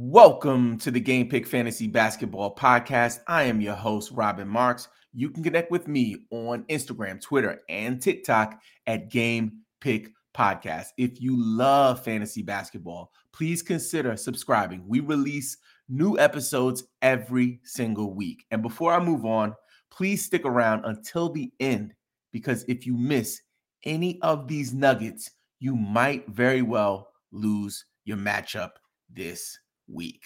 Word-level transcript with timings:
Welcome 0.00 0.78
to 0.78 0.92
the 0.92 1.00
Game 1.00 1.28
Pick 1.28 1.44
Fantasy 1.44 1.88
Basketball 1.88 2.54
Podcast. 2.54 3.18
I 3.26 3.42
am 3.42 3.60
your 3.60 3.74
host, 3.74 4.12
Robin 4.12 4.46
Marks. 4.46 4.86
You 5.12 5.28
can 5.28 5.42
connect 5.42 5.72
with 5.72 5.88
me 5.88 6.24
on 6.30 6.62
Instagram, 6.64 7.20
Twitter, 7.20 7.62
and 7.68 8.00
TikTok 8.00 8.60
at 8.86 9.10
Game 9.10 9.62
Pick 9.80 10.10
Podcast. 10.36 10.88
If 10.98 11.20
you 11.20 11.34
love 11.36 12.04
fantasy 12.04 12.42
basketball, 12.42 13.10
please 13.32 13.60
consider 13.60 14.16
subscribing. 14.16 14.84
We 14.86 15.00
release 15.00 15.56
new 15.88 16.16
episodes 16.16 16.84
every 17.02 17.58
single 17.64 18.14
week. 18.14 18.44
And 18.52 18.62
before 18.62 18.92
I 18.92 19.00
move 19.00 19.24
on, 19.24 19.52
please 19.90 20.24
stick 20.24 20.44
around 20.44 20.84
until 20.84 21.28
the 21.28 21.50
end 21.58 21.92
because 22.30 22.64
if 22.68 22.86
you 22.86 22.96
miss 22.96 23.40
any 23.84 24.22
of 24.22 24.46
these 24.46 24.72
nuggets, 24.72 25.32
you 25.58 25.74
might 25.74 26.28
very 26.28 26.62
well 26.62 27.08
lose 27.32 27.84
your 28.04 28.16
matchup 28.16 28.70
this 29.12 29.58
week. 29.88 30.22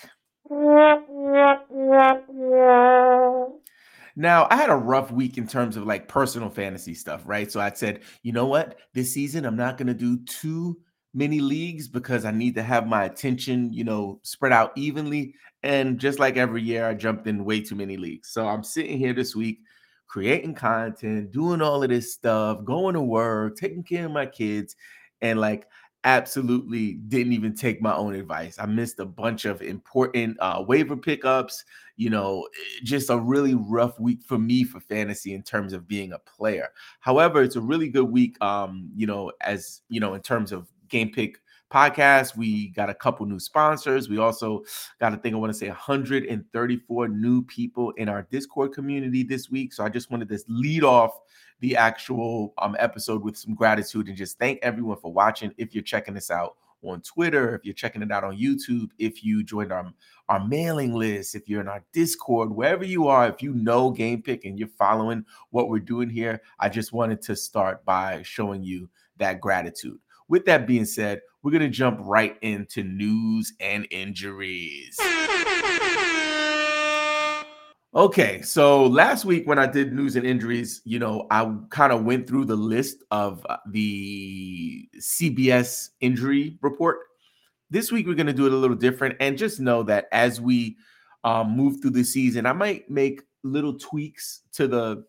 Now, 4.15 4.47
I 4.51 4.57
had 4.57 4.69
a 4.69 4.77
rough 4.77 5.11
week 5.11 5.39
in 5.39 5.47
terms 5.47 5.77
of 5.77 5.87
like 5.87 6.07
personal 6.07 6.51
fantasy 6.51 6.95
stuff, 6.95 7.23
right? 7.25 7.51
So 7.51 7.61
I 7.61 7.73
said, 7.73 8.01
you 8.23 8.33
know 8.33 8.47
what? 8.47 8.77
This 8.93 9.13
season, 9.13 9.47
I'm 9.47 9.57
not 9.57 9.79
going 9.79 9.87
to 9.87 9.95
do 9.95 10.23
too 10.25 10.79
many 11.15 11.41
leagues 11.41 11.89
because 11.89 12.25
I 12.25 12.31
need 12.31 12.55
to 12.57 12.63
have 12.63 12.87
my 12.87 13.05
attention, 13.05 13.73
you 13.73 13.85
know, 13.85 14.21
spread 14.23 14.53
out 14.53 14.73
evenly. 14.77 15.35
And 15.63 15.99
just 15.99 16.19
like 16.19 16.37
every 16.37 16.63
year, 16.63 16.87
I 16.87 16.95
jumped 16.95 17.27
in 17.27 17.45
way 17.45 17.63
too 17.63 17.75
many 17.75 17.97
leagues. 17.97 18.29
So 18.29 18.47
I'm 18.47 18.65
sitting 18.65 18.99
here 18.99 19.15
this 19.15 19.35
week 19.35 19.61
creating 20.09 20.55
content, 20.55 21.33
doing 21.33 21.63
all 21.63 21.83
of 21.83 21.89
this 21.89 22.13
stuff, 22.13 22.65
going 22.65 22.95
to 22.95 23.01
work, 23.01 23.57
taking 23.57 23.83
care 23.83 24.05
of 24.05 24.13
my 24.13 24.27
kids. 24.27 24.77
And 25.23 25.41
like, 25.41 25.67
absolutely 26.05 26.95
didn't 26.95 27.33
even 27.33 27.55
take 27.55 27.81
my 27.81 27.95
own 27.95 28.15
advice. 28.15 28.59
I 28.59 28.67
missed 28.67 28.99
a 28.99 29.05
bunch 29.05 29.45
of 29.45 29.63
important 29.63 30.37
uh, 30.41 30.65
waiver 30.67 30.97
pickups. 30.97 31.65
You 31.97 32.11
know, 32.11 32.49
eh, 32.55 32.81
just 32.83 33.11
a 33.11 33.19
really 33.19 33.55
rough 33.55 34.01
week 34.01 34.23
for 34.23 34.39
me 34.39 34.65
for 34.65 34.81
fantasy 34.81 35.35
in 35.35 35.43
terms 35.43 35.73
of 35.73 35.87
being 35.87 36.13
a 36.13 36.19
player. 36.19 36.69
However, 37.01 37.43
it's 37.43 37.57
a 37.57 37.61
really 37.61 37.89
good 37.89 38.11
week. 38.11 38.43
Um, 38.43 38.91
you 38.95 39.07
know, 39.07 39.33
as 39.41 39.83
you 39.89 40.01
know, 40.01 40.15
in 40.15 40.23
terms 40.23 40.53
of 40.53 40.67
game 40.89 41.11
pick 41.11 41.39
podcast. 41.73 42.37
We 42.37 42.69
got 42.69 42.91
a 42.91 42.95
couple 42.95 43.25
new 43.27 43.41
sponsors. 43.41 44.09
We 44.09 44.19
also 44.19 44.63
got 45.01 45.15
a 45.15 45.17
thing 45.17 45.35
I 45.35 45.39
want 45.39 45.53
to 45.53 45.59
say 45.59 45.69
134 45.69 47.09
new 47.09 47.43
people 47.45 47.93
in 47.93 48.09
our 48.09 48.23
Discord 48.31 48.73
community 48.73 49.23
this 49.23 49.51
week. 49.51 49.73
So 49.73 49.83
I 49.83 49.89
just 49.89 50.11
wanted 50.11 50.29
to 50.29 50.39
lead 50.49 50.85
off 50.85 51.19
the 51.63 51.77
actual 51.77 52.53
um, 52.59 52.77
episode 52.81 53.23
with 53.23 53.37
some 53.37 53.55
gratitude 53.55 54.09
and 54.09 54.17
just 54.17 54.37
thank 54.37 54.59
everyone 54.63 54.99
for 54.99 55.13
watching. 55.13 55.55
If 55.57 55.75
you're 55.75 55.85
checking 55.85 56.13
this 56.13 56.29
out 56.29 56.57
on 56.83 57.01
Twitter, 57.03 57.55
if 57.55 57.65
you're 57.65 57.73
checking 57.73 58.03
it 58.03 58.11
out 58.11 58.25
on 58.25 58.37
YouTube, 58.37 58.89
if 58.99 59.23
you 59.23 59.45
joined 59.45 59.71
our, 59.73 59.87
our 60.29 60.45
mailing 60.45 60.93
list, 60.93 61.37
if 61.37 61.49
you're 61.49 61.61
in 61.61 61.69
our 61.69 61.85
Discord, 61.93 62.51
wherever 62.51 62.85
you 62.85 63.07
are, 63.07 63.29
if 63.29 63.41
you 63.41 63.55
know 63.55 63.93
Game 63.93 64.23
Pick 64.23 64.45
and 64.45 64.59
you're 64.59 64.67
following 64.77 65.25
what 65.51 65.69
we're 65.69 65.79
doing 65.79 66.11
here, 66.11 66.43
I 66.59 66.69
just 66.69 66.93
wanted 66.93 67.23
to 67.23 67.37
start 67.37 67.85
by 67.85 68.23
showing 68.25 68.65
you 68.65 68.91
that 69.19 69.41
gratitude. 69.41 70.01
With 70.27 70.45
that 70.47 70.67
being 70.67 70.85
said, 70.85 71.21
we're 71.45 71.53
going 71.53 71.63
to 71.63 71.69
jump 71.69 72.01
right 72.03 72.37
into 72.43 72.83
news 72.83 73.53
and 73.61 73.87
injuries. 73.93 74.99
Okay, 77.95 78.41
so 78.41 78.87
last 78.87 79.27
week 79.27 79.47
when 79.47 79.59
I 79.59 79.67
did 79.67 79.93
news 79.93 80.17
and 80.17 80.25
injuries, 80.25 80.81
you 80.87 80.99
know, 80.99 81.27
I 81.31 81.55
kind 81.69 81.93
of 81.93 82.05
went 82.05 82.27
through 82.27 82.47
the 82.47 82.57
list 82.57 83.05
of 83.11 83.45
uh, 83.51 83.59
the 83.69 84.89
CBS 84.99 85.91
injury 86.01 86.57
report. 86.63 87.01
This 87.69 87.93
week 87.93 88.07
we're 88.07 88.15
going 88.15 88.29
to 88.29 88.33
do 88.33 88.47
it 88.47 88.53
a 88.53 88.57
little 88.57 88.77
different, 88.77 89.17
and 89.21 89.37
just 89.37 89.61
know 89.61 89.83
that 89.83 90.07
as 90.11 90.41
we 90.41 90.79
um, 91.23 91.55
move 91.55 91.83
through 91.83 91.91
the 91.91 92.03
season, 92.03 92.47
I 92.47 92.55
might 92.55 92.89
make 92.89 93.21
little 93.43 93.75
tweaks 93.75 94.41
to 94.53 94.67
the 94.67 95.05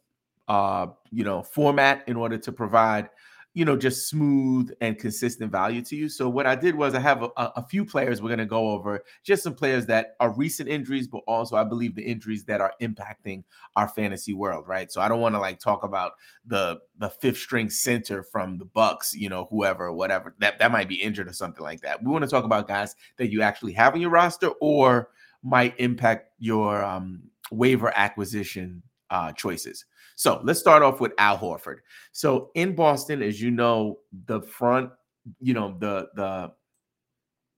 uh, 0.49 0.87
you 1.09 1.23
know 1.23 1.41
format 1.41 2.03
in 2.07 2.17
order 2.17 2.37
to 2.37 2.51
provide 2.51 3.09
you 3.53 3.65
know, 3.65 3.77
just 3.77 4.09
smooth 4.09 4.71
and 4.81 4.97
consistent 4.97 5.51
value 5.51 5.81
to 5.83 5.95
you. 5.95 6.09
So 6.09 6.27
what 6.27 6.47
I 6.47 6.55
did 6.55 6.73
was 6.73 6.95
I 6.95 6.99
have 6.99 7.21
a, 7.21 7.29
a 7.37 7.63
few 7.67 7.85
players 7.85 8.19
we're 8.19 8.29
going 8.29 8.39
to 8.39 8.45
go 8.45 8.71
over, 8.71 9.03
just 9.23 9.43
some 9.43 9.53
players 9.53 9.85
that 9.85 10.15
are 10.19 10.31
recent 10.31 10.69
injuries, 10.69 11.07
but 11.07 11.21
also 11.27 11.55
I 11.55 11.63
believe 11.63 11.93
the 11.93 12.01
injuries 12.01 12.45
that 12.45 12.61
are 12.61 12.73
impacting 12.81 13.43
our 13.75 13.87
fantasy 13.87 14.33
world, 14.33 14.67
right? 14.67 14.91
So 14.91 15.01
I 15.01 15.07
don't 15.07 15.21
want 15.21 15.35
to 15.35 15.39
like 15.39 15.59
talk 15.59 15.83
about 15.83 16.13
the 16.45 16.79
the 16.97 17.09
fifth 17.09 17.37
string 17.37 17.69
center 17.69 18.23
from 18.23 18.57
the 18.57 18.65
Bucks, 18.65 19.13
you 19.13 19.29
know, 19.29 19.47
whoever, 19.51 19.91
whatever 19.91 20.33
that 20.39 20.57
that 20.57 20.71
might 20.71 20.89
be 20.89 20.95
injured 20.95 21.27
or 21.27 21.33
something 21.33 21.63
like 21.63 21.81
that. 21.81 22.01
We 22.03 22.11
want 22.11 22.23
to 22.23 22.29
talk 22.29 22.45
about 22.45 22.67
guys 22.67 22.95
that 23.17 23.31
you 23.31 23.43
actually 23.43 23.73
have 23.73 23.93
on 23.93 24.01
your 24.01 24.09
roster 24.09 24.49
or 24.61 25.09
might 25.43 25.75
impact 25.79 26.31
your 26.39 26.83
um, 26.83 27.21
waiver 27.51 27.91
acquisition 27.95 28.81
uh, 29.11 29.31
choices. 29.33 29.85
So 30.15 30.41
let's 30.43 30.59
start 30.59 30.83
off 30.83 30.99
with 30.99 31.13
Al 31.17 31.37
Horford. 31.37 31.77
So 32.11 32.51
in 32.55 32.75
Boston, 32.75 33.21
as 33.21 33.41
you 33.41 33.51
know, 33.51 33.99
the 34.25 34.41
front, 34.41 34.91
you 35.39 35.53
know, 35.53 35.75
the 35.79 36.09
the 36.15 36.51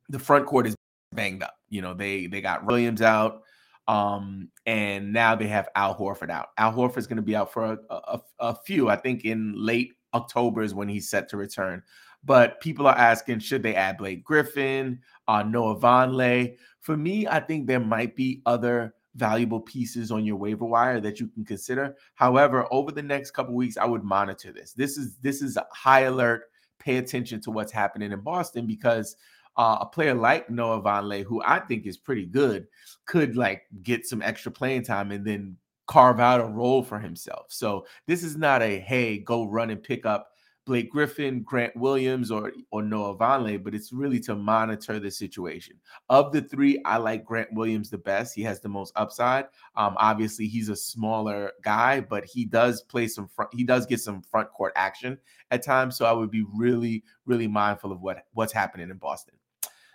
the 0.09 0.19
front 0.19 0.45
court 0.45 0.67
is 0.67 0.75
banged 1.13 1.43
up. 1.43 1.55
You 1.69 1.81
know, 1.81 1.93
they 1.93 2.27
they 2.27 2.41
got 2.41 2.65
Williams 2.65 3.01
out, 3.01 3.41
um, 3.87 4.49
and 4.65 5.11
now 5.11 5.35
they 5.35 5.47
have 5.47 5.69
Al 5.75 5.95
Horford 5.95 6.29
out. 6.29 6.49
Al 6.57 6.73
Horford 6.73 6.97
is 6.97 7.07
going 7.07 7.17
to 7.17 7.23
be 7.23 7.35
out 7.35 7.51
for 7.51 7.73
a, 7.73 7.77
a, 7.89 8.21
a 8.39 8.55
few. 8.65 8.89
I 8.89 8.95
think 8.95 9.25
in 9.25 9.53
late 9.55 9.93
October 10.13 10.61
is 10.61 10.73
when 10.73 10.87
he's 10.87 11.09
set 11.09 11.29
to 11.29 11.37
return. 11.37 11.83
But 12.23 12.59
people 12.59 12.87
are 12.87 12.97
asking, 12.97 13.39
should 13.39 13.61
they 13.61 13.75
add 13.75 13.97
Blake 13.97 14.23
Griffin, 14.23 14.99
uh, 15.27 15.43
Noah 15.43 15.79
Vonleh? 15.79 16.55
For 16.81 16.97
me, 16.97 17.27
I 17.27 17.39
think 17.39 17.67
there 17.67 17.79
might 17.79 18.15
be 18.15 18.41
other 18.47 18.95
valuable 19.15 19.61
pieces 19.61 20.11
on 20.11 20.25
your 20.25 20.35
waiver 20.35 20.65
wire 20.65 20.99
that 20.99 21.19
you 21.19 21.27
can 21.27 21.45
consider. 21.45 21.95
However, 22.15 22.67
over 22.71 22.91
the 22.91 23.01
next 23.01 23.31
couple 23.31 23.55
weeks, 23.55 23.77
I 23.77 23.85
would 23.85 24.03
monitor 24.03 24.51
this. 24.51 24.73
This 24.73 24.97
is 24.97 25.17
this 25.17 25.41
is 25.41 25.57
a 25.57 25.65
high 25.71 26.01
alert. 26.01 26.43
Pay 26.79 26.97
attention 26.97 27.41
to 27.41 27.51
what's 27.51 27.71
happening 27.71 28.11
in 28.11 28.19
Boston 28.19 28.67
because 28.67 29.15
uh, 29.57 29.77
a 29.81 29.85
player 29.85 30.13
like 30.13 30.49
Noah 30.49 30.81
Vonleh, 30.81 31.23
who 31.23 31.41
I 31.43 31.59
think 31.59 31.85
is 31.85 31.97
pretty 31.97 32.25
good, 32.25 32.67
could 33.05 33.35
like 33.35 33.63
get 33.81 34.05
some 34.05 34.21
extra 34.21 34.51
playing 34.51 34.83
time 34.83 35.11
and 35.11 35.25
then 35.25 35.57
carve 35.87 36.19
out 36.19 36.41
a 36.41 36.45
role 36.45 36.83
for 36.83 36.99
himself. 36.99 37.45
So 37.49 37.85
this 38.07 38.23
is 38.23 38.35
not 38.35 38.61
a 38.61 38.79
hey, 38.79 39.19
go 39.19 39.47
run 39.47 39.69
and 39.69 39.81
pick 39.81 40.05
up 40.05 40.31
Blake 40.65 40.89
Griffin, 40.89 41.43
Grant 41.43 41.75
Williams, 41.75 42.31
or 42.31 42.51
or 42.71 42.81
Noah 42.81 43.15
Vonleh, 43.15 43.63
but 43.63 43.75
it's 43.75 43.93
really 43.93 44.19
to 44.21 44.35
monitor 44.35 44.99
the 44.99 45.11
situation. 45.11 45.75
Of 46.09 46.31
the 46.31 46.41
three, 46.41 46.81
I 46.85 46.97
like 46.97 47.23
Grant 47.23 47.53
Williams 47.53 47.89
the 47.89 47.99
best. 47.99 48.33
He 48.33 48.41
has 48.43 48.59
the 48.59 48.69
most 48.69 48.91
upside. 48.95 49.45
Um, 49.75 49.95
obviously, 49.97 50.47
he's 50.47 50.69
a 50.69 50.75
smaller 50.75 51.51
guy, 51.63 52.01
but 52.01 52.25
he 52.25 52.45
does 52.45 52.81
play 52.81 53.07
some 53.07 53.27
front. 53.27 53.53
He 53.53 53.63
does 53.63 53.85
get 53.85 53.99
some 53.99 54.21
front 54.23 54.49
court 54.51 54.73
action 54.75 55.17
at 55.51 55.63
times. 55.63 55.97
So 55.97 56.05
I 56.05 56.11
would 56.11 56.31
be 56.31 56.45
really, 56.53 57.03
really 57.25 57.47
mindful 57.47 57.91
of 57.91 58.01
what 58.01 58.25
what's 58.33 58.53
happening 58.53 58.89
in 58.89 58.97
Boston. 58.97 59.35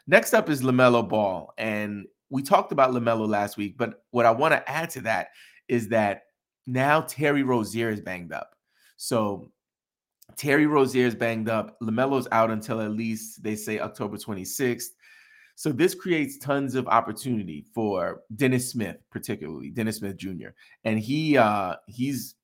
Next 0.07 0.35
up 0.35 0.49
is 0.49 0.63
Lamelo 0.63 1.09
Ball, 1.09 1.53
and 1.59 2.07
we 2.31 2.43
talked 2.43 2.73
about 2.73 2.93
Lamelo 2.93 3.29
last 3.29 3.57
week, 3.57 3.77
but 3.77 4.05
what 4.13 4.25
I 4.25 4.31
want 4.31 4.53
to 4.55 4.71
add 4.71 4.91
to 4.91 5.01
that 5.03 5.29
is 5.69 5.89
that 5.89 6.23
now 6.67 7.01
Terry 7.03 7.43
Rozier 7.43 7.91
is 7.91 8.01
banged 8.01 8.33
up. 8.33 8.55
So 8.97 9.51
Terry 10.37 10.67
Rozier 10.67 11.07
is 11.07 11.15
banged 11.15 11.49
up. 11.49 11.77
LaMelo's 11.81 12.29
out 12.33 12.51
until 12.51 12.81
at 12.81 12.93
least 12.93 13.43
they 13.43 13.57
say 13.57 13.79
October 13.79 14.17
26th. 14.17 14.91
So 15.57 15.73
this 15.73 15.95
creates 15.95 16.39
tons 16.39 16.75
of 16.75 16.89
opportunity 16.89 17.67
for 17.75 18.23
Dennis 18.35 18.71
Smith, 18.71 18.97
particularly 19.11 19.71
Dennis 19.71 19.99
Smith 19.99 20.17
Jr. 20.17 20.49
And 20.85 20.99
he 20.99 21.37
uh 21.37 21.77
he's 21.87 22.35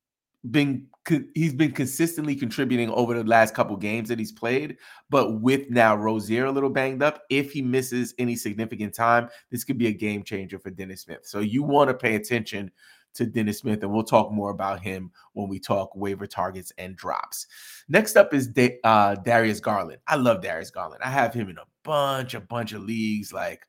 been 0.51 0.87
he's 1.35 1.55
been 1.55 1.73
consistently 1.73 2.35
contributing 2.35 2.91
over 2.91 3.15
the 3.15 3.25
last 3.25 3.55
couple 3.55 3.77
games 3.77 4.09
that 4.09 4.19
he's 4.19 4.33
played, 4.33 4.77
but 5.09 5.41
with 5.41 5.71
now 5.71 5.97
Rozier 5.97 6.47
a 6.47 6.53
little 6.53 6.71
banged 6.71 7.03
up, 7.03 7.23
if 7.31 7.53
he 7.53 7.63
misses 7.63 8.15
any 8.19 8.37
significant 8.37 8.95
time, 8.95 9.29
this 9.51 9.65
could 9.65 9.79
be 9.79 9.87
a 9.89 9.93
game 9.93 10.23
changer 10.23 10.59
for 10.59 10.71
Dennis 10.71 11.03
Smith. 11.03 11.21
So 11.25 11.41
you 11.41 11.63
want 11.63 11.89
to 11.89 11.95
pay 11.95 12.17
attention 12.17 12.71
to 13.17 13.27
Dennis 13.27 13.59
Smith, 13.59 13.83
and 13.83 13.93
we'll 13.93 14.03
talk 14.03 14.33
more 14.33 14.51
about 14.51 14.81
him 14.81 15.11
when 15.33 15.49
we 15.49 15.59
talk 15.59 15.95
waiver 15.95 16.27
targets 16.27 16.73
and 16.79 16.97
drops. 16.97 17.47
Next 17.89 18.17
up 18.17 18.33
is 18.33 18.49
da- 18.49 18.79
uh, 18.85 19.17
Darius 19.17 19.61
Garland. 19.61 20.01
I 20.07 20.17
love 20.17 20.43
Darius 20.43 20.71
Garland. 20.71 21.03
I 21.03 21.11
have 21.11 21.35
him 21.35 21.49
in 21.49 21.59
a 21.59 21.67
bunch, 21.83 22.35
a 22.35 22.41
bunch 22.41 22.73
of 22.73 22.83
leagues. 22.83 23.33
Like, 23.33 23.67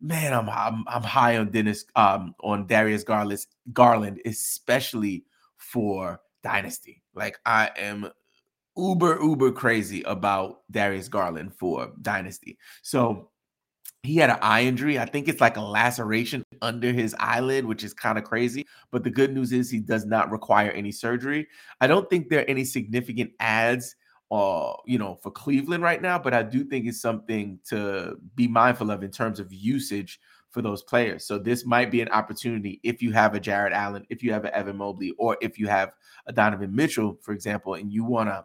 man, 0.00 0.32
I'm 0.32 0.48
I'm, 0.48 0.84
I'm 0.86 1.02
high 1.02 1.36
on 1.36 1.50
Dennis 1.50 1.84
um 1.96 2.34
on 2.40 2.66
Darius 2.66 3.04
Garland, 3.04 3.44
Garland, 3.72 4.20
especially 4.24 5.24
for 5.56 6.20
Dynasty. 6.42 7.02
Like 7.14 7.38
I 7.44 7.70
am 7.76 8.10
uber 8.76 9.18
uber 9.22 9.52
crazy 9.52 10.02
about 10.02 10.60
Darius 10.70 11.08
Garland 11.08 11.54
for 11.54 11.92
Dynasty. 12.00 12.58
So 12.82 13.30
he 14.02 14.16
had 14.16 14.30
an 14.30 14.38
eye 14.40 14.62
injury. 14.62 14.98
I 14.98 15.04
think 15.04 15.28
it's 15.28 15.40
like 15.40 15.56
a 15.56 15.62
laceration 15.62 16.42
under 16.62 16.92
his 16.92 17.14
eyelid, 17.18 17.64
which 17.64 17.84
is 17.84 17.92
kind 17.92 18.18
of 18.18 18.24
crazy. 18.24 18.66
But 18.90 19.04
the 19.04 19.10
good 19.10 19.34
news 19.34 19.52
is 19.52 19.70
he 19.70 19.80
does 19.80 20.06
not 20.06 20.30
require 20.30 20.70
any 20.70 20.92
surgery. 20.92 21.46
I 21.80 21.86
don't 21.86 22.08
think 22.08 22.28
there 22.28 22.40
are 22.40 22.48
any 22.48 22.64
significant 22.64 23.32
ads 23.40 23.94
uh, 24.30 24.74
you 24.86 24.98
know, 24.98 25.16
for 25.16 25.30
Cleveland 25.30 25.82
right 25.82 26.00
now, 26.00 26.18
but 26.18 26.32
I 26.32 26.42
do 26.42 26.64
think 26.64 26.86
it's 26.86 27.00
something 27.00 27.58
to 27.68 28.16
be 28.36 28.46
mindful 28.46 28.90
of 28.90 29.02
in 29.02 29.10
terms 29.10 29.40
of 29.40 29.52
usage 29.52 30.20
for 30.50 30.62
those 30.62 30.82
players. 30.82 31.26
So 31.26 31.38
this 31.38 31.66
might 31.66 31.90
be 31.90 32.00
an 32.00 32.08
opportunity 32.10 32.80
if 32.82 33.02
you 33.02 33.12
have 33.12 33.34
a 33.34 33.40
Jarrett 33.40 33.72
Allen, 33.72 34.06
if 34.08 34.22
you 34.22 34.32
have 34.32 34.44
an 34.44 34.52
Evan 34.54 34.76
Mobley, 34.76 35.12
or 35.18 35.36
if 35.40 35.58
you 35.58 35.66
have 35.68 35.92
a 36.26 36.32
Donovan 36.32 36.74
Mitchell, 36.74 37.18
for 37.22 37.32
example, 37.32 37.74
and 37.74 37.92
you 37.92 38.04
want 38.04 38.28
to 38.28 38.44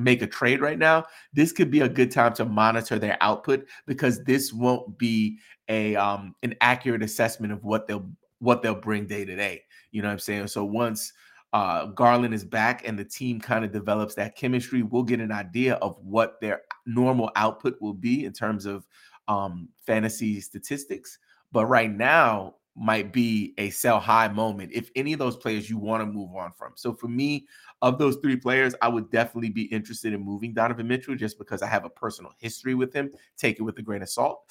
make 0.00 0.22
a 0.22 0.26
trade 0.26 0.60
right 0.60 0.78
now, 0.78 1.04
this 1.32 1.52
could 1.52 1.70
be 1.70 1.80
a 1.80 1.88
good 1.88 2.10
time 2.10 2.34
to 2.34 2.44
monitor 2.44 2.98
their 2.98 3.16
output 3.20 3.66
because 3.86 4.24
this 4.24 4.52
won't 4.52 4.98
be 4.98 5.38
a 5.68 5.94
um 5.96 6.34
an 6.42 6.54
accurate 6.60 7.02
assessment 7.02 7.52
of 7.52 7.64
what 7.64 7.86
they'll 7.86 8.10
what 8.38 8.62
they'll 8.62 8.74
bring 8.74 9.06
day 9.06 9.24
to 9.24 9.36
day. 9.36 9.62
You 9.92 10.02
know 10.02 10.08
what 10.08 10.14
I'm 10.14 10.18
saying? 10.18 10.48
So 10.48 10.64
once 10.64 11.12
uh, 11.52 11.86
Garland 11.86 12.32
is 12.34 12.44
back 12.44 12.86
and 12.86 12.98
the 12.98 13.04
team 13.04 13.40
kind 13.40 13.64
of 13.64 13.72
develops 13.72 14.14
that 14.14 14.36
chemistry, 14.36 14.82
we'll 14.82 15.02
get 15.02 15.20
an 15.20 15.32
idea 15.32 15.74
of 15.76 15.96
what 16.02 16.40
their 16.40 16.62
normal 16.86 17.30
output 17.36 17.76
will 17.80 17.94
be 17.94 18.24
in 18.24 18.32
terms 18.32 18.66
of 18.66 18.86
um, 19.28 19.68
fantasy 19.84 20.40
statistics. 20.40 21.18
But 21.52 21.66
right 21.66 21.90
now 21.90 22.54
might 22.76 23.12
be 23.12 23.52
a 23.58 23.68
sell 23.70 23.98
high 23.98 24.28
moment 24.28 24.70
if 24.72 24.90
any 24.94 25.12
of 25.12 25.18
those 25.18 25.36
players 25.36 25.68
you 25.68 25.76
want 25.76 26.02
to 26.02 26.06
move 26.06 26.34
on 26.36 26.52
from. 26.56 26.72
So 26.76 26.94
for 26.94 27.08
me, 27.08 27.46
of 27.82 27.98
those 27.98 28.16
three 28.16 28.36
players, 28.36 28.74
I 28.82 28.88
would 28.88 29.10
definitely 29.10 29.50
be 29.50 29.62
interested 29.64 30.12
in 30.12 30.20
moving 30.20 30.52
Donovan 30.52 30.86
Mitchell 30.86 31.16
just 31.16 31.38
because 31.38 31.62
I 31.62 31.66
have 31.66 31.84
a 31.84 31.90
personal 31.90 32.32
history 32.38 32.74
with 32.74 32.92
him. 32.92 33.10
Take 33.36 33.58
it 33.58 33.62
with 33.62 33.78
a 33.78 33.82
grain 33.82 34.02
of 34.02 34.10
salt. 34.10 34.42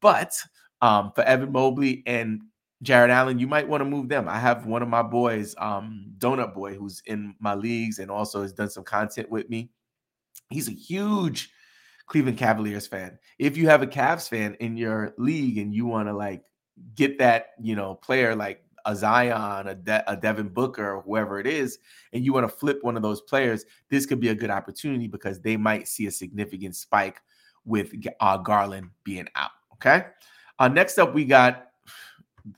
But 0.00 0.34
um, 0.80 1.12
for 1.14 1.22
Evan 1.22 1.52
Mobley 1.52 2.02
and 2.06 2.42
Jarrett 2.82 3.10
Allen, 3.10 3.38
you 3.38 3.46
might 3.46 3.68
want 3.68 3.82
to 3.82 3.84
move 3.84 4.08
them. 4.08 4.28
I 4.28 4.38
have 4.38 4.66
one 4.66 4.82
of 4.82 4.88
my 4.88 5.02
boys, 5.02 5.54
um, 5.58 6.12
Donut 6.18 6.54
Boy, 6.54 6.74
who's 6.74 7.02
in 7.06 7.34
my 7.38 7.54
leagues 7.54 7.98
and 7.98 8.10
also 8.10 8.42
has 8.42 8.52
done 8.52 8.70
some 8.70 8.84
content 8.84 9.30
with 9.30 9.48
me. 9.48 9.70
He's 10.50 10.68
a 10.68 10.72
huge 10.72 11.50
Cleveland 12.06 12.38
Cavaliers 12.38 12.86
fan. 12.86 13.18
If 13.38 13.56
you 13.56 13.68
have 13.68 13.82
a 13.82 13.86
Cavs 13.86 14.28
fan 14.28 14.54
in 14.54 14.76
your 14.76 15.14
league 15.18 15.58
and 15.58 15.74
you 15.74 15.86
want 15.86 16.08
to 16.08 16.14
like 16.14 16.42
get 16.96 17.18
that, 17.18 17.50
you 17.60 17.76
know, 17.76 17.94
player 17.94 18.34
like 18.34 18.64
a 18.86 18.94
Zion, 18.96 19.68
a, 19.68 19.74
De- 19.74 20.10
a 20.10 20.16
Devin 20.16 20.48
Booker, 20.48 21.02
whoever 21.04 21.38
it 21.38 21.46
is, 21.46 21.78
and 22.12 22.24
you 22.24 22.32
want 22.32 22.48
to 22.48 22.56
flip 22.56 22.78
one 22.82 22.96
of 22.96 23.02
those 23.02 23.20
players, 23.22 23.64
this 23.88 24.06
could 24.06 24.20
be 24.20 24.28
a 24.28 24.34
good 24.34 24.50
opportunity 24.50 25.06
because 25.06 25.40
they 25.40 25.56
might 25.56 25.88
see 25.88 26.06
a 26.06 26.10
significant 26.10 26.76
spike 26.76 27.20
with 27.64 27.92
uh, 28.20 28.36
Garland 28.38 28.90
being 29.04 29.28
out. 29.34 29.50
Okay. 29.74 30.06
Uh, 30.58 30.68
next 30.68 30.98
up, 30.98 31.14
we 31.14 31.24
got 31.24 31.68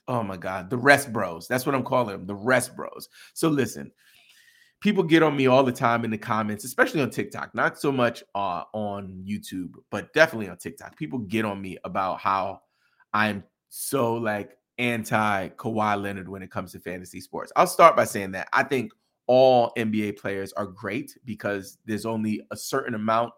oh 0.08 0.22
my 0.22 0.36
God, 0.36 0.70
the 0.70 0.76
rest 0.76 1.12
bros. 1.12 1.46
That's 1.46 1.66
what 1.66 1.74
I'm 1.74 1.84
calling 1.84 2.16
them, 2.16 2.26
the 2.26 2.34
rest 2.34 2.74
bros. 2.74 3.08
So 3.34 3.48
listen, 3.48 3.92
people 4.80 5.02
get 5.02 5.22
on 5.22 5.36
me 5.36 5.46
all 5.46 5.62
the 5.62 5.72
time 5.72 6.04
in 6.04 6.10
the 6.10 6.18
comments, 6.18 6.64
especially 6.64 7.00
on 7.00 7.10
TikTok, 7.10 7.54
not 7.54 7.78
so 7.78 7.92
much 7.92 8.22
uh, 8.34 8.64
on 8.72 9.24
YouTube, 9.26 9.74
but 9.90 10.12
definitely 10.12 10.48
on 10.48 10.56
TikTok. 10.56 10.96
People 10.96 11.20
get 11.20 11.44
on 11.44 11.60
me 11.60 11.78
about 11.84 12.20
how 12.20 12.60
I'm 13.12 13.44
so 13.68 14.14
like 14.14 14.56
anti 14.78 15.48
Kawhi 15.50 16.00
Leonard 16.00 16.28
when 16.28 16.42
it 16.42 16.50
comes 16.50 16.72
to 16.72 16.80
fantasy 16.80 17.20
sports. 17.20 17.52
I'll 17.56 17.66
start 17.66 17.96
by 17.96 18.04
saying 18.04 18.32
that 18.32 18.48
I 18.52 18.62
think 18.62 18.92
all 19.26 19.72
NBA 19.76 20.18
players 20.18 20.52
are 20.52 20.66
great 20.66 21.16
because 21.24 21.78
there's 21.86 22.06
only 22.06 22.42
a 22.50 22.56
certain 22.56 22.94
amount 22.94 23.32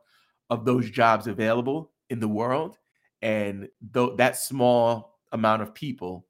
of 0.50 0.64
those 0.64 0.90
jobs 0.90 1.26
available 1.26 1.92
in 2.10 2.20
the 2.20 2.28
world. 2.28 2.78
And 3.22 3.68
though 3.92 4.16
that 4.16 4.36
small 4.36 5.18
amount 5.32 5.62
of 5.62 5.74
people 5.74 6.26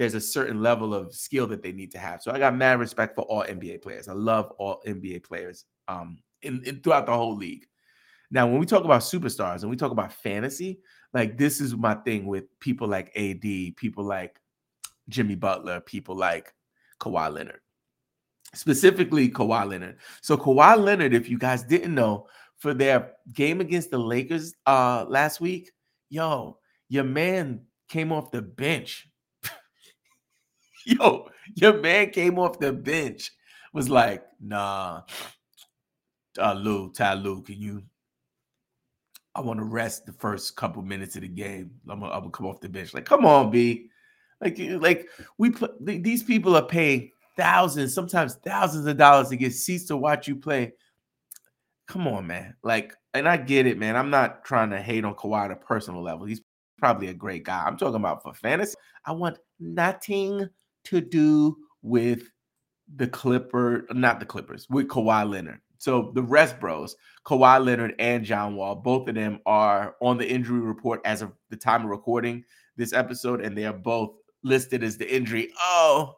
there's 0.00 0.14
a 0.14 0.20
certain 0.20 0.62
level 0.62 0.94
of 0.94 1.14
skill 1.14 1.46
that 1.46 1.62
they 1.62 1.72
need 1.72 1.90
to 1.92 1.98
have. 1.98 2.22
So 2.22 2.32
I 2.32 2.38
got 2.38 2.56
mad 2.56 2.80
respect 2.80 3.14
for 3.14 3.20
all 3.26 3.44
NBA 3.44 3.82
players. 3.82 4.08
I 4.08 4.14
love 4.14 4.50
all 4.52 4.80
NBA 4.86 5.22
players 5.24 5.66
um, 5.88 6.22
in, 6.40 6.62
in 6.64 6.80
throughout 6.80 7.04
the 7.04 7.12
whole 7.12 7.36
league. 7.36 7.66
Now, 8.30 8.46
when 8.46 8.60
we 8.60 8.64
talk 8.64 8.84
about 8.84 9.02
superstars 9.02 9.60
and 9.60 9.70
we 9.70 9.76
talk 9.76 9.92
about 9.92 10.10
fantasy, 10.10 10.80
like 11.12 11.36
this 11.36 11.60
is 11.60 11.76
my 11.76 11.96
thing 11.96 12.24
with 12.24 12.44
people 12.60 12.88
like 12.88 13.14
AD, 13.14 13.42
people 13.76 14.02
like 14.02 14.40
Jimmy 15.10 15.34
Butler, 15.34 15.80
people 15.80 16.16
like 16.16 16.52
Kawhi 17.00 17.32
Leonard, 17.32 17.60
specifically 18.54 19.28
Kawhi 19.28 19.68
Leonard. 19.68 19.98
So 20.22 20.36
Kawhi 20.36 20.78
Leonard, 20.78 21.12
if 21.12 21.28
you 21.28 21.38
guys 21.38 21.62
didn't 21.62 21.94
know, 21.94 22.26
for 22.58 22.74
their 22.74 23.12
game 23.32 23.60
against 23.60 23.90
the 23.90 23.98
Lakers 23.98 24.54
uh 24.66 25.04
last 25.08 25.40
week, 25.40 25.70
yo, 26.08 26.58
your 26.88 27.04
man 27.04 27.62
came 27.88 28.12
off 28.12 28.30
the 28.30 28.42
bench 28.42 29.10
Yo, 30.86 31.28
your 31.54 31.78
man 31.80 32.10
came 32.10 32.38
off 32.38 32.58
the 32.58 32.72
bench, 32.72 33.32
was 33.72 33.88
like, 33.88 34.24
nah, 34.40 35.02
uh, 36.38 36.52
Lou, 36.54 36.90
Ty 36.92 37.14
Lue, 37.14 37.42
can 37.42 37.60
you? 37.60 37.82
I 39.34 39.40
want 39.40 39.60
to 39.60 39.64
rest 39.64 40.06
the 40.06 40.12
first 40.12 40.56
couple 40.56 40.82
minutes 40.82 41.14
of 41.16 41.22
the 41.22 41.28
game. 41.28 41.70
I'm 41.88 42.00
gonna, 42.00 42.12
I'm 42.12 42.20
gonna 42.20 42.30
come 42.32 42.46
off 42.46 42.60
the 42.60 42.68
bench. 42.68 42.94
Like, 42.94 43.04
come 43.04 43.24
on, 43.24 43.50
B. 43.50 43.90
Like, 44.40 44.58
like 44.58 45.08
we 45.38 45.50
put 45.50 45.72
these 45.84 46.22
people 46.22 46.56
are 46.56 46.66
paying 46.66 47.10
thousands, 47.36 47.94
sometimes 47.94 48.36
thousands 48.36 48.86
of 48.86 48.96
dollars 48.96 49.28
to 49.28 49.36
get 49.36 49.52
seats 49.52 49.84
to 49.86 49.96
watch 49.96 50.28
you 50.28 50.36
play. 50.36 50.72
Come 51.88 52.06
on, 52.06 52.26
man. 52.26 52.54
Like, 52.62 52.94
and 53.14 53.28
I 53.28 53.36
get 53.36 53.66
it, 53.66 53.78
man. 53.78 53.96
I'm 53.96 54.10
not 54.10 54.44
trying 54.44 54.70
to 54.70 54.80
hate 54.80 55.04
on 55.04 55.14
Kawhi 55.14 55.46
at 55.46 55.50
a 55.50 55.56
personal 55.56 56.02
level. 56.02 56.26
He's 56.26 56.42
probably 56.78 57.08
a 57.08 57.14
great 57.14 57.44
guy. 57.44 57.64
I'm 57.66 57.76
talking 57.76 57.96
about 57.96 58.22
for 58.22 58.32
fantasy. 58.32 58.74
I 59.04 59.12
want 59.12 59.38
nothing 59.58 60.48
to 60.84 61.00
do 61.00 61.56
with 61.82 62.22
the 62.96 63.06
Clipper, 63.06 63.86
not 63.90 64.20
the 64.20 64.26
Clippers, 64.26 64.66
with 64.70 64.88
Kawhi 64.88 65.28
Leonard. 65.28 65.60
So 65.78 66.12
the 66.14 66.22
rest 66.22 66.60
bros, 66.60 66.94
Kawhi 67.26 67.64
Leonard 67.64 67.94
and 67.98 68.24
John 68.24 68.54
Wall, 68.54 68.74
both 68.74 69.08
of 69.08 69.14
them 69.14 69.40
are 69.46 69.96
on 70.00 70.18
the 70.18 70.28
injury 70.28 70.60
report 70.60 71.00
as 71.04 71.22
of 71.22 71.32
the 71.48 71.56
time 71.56 71.84
of 71.84 71.90
recording 71.90 72.44
this 72.76 72.92
episode, 72.92 73.40
and 73.40 73.56
they 73.56 73.64
are 73.64 73.72
both 73.72 74.16
listed 74.42 74.82
as 74.82 74.96
the 74.96 75.14
injury. 75.14 75.52
Oh, 75.58 76.14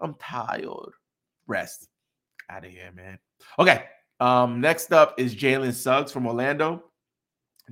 I'm 0.00 0.14
tired. 0.14 0.92
Rest. 1.46 1.88
Out 2.50 2.64
of 2.64 2.70
here, 2.70 2.90
man. 2.94 3.18
Okay. 3.58 3.84
Um, 4.20 4.60
next 4.60 4.92
up 4.92 5.18
is 5.18 5.34
Jalen 5.34 5.72
Suggs 5.72 6.12
from 6.12 6.26
Orlando. 6.26 6.84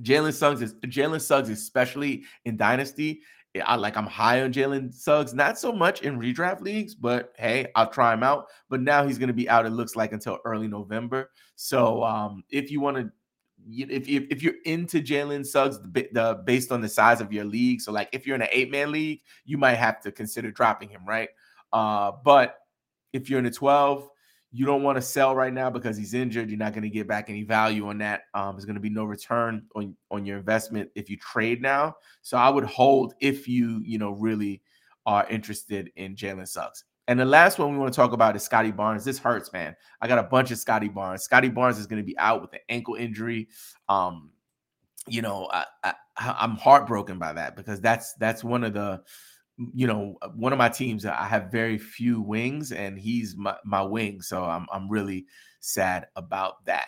Jalen 0.01 0.33
Suggs 0.33 0.61
is 0.61 0.73
Jalen 0.75 1.21
Suggs, 1.21 1.49
especially 1.49 2.23
in 2.45 2.57
Dynasty, 2.57 3.21
I 3.61 3.75
like 3.75 3.97
I'm 3.97 4.07
high 4.07 4.41
on 4.41 4.51
Jalen 4.51 4.93
Suggs, 4.93 5.33
not 5.33 5.59
so 5.59 5.71
much 5.71 6.01
in 6.01 6.19
redraft 6.19 6.61
leagues, 6.61 6.95
but 6.95 7.33
hey, 7.37 7.67
I'll 7.75 7.89
try 7.89 8.13
him 8.13 8.23
out. 8.23 8.47
But 8.69 8.81
now 8.81 9.05
he's 9.05 9.19
going 9.19 9.27
to 9.27 9.33
be 9.33 9.47
out. 9.47 9.65
It 9.65 9.71
looks 9.71 9.95
like 9.95 10.11
until 10.11 10.39
early 10.43 10.67
November. 10.67 11.29
So 11.55 12.03
um, 12.03 12.43
if 12.49 12.71
you 12.71 12.79
want 12.79 12.97
to, 12.97 13.11
if, 13.69 14.07
if 14.07 14.23
if 14.29 14.43
you're 14.43 14.55
into 14.65 15.01
Jalen 15.01 15.45
Suggs, 15.45 15.79
the, 15.79 16.07
the 16.11 16.41
based 16.45 16.71
on 16.71 16.81
the 16.81 16.89
size 16.89 17.21
of 17.21 17.31
your 17.31 17.45
league, 17.45 17.81
so 17.81 17.91
like 17.91 18.09
if 18.11 18.25
you're 18.25 18.35
in 18.35 18.41
an 18.41 18.49
eight 18.51 18.71
man 18.71 18.91
league, 18.91 19.21
you 19.45 19.57
might 19.57 19.75
have 19.75 20.01
to 20.01 20.11
consider 20.11 20.51
dropping 20.51 20.89
him, 20.89 21.01
right? 21.05 21.29
Uh, 21.71 22.11
but 22.23 22.59
if 23.13 23.29
you're 23.29 23.39
in 23.39 23.45
a 23.45 23.51
12, 23.51 24.09
you 24.51 24.65
don't 24.65 24.83
want 24.83 24.95
to 24.97 25.01
sell 25.01 25.35
right 25.35 25.51
now 25.51 25.69
because 25.69 25.97
he's 25.97 26.13
injured. 26.13 26.49
You're 26.49 26.59
not 26.59 26.73
going 26.73 26.83
to 26.83 26.89
get 26.89 27.07
back 27.07 27.29
any 27.29 27.43
value 27.43 27.87
on 27.87 27.97
that. 27.99 28.23
Um, 28.35 28.55
there's 28.55 28.65
going 28.65 28.75
to 28.75 28.81
be 28.81 28.89
no 28.89 29.03
return 29.03 29.63
on 29.75 29.95
on 30.11 30.25
your 30.25 30.37
investment 30.37 30.91
if 30.95 31.09
you 31.09 31.17
trade 31.17 31.61
now. 31.61 31.95
So 32.21 32.37
I 32.37 32.49
would 32.49 32.63
hold 32.63 33.15
if 33.19 33.47
you 33.47 33.81
you 33.83 33.97
know 33.97 34.11
really 34.11 34.61
are 35.05 35.27
interested 35.27 35.91
in 35.95 36.15
Jalen 36.15 36.47
Suggs. 36.47 36.83
And 37.07 37.19
the 37.19 37.25
last 37.25 37.59
one 37.59 37.71
we 37.71 37.77
want 37.77 37.93
to 37.93 37.95
talk 37.95 38.13
about 38.13 38.35
is 38.35 38.43
Scottie 38.43 38.71
Barnes. 38.71 39.03
This 39.03 39.19
hurts, 39.19 39.51
man. 39.51 39.75
I 40.01 40.07
got 40.07 40.19
a 40.19 40.23
bunch 40.23 40.51
of 40.51 40.57
Scottie 40.57 40.87
Barnes. 40.87 41.23
Scottie 41.23 41.49
Barnes 41.49 41.77
is 41.77 41.87
going 41.87 42.01
to 42.01 42.05
be 42.05 42.17
out 42.17 42.41
with 42.41 42.53
an 42.53 42.59
ankle 42.69 42.95
injury. 42.95 43.49
Um, 43.89 44.31
you 45.07 45.21
know, 45.21 45.49
I, 45.51 45.65
I 45.83 45.93
I'm 46.17 46.55
heartbroken 46.55 47.19
by 47.19 47.33
that 47.33 47.55
because 47.55 47.81
that's 47.81 48.13
that's 48.13 48.43
one 48.43 48.63
of 48.63 48.73
the 48.73 49.01
you 49.73 49.85
know, 49.85 50.17
one 50.35 50.51
of 50.51 50.57
my 50.57 50.69
teams, 50.69 51.05
I 51.05 51.25
have 51.25 51.51
very 51.51 51.77
few 51.77 52.21
wings, 52.21 52.71
and 52.71 52.97
he's 52.97 53.35
my, 53.37 53.55
my 53.63 53.83
wing. 53.83 54.21
So 54.21 54.43
I'm 54.43 54.65
I'm 54.71 54.89
really 54.89 55.25
sad 55.59 56.07
about 56.15 56.65
that. 56.65 56.87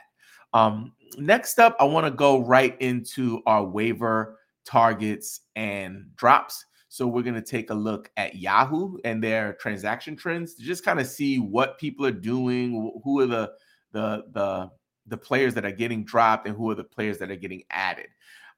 Um, 0.54 0.94
next 1.18 1.60
up, 1.60 1.76
I 1.80 1.84
want 1.84 2.06
to 2.06 2.12
go 2.12 2.40
right 2.40 2.80
into 2.82 3.42
our 3.46 3.64
waiver 3.64 4.40
targets 4.66 5.42
and 5.56 6.08
drops. 6.16 6.66
So 6.96 7.08
we're 7.08 7.24
going 7.24 7.36
to 7.36 7.42
take 7.42 7.72
a 7.72 7.74
look 7.74 8.10
at 8.16 8.36
Yahoo 8.36 8.96
and 9.04 9.22
their 9.22 9.56
transaction 9.56 10.16
trends 10.16 10.54
to 10.54 10.64
just 10.64 10.86
kind 10.86 10.98
of 10.98 11.06
see 11.06 11.40
what 11.40 11.78
people 11.78 12.06
are 12.06 12.12
doing, 12.12 13.02
who 13.04 13.20
are 13.20 13.25
the 13.25 13.52
the 13.92 14.24
the 14.32 14.72
the 15.06 15.18
players 15.18 15.54
that 15.56 15.66
are 15.66 15.74
getting 15.74 16.06
dropped, 16.06 16.48
and 16.48 16.56
who 16.56 16.70
are 16.70 16.75
the 16.75 16.86
players 16.86 17.18
that 17.18 17.30
are 17.30 17.36
getting 17.36 17.64
added. 17.70 18.08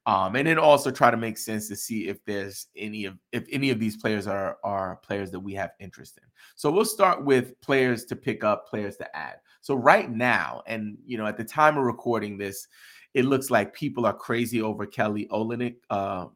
Um, 0.05 0.35
and 0.35 0.47
then 0.47 0.59
also 0.59 0.91
try 0.91 1.09
to 1.09 1.17
make 1.17 1.39
sense 1.39 1.67
to 1.69 1.75
see 1.75 2.09
if 2.09 2.23
there's 2.25 2.67
any 2.75 3.05
of 3.05 3.17
if 3.31 3.47
any 3.51 3.71
of 3.71 3.79
these 3.79 3.97
players 3.97 4.27
are 4.27 4.57
are 4.63 4.97
players 4.97 5.31
that 5.31 5.39
we 5.39 5.55
have 5.55 5.71
interest 5.79 6.19
in. 6.21 6.29
So 6.55 6.69
we'll 6.69 6.85
start 6.85 7.25
with 7.25 7.59
players 7.61 8.05
to 8.05 8.15
pick 8.15 8.43
up, 8.43 8.69
players 8.69 8.97
to 8.97 9.17
add. 9.17 9.37
So 9.61 9.73
right 9.73 10.11
now, 10.11 10.61
and 10.67 10.95
you 11.07 11.17
know, 11.17 11.25
at 11.25 11.37
the 11.37 11.43
time 11.43 11.75
of 11.75 11.85
recording 11.85 12.37
this, 12.37 12.67
it 13.15 13.25
looks 13.25 13.49
like 13.49 13.73
people 13.73 14.05
are 14.05 14.13
crazy 14.13 14.61
over 14.61 14.85
Kelly 14.85 15.27
Olynyk. 15.31 15.77
Uh, 15.89 16.27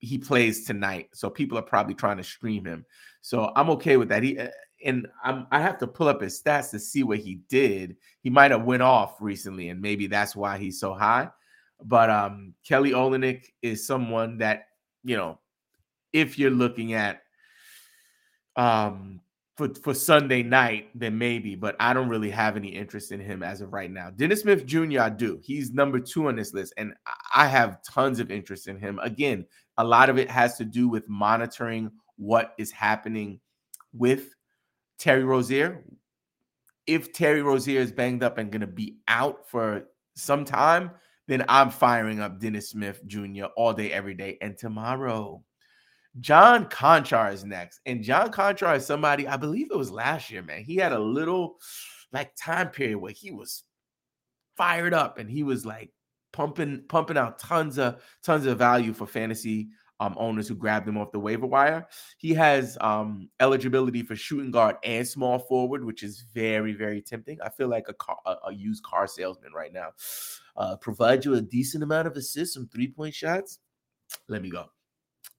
he 0.00 0.18
plays 0.18 0.64
tonight, 0.64 1.10
so 1.12 1.30
people 1.30 1.58
are 1.58 1.62
probably 1.62 1.94
trying 1.94 2.16
to 2.16 2.24
stream 2.24 2.64
him. 2.64 2.84
So 3.20 3.52
I'm 3.54 3.70
okay 3.70 3.96
with 3.96 4.08
that. 4.08 4.22
He 4.22 4.38
uh, 4.38 4.48
and 4.84 5.06
I'm, 5.22 5.46
I 5.50 5.60
have 5.60 5.76
to 5.78 5.86
pull 5.86 6.08
up 6.08 6.22
his 6.22 6.40
stats 6.40 6.70
to 6.70 6.78
see 6.78 7.02
what 7.02 7.18
he 7.18 7.40
did. 7.48 7.96
He 8.22 8.30
might 8.30 8.50
have 8.50 8.64
went 8.64 8.82
off 8.82 9.16
recently, 9.20 9.68
and 9.68 9.80
maybe 9.80 10.06
that's 10.06 10.34
why 10.34 10.56
he's 10.58 10.80
so 10.80 10.94
high. 10.94 11.28
But 11.82 12.10
um, 12.10 12.54
Kelly 12.66 12.92
Olynyk 12.92 13.44
is 13.62 13.86
someone 13.86 14.38
that 14.38 14.64
you 15.04 15.16
know, 15.16 15.38
if 16.12 16.38
you're 16.38 16.50
looking 16.50 16.94
at 16.94 17.22
um 18.56 19.20
for 19.60 19.74
for 19.74 19.92
Sunday 19.92 20.42
night, 20.42 20.88
then 20.94 21.18
maybe. 21.18 21.54
But 21.54 21.76
I 21.78 21.92
don't 21.92 22.08
really 22.08 22.30
have 22.30 22.56
any 22.56 22.68
interest 22.68 23.12
in 23.12 23.20
him 23.20 23.42
as 23.42 23.60
of 23.60 23.74
right 23.74 23.90
now. 23.90 24.08
Dennis 24.08 24.40
Smith 24.40 24.64
Jr. 24.64 25.00
I 25.00 25.10
do. 25.10 25.38
He's 25.42 25.72
number 25.72 26.00
two 26.00 26.28
on 26.28 26.36
this 26.36 26.54
list, 26.54 26.72
and 26.78 26.94
I 27.34 27.46
have 27.46 27.82
tons 27.82 28.20
of 28.20 28.30
interest 28.30 28.68
in 28.68 28.78
him. 28.78 28.98
Again, 29.02 29.44
a 29.76 29.84
lot 29.84 30.08
of 30.08 30.18
it 30.18 30.30
has 30.30 30.56
to 30.56 30.64
do 30.64 30.88
with 30.88 31.06
monitoring 31.08 31.90
what 32.16 32.54
is 32.56 32.70
happening 32.70 33.40
with 33.92 34.34
Terry 34.98 35.24
Rozier. 35.24 35.84
If 36.86 37.12
Terry 37.12 37.42
Rozier 37.42 37.80
is 37.80 37.92
banged 37.92 38.22
up 38.22 38.38
and 38.38 38.50
going 38.50 38.62
to 38.62 38.66
be 38.66 38.96
out 39.08 39.48
for 39.48 39.84
some 40.14 40.46
time, 40.46 40.92
then 41.28 41.44
I'm 41.48 41.70
firing 41.70 42.20
up 42.20 42.40
Dennis 42.40 42.70
Smith 42.70 43.06
Jr. 43.06 43.44
all 43.56 43.74
day, 43.74 43.92
every 43.92 44.14
day. 44.14 44.38
And 44.40 44.56
tomorrow, 44.56 45.44
John 46.18 46.66
Konchar 46.66 47.32
is 47.32 47.44
next. 47.44 47.80
And 47.86 48.02
John 48.02 48.32
Konchar 48.32 48.76
is 48.76 48.86
somebody, 48.86 49.28
I 49.28 49.36
believe 49.36 49.68
it 49.70 49.78
was 49.78 49.90
last 49.90 50.30
year, 50.30 50.42
man. 50.42 50.64
He 50.64 50.76
had 50.76 50.92
a 50.92 50.98
little 50.98 51.58
like 52.12 52.34
time 52.36 52.68
period 52.68 52.98
where 52.98 53.12
he 53.12 53.30
was 53.30 53.62
fired 54.56 54.92
up 54.92 55.18
and 55.18 55.30
he 55.30 55.44
was 55.44 55.64
like 55.64 55.92
pumping, 56.32 56.82
pumping 56.88 57.16
out 57.16 57.38
tons 57.38 57.78
of 57.78 58.02
tons 58.22 58.46
of 58.46 58.58
value 58.58 58.92
for 58.92 59.06
fantasy 59.06 59.68
um, 60.00 60.14
owners 60.18 60.48
who 60.48 60.54
grabbed 60.54 60.88
him 60.88 60.96
off 60.96 61.12
the 61.12 61.20
waiver 61.20 61.46
wire. 61.46 61.86
He 62.16 62.32
has 62.34 62.76
um, 62.80 63.28
eligibility 63.38 64.02
for 64.02 64.16
shooting 64.16 64.50
guard 64.50 64.76
and 64.82 65.06
small 65.06 65.38
forward, 65.38 65.84
which 65.84 66.02
is 66.02 66.24
very, 66.34 66.72
very 66.72 67.02
tempting. 67.02 67.38
I 67.44 67.50
feel 67.50 67.68
like 67.68 67.84
a, 67.88 67.94
car, 67.94 68.16
a, 68.24 68.36
a 68.48 68.52
used 68.52 68.82
car 68.82 69.06
salesman 69.06 69.52
right 69.52 69.72
now. 69.72 69.90
Uh, 70.56 70.76
provide 70.76 71.24
you 71.24 71.34
a 71.34 71.40
decent 71.40 71.84
amount 71.84 72.08
of 72.08 72.16
assists, 72.16 72.54
some 72.54 72.66
three 72.68 72.88
point 72.88 73.14
shots. 73.14 73.58
Let 74.26 74.42
me 74.42 74.48
go. 74.48 74.70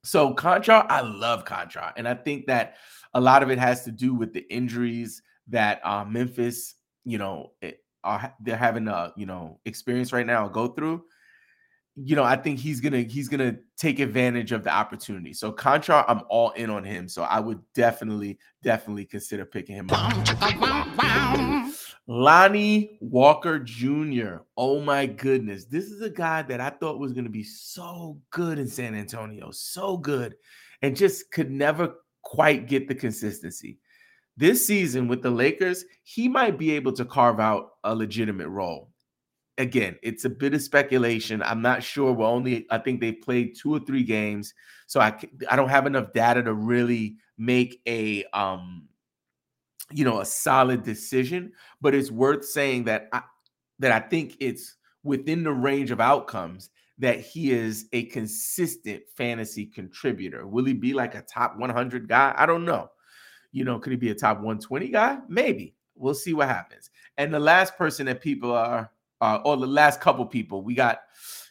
So 0.04 0.34
Konchar, 0.34 0.86
I 0.88 1.00
love 1.00 1.44
Konchar, 1.44 1.92
and 1.96 2.08
I 2.08 2.14
think 2.14 2.46
that 2.46 2.76
a 3.14 3.20
lot 3.20 3.42
of 3.42 3.50
it 3.50 3.58
has 3.58 3.84
to 3.84 3.92
do 3.92 4.14
with 4.14 4.32
the 4.32 4.44
injuries 4.52 5.22
that 5.48 5.80
uh, 5.84 6.04
Memphis, 6.04 6.74
you 7.04 7.18
know, 7.18 7.52
it, 7.60 7.78
are 8.04 8.34
they're 8.40 8.56
having 8.56 8.88
a 8.88 9.12
you 9.16 9.26
know 9.26 9.60
experience 9.64 10.12
right 10.12 10.26
now, 10.26 10.48
go 10.48 10.68
through 10.68 11.04
you 11.96 12.16
know, 12.16 12.24
I 12.24 12.36
think 12.36 12.58
he's 12.58 12.80
gonna 12.80 13.02
he's 13.02 13.28
gonna 13.28 13.56
take 13.76 14.00
advantage 14.00 14.52
of 14.52 14.64
the 14.64 14.70
opportunity. 14.70 15.32
So 15.34 15.52
Konchar, 15.52 16.04
I'm 16.08 16.22
all 16.28 16.50
in 16.52 16.70
on 16.70 16.84
him. 16.84 17.08
So 17.08 17.22
I 17.22 17.38
would 17.38 17.60
definitely, 17.74 18.38
definitely 18.62 19.04
consider 19.04 19.44
picking 19.44 19.76
him 19.76 19.88
up. 19.90 20.12
Lonnie 22.06 22.98
Walker 23.00 23.58
Jr. 23.58 24.38
Oh 24.56 24.80
my 24.80 25.06
goodness. 25.06 25.66
This 25.66 25.84
is 25.84 26.00
a 26.00 26.10
guy 26.10 26.42
that 26.42 26.60
I 26.60 26.70
thought 26.70 26.98
was 26.98 27.12
gonna 27.12 27.28
be 27.28 27.44
so 27.44 28.18
good 28.30 28.58
in 28.58 28.68
San 28.68 28.94
Antonio, 28.94 29.50
so 29.50 29.98
good, 29.98 30.36
and 30.80 30.96
just 30.96 31.30
could 31.30 31.50
never 31.50 31.94
quite 32.22 32.68
get 32.68 32.88
the 32.88 32.94
consistency. 32.94 33.78
This 34.38 34.66
season 34.66 35.08
with 35.08 35.20
the 35.20 35.30
Lakers, 35.30 35.84
he 36.04 36.26
might 36.26 36.58
be 36.58 36.70
able 36.72 36.92
to 36.92 37.04
carve 37.04 37.38
out 37.38 37.72
a 37.84 37.94
legitimate 37.94 38.48
role 38.48 38.91
again, 39.58 39.96
it's 40.02 40.24
a 40.24 40.30
bit 40.30 40.54
of 40.54 40.62
speculation. 40.62 41.42
I'm 41.42 41.62
not 41.62 41.82
sure. 41.82 42.12
We're 42.12 42.26
only, 42.26 42.66
I 42.70 42.78
think 42.78 43.00
they 43.00 43.12
played 43.12 43.56
two 43.56 43.74
or 43.74 43.80
three 43.80 44.04
games, 44.04 44.54
so 44.86 45.00
I 45.00 45.18
I 45.50 45.56
don't 45.56 45.68
have 45.68 45.86
enough 45.86 46.12
data 46.12 46.42
to 46.42 46.54
really 46.54 47.16
make 47.38 47.80
a 47.86 48.24
um, 48.32 48.88
you 49.90 50.04
know, 50.04 50.20
a 50.20 50.26
solid 50.26 50.82
decision. 50.82 51.52
But 51.80 51.94
it's 51.94 52.10
worth 52.10 52.44
saying 52.44 52.84
that 52.84 53.08
I 53.12 53.22
that 53.78 53.92
I 53.92 54.00
think 54.00 54.36
it's 54.40 54.76
within 55.02 55.42
the 55.42 55.52
range 55.52 55.90
of 55.90 56.00
outcomes 56.00 56.70
that 56.98 57.20
he 57.20 57.50
is 57.50 57.86
a 57.92 58.04
consistent 58.06 59.02
fantasy 59.16 59.66
contributor. 59.66 60.46
Will 60.46 60.64
he 60.64 60.72
be 60.72 60.92
like 60.92 61.14
a 61.14 61.22
top 61.22 61.56
100 61.56 62.08
guy? 62.08 62.34
I 62.36 62.46
don't 62.46 62.64
know. 62.64 62.90
You 63.50 63.64
know, 63.64 63.78
could 63.78 63.90
he 63.90 63.96
be 63.96 64.10
a 64.10 64.14
top 64.14 64.36
120 64.36 64.88
guy? 64.88 65.18
Maybe. 65.28 65.74
We'll 65.96 66.14
see 66.14 66.32
what 66.32 66.48
happens. 66.48 66.90
And 67.18 67.34
the 67.34 67.40
last 67.40 67.76
person 67.76 68.06
that 68.06 68.20
people 68.20 68.52
are 68.52 68.90
uh, 69.22 69.40
or 69.44 69.56
the 69.56 69.66
last 69.66 70.00
couple 70.00 70.26
people. 70.26 70.62
We 70.62 70.74
got 70.74 71.02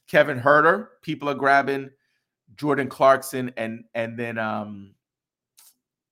Kevin 0.08 0.40
Huerter. 0.40 0.88
People 1.02 1.30
are 1.30 1.34
grabbing 1.34 1.90
Jordan 2.56 2.90
Clarkson 2.90 3.52
and 3.58 3.86
and 3.96 4.20
then 4.20 4.38
um 4.38 4.94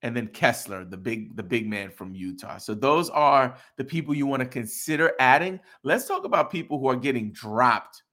and 0.01 0.15
then 0.15 0.27
Kessler, 0.27 0.85
the 0.85 0.95
big 0.95 1.35
the 1.35 1.43
big 1.43 1.67
man 1.67 1.91
from 1.91 2.15
Utah. 2.15 2.57
So 2.57 2.73
those 2.73 3.09
are 3.09 3.57
the 3.77 3.83
people 3.83 4.15
you 4.15 4.25
want 4.25 4.41
to 4.41 4.47
consider 4.47 5.11
adding. 5.19 5.59
Let's 5.83 6.07
talk 6.07 6.23
about 6.23 6.49
people 6.49 6.79
who 6.79 6.87
are 6.87 6.95
getting 6.95 7.33
dropped 7.33 8.03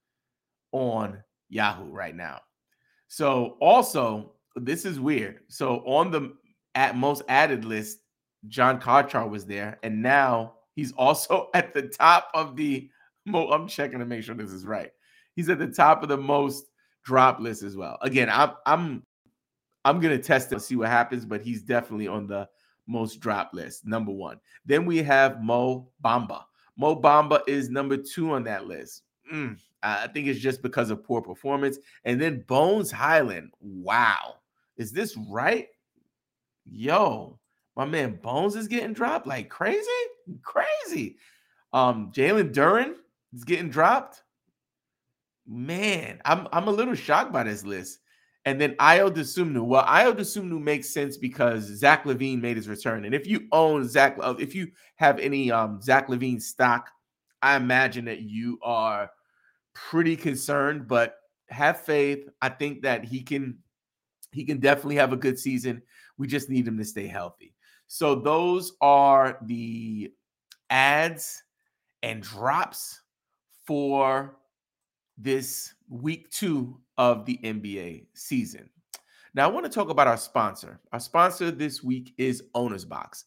on 0.72 1.22
Yahoo 1.48 1.88
right 1.92 2.16
now. 2.16 2.40
So 3.06 3.56
also, 3.60 4.32
this 4.56 4.84
is 4.84 4.98
weird. 4.98 5.38
So 5.46 5.84
on 5.86 6.10
the 6.10 6.34
at 6.74 6.96
most 6.96 7.22
added 7.28 7.64
list, 7.64 7.98
John 8.48 8.80
Konchar 8.80 9.30
was 9.30 9.46
there, 9.46 9.78
and 9.84 10.02
now 10.02 10.54
he's 10.74 10.90
also 10.98 11.48
at 11.54 11.72
the 11.72 11.82
top 11.82 12.28
of 12.34 12.56
the 12.56 12.90
Mo, 13.26 13.50
I'm 13.50 13.68
checking 13.68 13.98
to 13.98 14.06
make 14.06 14.22
sure 14.22 14.34
this 14.34 14.52
is 14.52 14.64
right. 14.64 14.90
He's 15.34 15.48
at 15.48 15.58
the 15.58 15.66
top 15.66 16.02
of 16.02 16.08
the 16.08 16.16
most 16.16 16.66
drop 17.04 17.40
list 17.40 17.62
as 17.62 17.76
well. 17.76 17.98
Again, 18.00 18.30
I'm 18.30 18.52
I'm 18.64 19.02
I'm 19.84 20.00
gonna 20.00 20.18
test 20.18 20.48
it 20.48 20.54
and 20.54 20.62
see 20.62 20.76
what 20.76 20.88
happens, 20.88 21.24
but 21.24 21.42
he's 21.42 21.62
definitely 21.62 22.08
on 22.08 22.26
the 22.26 22.48
most 22.86 23.20
drop 23.20 23.50
list, 23.52 23.84
number 23.84 24.12
one. 24.12 24.38
Then 24.64 24.86
we 24.86 25.02
have 25.02 25.42
Mo 25.42 25.88
Bamba. 26.04 26.44
Mo 26.76 27.00
Bamba 27.00 27.40
is 27.46 27.68
number 27.68 27.96
two 27.96 28.32
on 28.32 28.44
that 28.44 28.66
list. 28.66 29.02
Mm, 29.32 29.58
I 29.82 30.06
think 30.08 30.28
it's 30.28 30.40
just 30.40 30.62
because 30.62 30.90
of 30.90 31.04
poor 31.04 31.20
performance. 31.20 31.78
And 32.04 32.20
then 32.20 32.44
Bones 32.46 32.90
Hyland. 32.90 33.50
Wow. 33.60 34.36
Is 34.76 34.92
this 34.92 35.16
right? 35.28 35.68
Yo, 36.64 37.38
my 37.76 37.84
man 37.84 38.18
Bones 38.22 38.56
is 38.56 38.68
getting 38.68 38.92
dropped 38.92 39.26
like 39.26 39.48
crazy. 39.48 39.86
Crazy. 40.42 41.16
Um, 41.72 42.12
Jalen 42.12 42.52
Duren 42.52 42.94
is 43.36 43.44
getting 43.44 43.70
dropped. 43.70 44.22
Man, 45.46 46.20
I'm 46.24 46.48
I'm 46.52 46.68
a 46.68 46.72
little 46.72 46.94
shocked 46.94 47.32
by 47.32 47.44
this 47.44 47.64
list. 47.64 48.00
And 48.44 48.60
then 48.60 48.74
Ayo 48.76 49.10
Dosunmu. 49.10 49.64
Well, 49.64 49.84
Ayo 49.84 50.16
Dosunmu 50.16 50.62
makes 50.62 50.88
sense 50.88 51.16
because 51.16 51.64
Zach 51.64 52.04
LaVine 52.04 52.40
made 52.40 52.56
his 52.56 52.68
return. 52.68 53.04
And 53.04 53.14
if 53.14 53.26
you 53.26 53.48
own 53.50 53.88
Zach, 53.88 54.16
uh, 54.20 54.34
if 54.38 54.54
you 54.54 54.68
have 54.96 55.18
any 55.18 55.50
um, 55.50 55.82
Zach 55.82 56.06
LaVine 56.08 56.40
stock, 56.40 56.88
I 57.42 57.56
imagine 57.56 58.04
that 58.04 58.20
you 58.20 58.58
are 58.62 59.10
pretty 59.74 60.16
concerned, 60.16 60.86
but 60.86 61.16
have 61.48 61.80
faith. 61.80 62.28
I 62.40 62.48
think 62.48 62.82
that 62.82 63.04
he 63.04 63.22
can 63.22 63.58
he 64.32 64.44
can 64.44 64.58
definitely 64.58 64.96
have 64.96 65.12
a 65.12 65.16
good 65.16 65.38
season. 65.38 65.82
We 66.16 66.28
just 66.28 66.48
need 66.48 66.68
him 66.68 66.78
to 66.78 66.84
stay 66.84 67.06
healthy. 67.06 67.54
So 67.88 68.14
those 68.14 68.72
are 68.80 69.38
the 69.42 70.12
ads 70.70 71.42
and 72.02 72.22
drops 72.22 73.00
for 73.66 74.36
this 75.18 75.74
week 75.88 76.30
two 76.30 76.78
of 76.98 77.24
the 77.26 77.38
NBA 77.42 78.06
season. 78.14 78.68
Now, 79.34 79.44
I 79.48 79.52
want 79.52 79.66
to 79.66 79.70
talk 79.70 79.90
about 79.90 80.06
our 80.06 80.16
sponsor. 80.16 80.80
Our 80.92 81.00
sponsor 81.00 81.50
this 81.50 81.82
week 81.82 82.14
is 82.16 82.44
Owner's 82.54 82.84
Box. 82.84 83.24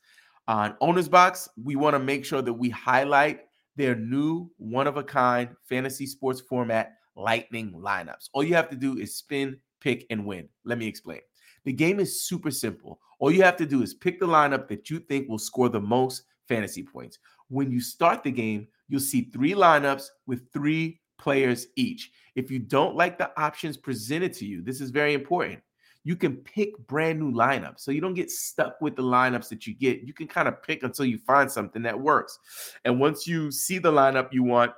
On 0.47 0.75
Owner's 0.81 1.07
Box, 1.07 1.47
we 1.63 1.75
want 1.75 1.93
to 1.93 1.99
make 1.99 2.25
sure 2.25 2.41
that 2.41 2.53
we 2.53 2.69
highlight 2.69 3.41
their 3.75 3.95
new 3.95 4.49
one 4.57 4.87
of 4.87 4.97
a 4.97 5.03
kind 5.03 5.49
fantasy 5.67 6.07
sports 6.07 6.41
format 6.41 6.95
lightning 7.15 7.71
lineups. 7.73 8.29
All 8.33 8.43
you 8.43 8.55
have 8.55 8.69
to 8.69 8.75
do 8.75 8.97
is 8.97 9.15
spin, 9.15 9.57
pick, 9.81 10.05
and 10.09 10.25
win. 10.25 10.49
Let 10.63 10.79
me 10.79 10.87
explain. 10.87 11.19
The 11.65 11.73
game 11.73 11.99
is 11.99 12.23
super 12.23 12.49
simple. 12.49 12.99
All 13.19 13.31
you 13.31 13.43
have 13.43 13.57
to 13.57 13.65
do 13.65 13.83
is 13.83 13.93
pick 13.93 14.19
the 14.19 14.27
lineup 14.27 14.67
that 14.69 14.89
you 14.89 14.99
think 14.99 15.29
will 15.29 15.37
score 15.37 15.69
the 15.69 15.81
most 15.81 16.23
fantasy 16.47 16.83
points. 16.83 17.19
When 17.49 17.71
you 17.71 17.81
start 17.81 18.23
the 18.23 18.31
game, 18.31 18.67
you'll 18.89 18.99
see 18.99 19.29
three 19.31 19.53
lineups 19.53 20.07
with 20.27 20.51
three 20.51 20.99
players 21.17 21.67
each. 21.75 22.11
If 22.35 22.51
you 22.51 22.59
don't 22.59 22.95
like 22.95 23.17
the 23.17 23.31
options 23.39 23.77
presented 23.77 24.33
to 24.33 24.45
you, 24.45 24.61
this 24.61 24.81
is 24.81 24.89
very 24.89 25.13
important. 25.13 25.59
You 26.03 26.15
can 26.15 26.37
pick 26.37 26.77
brand 26.87 27.19
new 27.19 27.31
lineups. 27.31 27.81
So 27.81 27.91
you 27.91 28.01
don't 28.01 28.13
get 28.13 28.31
stuck 28.31 28.79
with 28.81 28.95
the 28.95 29.03
lineups 29.03 29.49
that 29.49 29.67
you 29.67 29.75
get. 29.75 30.01
You 30.01 30.13
can 30.13 30.27
kind 30.27 30.47
of 30.47 30.63
pick 30.63 30.83
until 30.83 31.05
you 31.05 31.17
find 31.19 31.51
something 31.51 31.81
that 31.83 31.99
works. 31.99 32.39
And 32.85 32.99
once 32.99 33.27
you 33.27 33.51
see 33.51 33.79
the 33.79 33.91
lineup 33.91 34.29
you 34.31 34.43
want, 34.43 34.71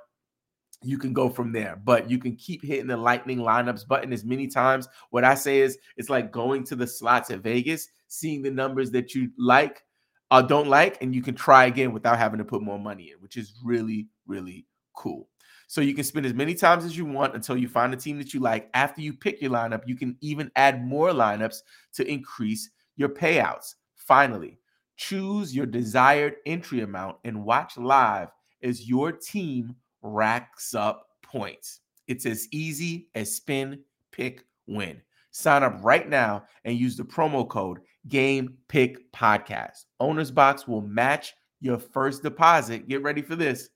you 0.84 0.98
can 0.98 1.14
go 1.14 1.30
from 1.30 1.52
there. 1.52 1.80
But 1.84 2.10
you 2.10 2.18
can 2.18 2.36
keep 2.36 2.66
hitting 2.66 2.88
the 2.88 2.98
lightning 2.98 3.38
lineups 3.38 3.88
button 3.88 4.12
as 4.12 4.26
many 4.26 4.48
times. 4.48 4.88
What 5.12 5.24
I 5.24 5.36
say 5.36 5.60
is 5.60 5.78
it's 5.96 6.10
like 6.10 6.32
going 6.32 6.64
to 6.66 6.76
the 6.76 6.88
slots 6.88 7.30
at 7.30 7.42
Vegas, 7.42 7.88
seeing 8.08 8.42
the 8.42 8.52
numbers 8.52 8.90
that 8.92 9.14
you 9.14 9.30
like, 9.38 9.84
uh, 10.32 10.42
don't 10.42 10.68
like, 10.68 10.98
and 11.02 11.14
you 11.14 11.22
can 11.22 11.36
try 11.36 11.66
again 11.66 11.92
without 11.92 12.18
having 12.18 12.38
to 12.38 12.46
put 12.46 12.62
more 12.62 12.80
money 12.80 13.12
in, 13.12 13.22
which 13.22 13.36
is 13.38 13.54
really, 13.64 14.08
really 14.26 14.66
cool. 14.96 15.28
So 15.68 15.82
you 15.82 15.94
can 15.94 16.04
spend 16.04 16.26
as 16.26 16.34
many 16.34 16.54
times 16.54 16.86
as 16.86 16.98
you 16.98 17.06
want 17.06 17.36
until 17.36 17.58
you 17.58 17.68
find 17.68 17.94
a 17.94 17.98
team 17.98 18.18
that 18.18 18.34
you 18.34 18.40
like. 18.40 18.70
After 18.74 19.02
you 19.02 19.14
pick 19.14 19.42
your 19.42 19.52
lineup, 19.52 19.84
you 19.86 19.96
can 19.96 20.18
even 20.22 20.50
add 20.56 20.86
more 20.86 21.10
lineups 21.12 21.58
to 21.94 22.06
increase 22.10 22.70
your 22.96 23.10
payouts. 23.10 23.76
Finally, 23.96 24.58
choose 24.98 25.56
your 25.56 25.66
desired 25.66 26.36
entry 26.46 26.82
amount 26.82 27.18
and 27.24 27.44
watch 27.44 27.78
live 27.78 28.30
as 28.64 28.88
your 28.88 29.12
team 29.12 29.76
racks 30.02 30.74
up 30.74 31.08
points. 31.24 31.80
It's 32.08 32.26
as 32.26 32.48
easy 32.52 33.08
as 33.16 33.36
spin, 33.36 33.80
pick, 34.12 34.46
win. 34.68 35.02
Sign 35.32 35.64
up 35.64 35.80
right 35.82 36.08
now 36.08 36.44
and 36.66 36.78
use 36.78 36.98
the 36.98 37.04
promo 37.04 37.48
code 37.48 37.80
Game 38.08 38.58
Pick 38.68 39.12
Podcast. 39.12 39.86
Owner's 40.00 40.32
Box 40.32 40.68
will 40.68 40.82
match 40.82 41.36
your 41.60 41.78
first 41.78 42.24
deposit. 42.24 42.88
Get 42.88 43.04
ready 43.04 43.22
for 43.22 43.36
this 43.36 43.70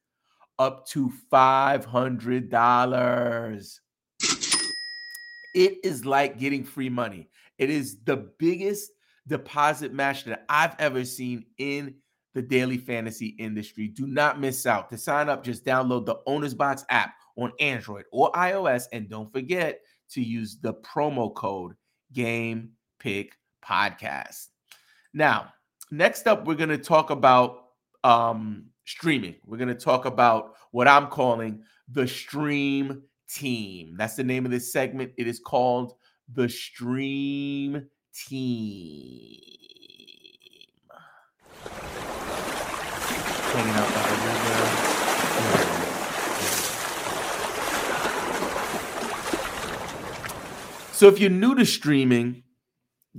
up 0.59 0.87
to 0.87 1.11
$500. 1.31 3.79
It 5.53 5.77
is 5.83 6.05
like 6.05 6.37
getting 6.37 6.63
free 6.63 6.89
money. 6.89 7.29
It 7.57 7.69
is 7.69 7.97
the 8.03 8.31
biggest 8.39 8.91
deposit 9.27 9.93
match 9.93 10.25
that 10.25 10.45
I've 10.49 10.75
ever 10.79 11.05
seen 11.05 11.45
in 11.57 11.95
the 12.33 12.41
daily 12.41 12.77
fantasy 12.77 13.27
industry. 13.39 13.87
Do 13.87 14.07
not 14.07 14.41
miss 14.41 14.65
out. 14.65 14.89
To 14.89 14.97
sign 14.97 15.29
up, 15.29 15.43
just 15.43 15.63
download 15.63 16.05
the 16.05 16.17
Owner's 16.27 16.53
Box 16.53 16.83
app 16.89 17.13
on 17.37 17.53
Android 17.59 18.03
or 18.11 18.31
iOS. 18.33 18.85
And 18.91 19.09
don't 19.09 19.31
forget 19.31 19.79
to 20.11 20.21
use 20.21 20.57
the 20.61 20.73
promo 20.73 21.33
code 21.33 21.75
Game 22.11 22.71
Pick 22.99 23.37
Podcast. 23.67 24.47
Now, 25.13 25.53
next 25.91 26.27
up, 26.27 26.45
we're 26.45 26.55
going 26.55 26.69
to 26.69 26.77
talk 26.77 27.09
about 27.09 27.65
um, 28.03 28.65
streaming. 28.85 29.35
We're 29.45 29.57
going 29.57 29.69
to 29.69 29.75
talk 29.75 30.05
about 30.05 30.55
what 30.71 30.87
I'm 30.87 31.07
calling 31.07 31.63
the 31.89 32.07
stream 32.07 33.03
team. 33.29 33.95
That's 33.97 34.15
the 34.15 34.23
name 34.23 34.45
of 34.45 34.51
this 34.51 34.71
segment. 34.71 35.13
It 35.17 35.27
is 35.27 35.39
called 35.39 35.93
the 36.33 36.49
stream 36.49 37.87
team. 38.13 39.39
Hanging 43.53 43.73
out 43.73 43.87
by 43.93 44.01
the 44.09 44.15
river. 44.25 44.95
So 50.91 51.09
if 51.09 51.19
you're 51.19 51.29
new 51.29 51.55
to 51.55 51.65
streaming, 51.65 52.44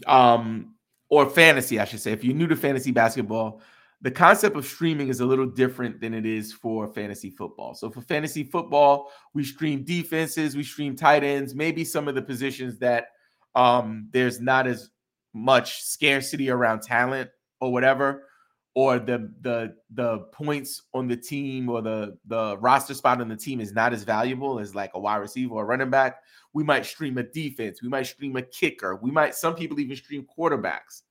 um, 0.06 0.74
or 1.08 1.28
fantasy, 1.30 1.78
I 1.80 1.84
should 1.84 2.00
say, 2.00 2.12
if 2.12 2.24
you're 2.24 2.34
new 2.34 2.46
to 2.48 2.56
fantasy 2.56 2.90
basketball, 2.90 3.60
the 4.02 4.10
concept 4.10 4.56
of 4.56 4.66
streaming 4.66 5.08
is 5.08 5.20
a 5.20 5.26
little 5.26 5.46
different 5.46 6.00
than 6.00 6.12
it 6.12 6.26
is 6.26 6.52
for 6.52 6.86
fantasy 6.86 7.30
football. 7.30 7.74
So 7.74 7.90
for 7.90 8.02
fantasy 8.02 8.44
football, 8.44 9.10
we 9.32 9.42
stream 9.42 9.84
defenses, 9.84 10.54
we 10.54 10.62
stream 10.62 10.94
tight 10.96 11.24
ends, 11.24 11.54
maybe 11.54 11.84
some 11.84 12.06
of 12.08 12.14
the 12.14 12.22
positions 12.22 12.78
that 12.78 13.06
um, 13.54 14.08
there's 14.12 14.40
not 14.40 14.66
as 14.66 14.90
much 15.32 15.82
scarcity 15.82 16.50
around 16.50 16.82
talent 16.82 17.30
or 17.60 17.72
whatever, 17.72 18.28
or 18.76 18.98
the 18.98 19.32
the 19.40 19.74
the 19.94 20.18
points 20.32 20.82
on 20.92 21.08
the 21.08 21.16
team 21.16 21.70
or 21.70 21.80
the 21.80 22.14
the 22.26 22.58
roster 22.58 22.92
spot 22.92 23.22
on 23.22 23.28
the 23.28 23.34
team 23.34 23.58
is 23.58 23.72
not 23.72 23.94
as 23.94 24.04
valuable 24.04 24.60
as 24.60 24.74
like 24.74 24.90
a 24.92 25.00
wide 25.00 25.16
receiver 25.16 25.54
or 25.54 25.64
running 25.64 25.88
back. 25.88 26.18
We 26.52 26.62
might 26.62 26.84
stream 26.84 27.16
a 27.16 27.22
defense, 27.22 27.80
we 27.82 27.88
might 27.88 28.06
stream 28.06 28.36
a 28.36 28.42
kicker, 28.42 28.94
we 28.96 29.10
might 29.10 29.34
some 29.34 29.54
people 29.54 29.80
even 29.80 29.96
stream 29.96 30.26
quarterbacks. 30.38 31.02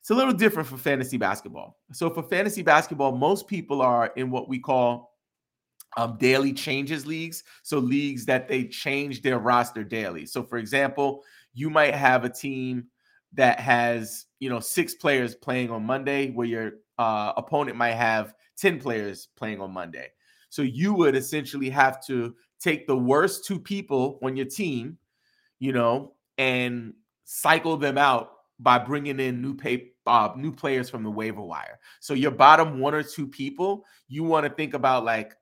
It's 0.00 0.10
a 0.10 0.14
little 0.14 0.32
different 0.32 0.68
for 0.68 0.76
fantasy 0.76 1.16
basketball. 1.16 1.78
So 1.92 2.10
for 2.10 2.24
fantasy 2.24 2.62
basketball, 2.62 3.12
most 3.12 3.46
people 3.46 3.80
are 3.80 4.12
in 4.16 4.32
what 4.32 4.48
we 4.48 4.58
call 4.58 5.12
um, 5.96 6.16
daily 6.18 6.52
changes 6.52 7.06
leagues. 7.06 7.44
So 7.62 7.78
leagues 7.78 8.26
that 8.26 8.48
they 8.48 8.64
change 8.64 9.22
their 9.22 9.38
roster 9.38 9.84
daily. 9.84 10.26
So 10.26 10.42
for 10.42 10.58
example, 10.58 11.22
you 11.54 11.70
might 11.70 11.94
have 11.94 12.24
a 12.24 12.28
team 12.28 12.86
that 13.34 13.60
has 13.60 14.26
you 14.40 14.48
know 14.48 14.60
six 14.60 14.94
players 14.94 15.34
playing 15.34 15.70
on 15.70 15.84
Monday, 15.84 16.30
where 16.30 16.46
your 16.46 16.72
uh, 16.98 17.32
opponent 17.36 17.76
might 17.76 17.94
have 17.94 18.34
ten 18.56 18.78
players 18.78 19.28
playing 19.36 19.60
on 19.60 19.72
Monday. 19.72 20.08
So 20.48 20.62
you 20.62 20.92
would 20.94 21.16
essentially 21.16 21.70
have 21.70 22.04
to 22.06 22.34
take 22.60 22.86
the 22.86 22.96
worst 22.96 23.44
two 23.46 23.58
people 23.58 24.18
on 24.22 24.36
your 24.36 24.46
team, 24.46 24.98
you 25.58 25.72
know, 25.72 26.14
and 26.38 26.92
cycle 27.24 27.76
them 27.76 27.96
out 27.96 28.32
by 28.60 28.78
bringing 28.78 29.18
in 29.18 29.40
new 29.40 29.54
pay, 29.54 29.92
uh, 30.06 30.30
new 30.36 30.52
players 30.52 30.88
from 30.88 31.02
the 31.02 31.10
waiver 31.10 31.40
wire. 31.42 31.78
So 32.00 32.14
your 32.14 32.30
bottom 32.30 32.78
one 32.78 32.94
or 32.94 33.02
two 33.02 33.26
people, 33.26 33.84
you 34.08 34.22
want 34.22 34.46
to 34.46 34.52
think 34.52 34.74
about 34.74 35.04
like 35.04 35.34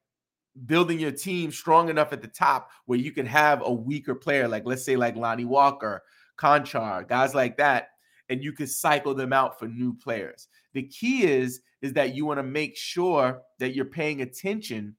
building 0.66 0.98
your 0.98 1.12
team 1.12 1.50
strong 1.50 1.88
enough 1.88 2.12
at 2.12 2.22
the 2.22 2.28
top 2.28 2.70
where 2.86 2.98
you 2.98 3.12
can 3.12 3.26
have 3.26 3.62
a 3.64 3.72
weaker 3.72 4.14
player, 4.14 4.48
like 4.48 4.64
let's 4.64 4.84
say 4.84 4.96
like 4.96 5.16
Lonnie 5.16 5.44
Walker, 5.44 6.02
Konchar, 6.40 7.08
guys 7.08 7.34
like 7.34 7.56
that, 7.58 7.90
and 8.28 8.42
you 8.42 8.52
can 8.52 8.66
cycle 8.66 9.14
them 9.14 9.32
out 9.32 9.58
for 9.58 9.68
new 9.68 9.94
players. 9.94 10.48
The 10.72 10.84
key 10.84 11.24
is 11.24 11.60
is 11.82 11.92
that 11.94 12.14
you 12.14 12.26
want 12.26 12.38
to 12.38 12.44
make 12.44 12.76
sure 12.76 13.42
that 13.58 13.74
you're 13.74 13.84
paying 13.86 14.22
attention 14.22 14.94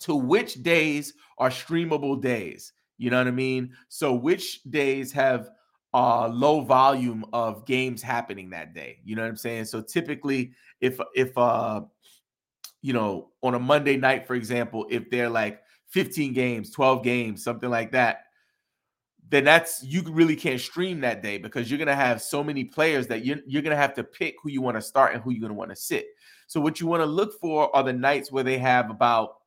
to 0.00 0.14
which 0.14 0.62
days 0.62 1.14
are 1.38 1.50
streamable 1.50 2.20
days. 2.20 2.72
You 2.98 3.10
know 3.10 3.18
what 3.18 3.26
I 3.26 3.32
mean? 3.32 3.74
So 3.88 4.14
which 4.14 4.62
days 4.64 5.12
have 5.12 5.50
uh, 5.92 6.28
low 6.28 6.60
volume 6.60 7.24
of 7.32 7.66
games 7.66 8.02
happening 8.02 8.50
that 8.50 8.74
day. 8.74 8.98
You 9.04 9.16
know 9.16 9.22
what 9.22 9.28
I'm 9.28 9.36
saying? 9.36 9.64
So 9.64 9.80
typically, 9.80 10.52
if 10.80 11.00
if 11.14 11.36
uh, 11.36 11.82
you 12.82 12.92
know, 12.92 13.30
on 13.42 13.54
a 13.54 13.58
Monday 13.58 13.96
night, 13.96 14.26
for 14.26 14.34
example, 14.34 14.86
if 14.90 15.10
they're 15.10 15.30
like 15.30 15.60
15 15.88 16.32
games, 16.32 16.70
12 16.70 17.02
games, 17.02 17.42
something 17.42 17.70
like 17.70 17.92
that, 17.92 18.25
then 19.28 19.44
that's 19.44 19.82
you 19.82 20.02
really 20.02 20.36
can't 20.36 20.60
stream 20.60 21.00
that 21.00 21.22
day 21.22 21.38
because 21.38 21.70
you're 21.70 21.78
gonna 21.78 21.94
have 21.94 22.22
so 22.22 22.44
many 22.44 22.64
players 22.64 23.06
that 23.08 23.24
you're, 23.24 23.38
you're 23.46 23.62
gonna 23.62 23.76
have 23.76 23.94
to 23.94 24.04
pick 24.04 24.36
who 24.42 24.50
you 24.50 24.62
want 24.62 24.76
to 24.76 24.82
start 24.82 25.14
and 25.14 25.22
who 25.22 25.30
you're 25.30 25.42
gonna 25.42 25.54
want 25.54 25.70
to 25.70 25.76
sit. 25.76 26.06
So 26.46 26.60
what 26.60 26.80
you 26.80 26.86
want 26.86 27.02
to 27.02 27.06
look 27.06 27.38
for 27.40 27.74
are 27.74 27.82
the 27.82 27.92
nights 27.92 28.30
where 28.30 28.44
they 28.44 28.58
have 28.58 28.90
about 28.90 29.38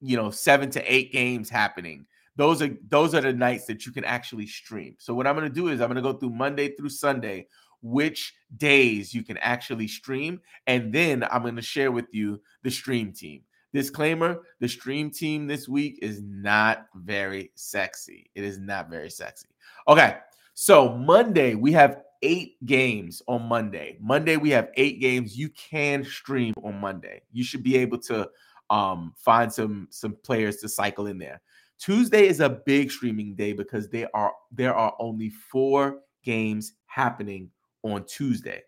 you 0.00 0.16
know 0.16 0.30
seven 0.30 0.70
to 0.70 0.92
eight 0.92 1.12
games 1.12 1.48
happening 1.50 2.06
those 2.38 2.62
are 2.62 2.70
those 2.88 3.14
are 3.14 3.20
the 3.20 3.32
nights 3.32 3.66
that 3.66 3.84
you 3.84 3.90
can 3.90 4.04
actually 4.04 4.46
stream. 4.46 4.94
So 4.98 5.12
what 5.12 5.26
I'm 5.26 5.34
going 5.34 5.48
to 5.48 5.54
do 5.54 5.68
is 5.68 5.80
I'm 5.80 5.88
going 5.88 5.96
to 5.96 6.02
go 6.02 6.16
through 6.16 6.30
Monday 6.30 6.68
through 6.68 6.88
Sunday 6.90 7.48
which 7.82 8.34
days 8.56 9.12
you 9.12 9.22
can 9.22 9.36
actually 9.38 9.88
stream 9.88 10.40
and 10.66 10.92
then 10.92 11.24
I'm 11.30 11.42
going 11.42 11.56
to 11.56 11.62
share 11.62 11.90
with 11.90 12.06
you 12.12 12.40
the 12.62 12.70
stream 12.70 13.12
team. 13.12 13.42
Disclaimer, 13.72 14.40
the 14.60 14.68
stream 14.68 15.10
team 15.10 15.46
this 15.46 15.68
week 15.68 15.98
is 16.00 16.22
not 16.22 16.86
very 16.94 17.50
sexy. 17.54 18.30
It 18.34 18.44
is 18.44 18.58
not 18.58 18.88
very 18.88 19.10
sexy. 19.10 19.48
Okay. 19.86 20.16
So 20.54 20.90
Monday 20.90 21.54
we 21.54 21.72
have 21.72 22.02
8 22.22 22.66
games 22.66 23.22
on 23.28 23.42
Monday. 23.42 23.96
Monday 24.00 24.36
we 24.36 24.50
have 24.50 24.70
8 24.74 25.00
games 25.00 25.38
you 25.38 25.50
can 25.50 26.02
stream 26.02 26.54
on 26.64 26.80
Monday. 26.80 27.22
You 27.32 27.44
should 27.44 27.62
be 27.62 27.76
able 27.76 27.98
to 27.98 28.28
um 28.70 29.14
find 29.16 29.52
some 29.52 29.88
some 29.90 30.16
players 30.22 30.56
to 30.56 30.68
cycle 30.68 31.06
in 31.06 31.18
there. 31.18 31.40
Tuesday 31.78 32.26
is 32.26 32.40
a 32.40 32.48
big 32.48 32.90
streaming 32.90 33.34
day 33.34 33.52
because 33.52 33.88
there 33.88 34.08
are 34.14 34.32
there 34.50 34.74
are 34.74 34.94
only 34.98 35.30
four 35.30 36.00
games 36.24 36.72
happening 36.86 37.50
on 37.82 38.04
Tuesday. 38.04 38.62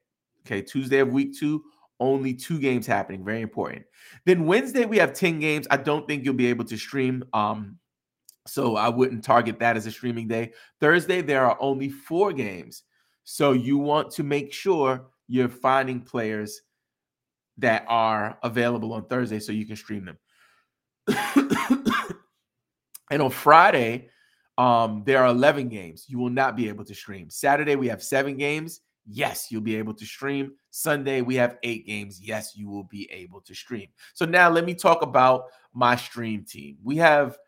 Okay, 0.46 0.62
Tuesday 0.62 0.98
of 0.98 1.08
week 1.08 1.36
two, 1.36 1.62
only 2.00 2.34
two 2.34 2.58
games 2.58 2.86
happening. 2.86 3.24
Very 3.24 3.42
important. 3.42 3.84
Then 4.26 4.46
Wednesday 4.46 4.84
we 4.84 4.98
have 4.98 5.12
10 5.12 5.38
games. 5.40 5.66
I 5.70 5.76
don't 5.76 6.06
think 6.08 6.24
you'll 6.24 6.34
be 6.34 6.48
able 6.48 6.64
to 6.64 6.76
stream. 6.76 7.24
Um, 7.32 7.78
so 8.46 8.76
I 8.76 8.88
wouldn't 8.88 9.22
target 9.22 9.58
that 9.60 9.76
as 9.76 9.86
a 9.86 9.90
streaming 9.90 10.26
day. 10.26 10.52
Thursday, 10.80 11.20
there 11.20 11.44
are 11.44 11.56
only 11.60 11.88
four 11.90 12.32
games. 12.32 12.82
So 13.24 13.52
you 13.52 13.78
want 13.78 14.10
to 14.12 14.22
make 14.22 14.52
sure 14.52 15.06
you're 15.28 15.48
finding 15.48 16.00
players 16.00 16.62
that 17.58 17.84
are 17.86 18.38
available 18.42 18.92
on 18.94 19.04
Thursday 19.04 19.38
so 19.38 19.52
you 19.52 19.66
can 19.66 19.76
stream 19.76 20.06
them. 20.06 20.18
And 23.10 23.20
on 23.20 23.30
Friday, 23.30 24.08
um, 24.56 25.02
there 25.04 25.18
are 25.18 25.26
11 25.26 25.68
games. 25.68 26.06
You 26.08 26.18
will 26.18 26.30
not 26.30 26.56
be 26.56 26.68
able 26.68 26.84
to 26.84 26.94
stream. 26.94 27.28
Saturday, 27.28 27.76
we 27.76 27.88
have 27.88 28.02
seven 28.02 28.36
games. 28.36 28.80
Yes, 29.06 29.48
you'll 29.50 29.60
be 29.62 29.76
able 29.76 29.94
to 29.94 30.04
stream. 30.04 30.52
Sunday, 30.70 31.20
we 31.20 31.34
have 31.36 31.58
eight 31.62 31.86
games. 31.86 32.20
Yes, 32.20 32.52
you 32.54 32.68
will 32.68 32.84
be 32.84 33.10
able 33.10 33.40
to 33.42 33.54
stream. 33.54 33.88
So 34.14 34.24
now 34.24 34.50
let 34.50 34.64
me 34.64 34.74
talk 34.74 35.02
about 35.02 35.44
my 35.72 35.96
stream 35.96 36.44
team. 36.44 36.76
We 36.82 36.96
have 36.96 37.38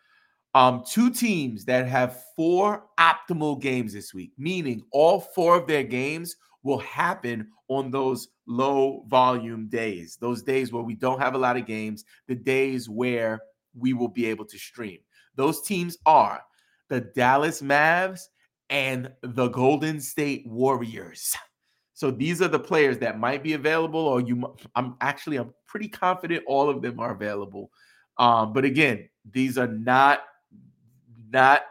um, 0.54 0.82
two 0.86 1.10
teams 1.10 1.64
that 1.66 1.86
have 1.88 2.22
four 2.36 2.84
optimal 2.98 3.60
games 3.60 3.92
this 3.92 4.12
week, 4.12 4.32
meaning 4.36 4.82
all 4.92 5.20
four 5.20 5.56
of 5.56 5.66
their 5.66 5.84
games 5.84 6.36
will 6.62 6.78
happen 6.78 7.48
on 7.68 7.90
those 7.90 8.28
low 8.46 9.04
volume 9.08 9.68
days, 9.68 10.16
those 10.20 10.42
days 10.42 10.72
where 10.72 10.82
we 10.82 10.94
don't 10.94 11.20
have 11.20 11.34
a 11.34 11.38
lot 11.38 11.56
of 11.56 11.66
games, 11.66 12.04
the 12.28 12.34
days 12.34 12.88
where 12.88 13.40
we 13.74 13.92
will 13.92 14.08
be 14.08 14.26
able 14.26 14.44
to 14.44 14.58
stream. 14.58 14.98
Those 15.36 15.62
teams 15.62 15.96
are 16.04 16.42
the 16.88 17.00
Dallas 17.00 17.62
Mavs 17.62 18.28
and 18.72 19.12
the 19.20 19.48
Golden 19.48 20.00
State 20.00 20.46
Warriors. 20.46 21.36
So 21.94 22.10
these 22.10 22.42
are 22.42 22.48
the 22.48 22.58
players 22.58 22.98
that 22.98 23.20
might 23.20 23.44
be 23.44 23.52
available, 23.52 24.00
or 24.00 24.20
you. 24.20 24.56
I'm 24.74 24.96
actually 25.00 25.36
I'm 25.36 25.54
pretty 25.66 25.88
confident 25.88 26.42
all 26.48 26.68
of 26.68 26.82
them 26.82 26.98
are 26.98 27.12
available. 27.12 27.70
Um, 28.18 28.52
but 28.52 28.64
again, 28.64 29.08
these 29.30 29.56
are 29.56 29.68
not 29.68 30.22
not 31.30 31.62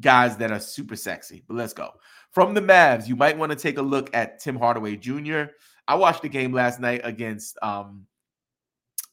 guys 0.00 0.36
that 0.36 0.52
are 0.52 0.60
super 0.60 0.94
sexy. 0.94 1.42
But 1.48 1.56
let's 1.56 1.72
go 1.72 1.90
from 2.30 2.54
the 2.54 2.60
Mavs. 2.60 3.08
You 3.08 3.16
might 3.16 3.36
want 3.36 3.50
to 3.50 3.58
take 3.58 3.78
a 3.78 3.82
look 3.82 4.14
at 4.14 4.38
Tim 4.38 4.56
Hardaway 4.56 4.96
Jr. 4.96 5.44
I 5.88 5.94
watched 5.96 6.22
the 6.22 6.28
game 6.28 6.52
last 6.52 6.78
night 6.78 7.00
against 7.02 7.58
um 7.62 8.06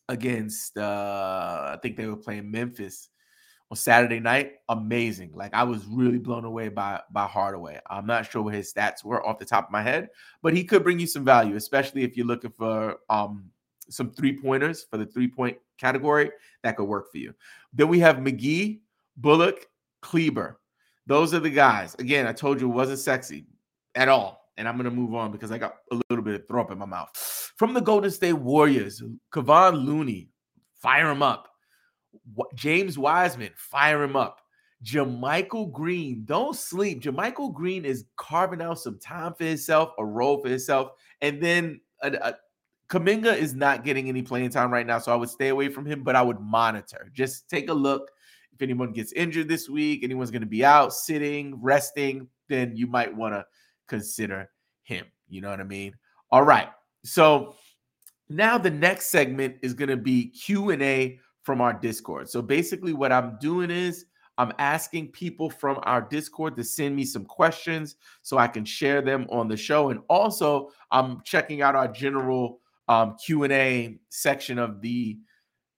against 0.09 0.77
uh 0.77 1.71
I 1.73 1.79
think 1.81 1.95
they 1.95 2.05
were 2.05 2.17
playing 2.17 2.51
Memphis 2.51 3.09
on 3.73 3.77
Saturday 3.77 4.19
night. 4.19 4.53
Amazing. 4.69 5.31
Like 5.33 5.51
I 5.55 5.63
was 5.63 5.83
really 5.87 6.19
blown 6.19 6.45
away 6.45 6.69
by 6.69 7.01
by 7.11 7.25
Hardaway. 7.25 7.79
I'm 7.89 8.05
not 8.05 8.29
sure 8.29 8.43
what 8.43 8.53
his 8.53 8.71
stats 8.71 9.03
were 9.03 9.25
off 9.25 9.39
the 9.39 9.45
top 9.45 9.65
of 9.65 9.71
my 9.71 9.81
head, 9.81 10.09
but 10.43 10.55
he 10.55 10.63
could 10.63 10.83
bring 10.83 10.99
you 10.99 11.07
some 11.07 11.25
value, 11.25 11.55
especially 11.55 12.03
if 12.03 12.15
you're 12.15 12.27
looking 12.27 12.51
for 12.51 12.97
um 13.09 13.49
some 13.89 14.11
three 14.11 14.39
pointers 14.39 14.83
for 14.83 14.97
the 14.97 15.07
three 15.07 15.27
point 15.27 15.57
category 15.79 16.29
that 16.61 16.77
could 16.77 16.85
work 16.85 17.11
for 17.11 17.17
you. 17.17 17.33
Then 17.73 17.87
we 17.87 17.99
have 17.99 18.17
McGee, 18.17 18.81
Bullock, 19.17 19.65
Kleber. 20.03 20.59
Those 21.07 21.33
are 21.33 21.39
the 21.39 21.49
guys. 21.49 21.95
Again, 21.95 22.27
I 22.27 22.31
told 22.31 22.61
you 22.61 22.69
it 22.69 22.75
wasn't 22.75 22.99
sexy 22.99 23.47
at 23.95 24.07
all. 24.07 24.39
And 24.55 24.67
I'm 24.67 24.77
going 24.77 24.85
to 24.85 24.95
move 24.95 25.15
on 25.15 25.31
because 25.31 25.51
I 25.51 25.57
got 25.57 25.77
a 25.91 25.99
little 26.09 26.23
bit 26.23 26.35
of 26.35 26.47
throw 26.47 26.61
up 26.61 26.69
in 26.69 26.77
my 26.77 26.85
mouth. 26.85 27.09
From 27.57 27.73
the 27.73 27.81
Golden 27.81 28.11
State 28.11 28.33
Warriors, 28.33 29.01
Kevon 29.33 29.83
Looney, 29.83 30.29
fire 30.79 31.09
him 31.09 31.23
up. 31.23 31.52
James 32.55 32.97
Wiseman, 32.97 33.51
fire 33.55 34.03
him 34.03 34.15
up. 34.15 34.41
JaMychal 34.83 35.71
Green, 35.71 36.23
don't 36.25 36.55
sleep. 36.55 37.01
JaMychal 37.01 37.53
Green 37.53 37.85
is 37.85 38.05
carving 38.17 38.61
out 38.61 38.79
some 38.79 38.99
time 38.99 39.33
for 39.33 39.45
himself, 39.45 39.93
a 39.97 40.05
role 40.05 40.41
for 40.41 40.49
himself. 40.49 40.91
And 41.21 41.41
then 41.41 41.79
uh, 42.01 42.07
uh, 42.07 42.09
a, 42.21 42.29
a, 42.29 42.35
Kuminga 42.89 43.35
is 43.35 43.55
not 43.55 43.83
getting 43.83 44.09
any 44.09 44.21
playing 44.21 44.49
time 44.49 44.71
right 44.71 44.85
now, 44.85 44.99
so 44.99 45.11
I 45.11 45.15
would 45.15 45.29
stay 45.29 45.47
away 45.49 45.69
from 45.69 45.85
him, 45.85 46.03
but 46.03 46.15
I 46.15 46.21
would 46.21 46.39
monitor. 46.39 47.09
Just 47.13 47.49
take 47.49 47.69
a 47.69 47.73
look. 47.73 48.11
If 48.53 48.61
anyone 48.61 48.91
gets 48.91 49.13
injured 49.13 49.47
this 49.47 49.67
week, 49.67 50.03
anyone's 50.03 50.29
going 50.29 50.41
to 50.41 50.47
be 50.47 50.63
out, 50.63 50.93
sitting, 50.93 51.59
resting, 51.59 52.27
then 52.49 52.75
you 52.75 52.85
might 52.85 53.15
want 53.15 53.33
to 53.33 53.45
consider 53.87 54.49
him. 54.83 55.05
You 55.27 55.41
know 55.41 55.49
what 55.49 55.59
I 55.59 55.63
mean? 55.63 55.95
All 56.29 56.43
right. 56.43 56.67
So 57.03 57.55
now 58.29 58.59
the 58.59 58.69
next 58.69 59.07
segment 59.07 59.55
is 59.63 59.73
going 59.73 59.89
to 59.89 59.97
be 59.97 60.27
Q&A 60.27 61.19
from 61.43 61.61
our 61.61 61.73
Discord. 61.73 62.29
So 62.29 62.41
basically 62.41 62.93
what 62.93 63.11
I'm 63.11 63.37
doing 63.39 63.69
is 63.69 64.05
I'm 64.37 64.51
asking 64.57 65.11
people 65.11 65.49
from 65.49 65.79
our 65.83 66.01
Discord 66.01 66.55
to 66.55 66.63
send 66.63 66.95
me 66.95 67.05
some 67.05 67.25
questions 67.25 67.97
so 68.23 68.37
I 68.37 68.47
can 68.47 68.65
share 68.65 69.01
them 69.01 69.27
on 69.29 69.47
the 69.47 69.57
show 69.57 69.89
and 69.89 70.01
also 70.09 70.71
I'm 70.91 71.21
checking 71.23 71.61
out 71.61 71.75
our 71.75 71.87
general 71.87 72.59
um, 72.87 73.15
Q&A 73.23 73.99
section 74.09 74.57
of 74.57 74.81
the 74.81 75.19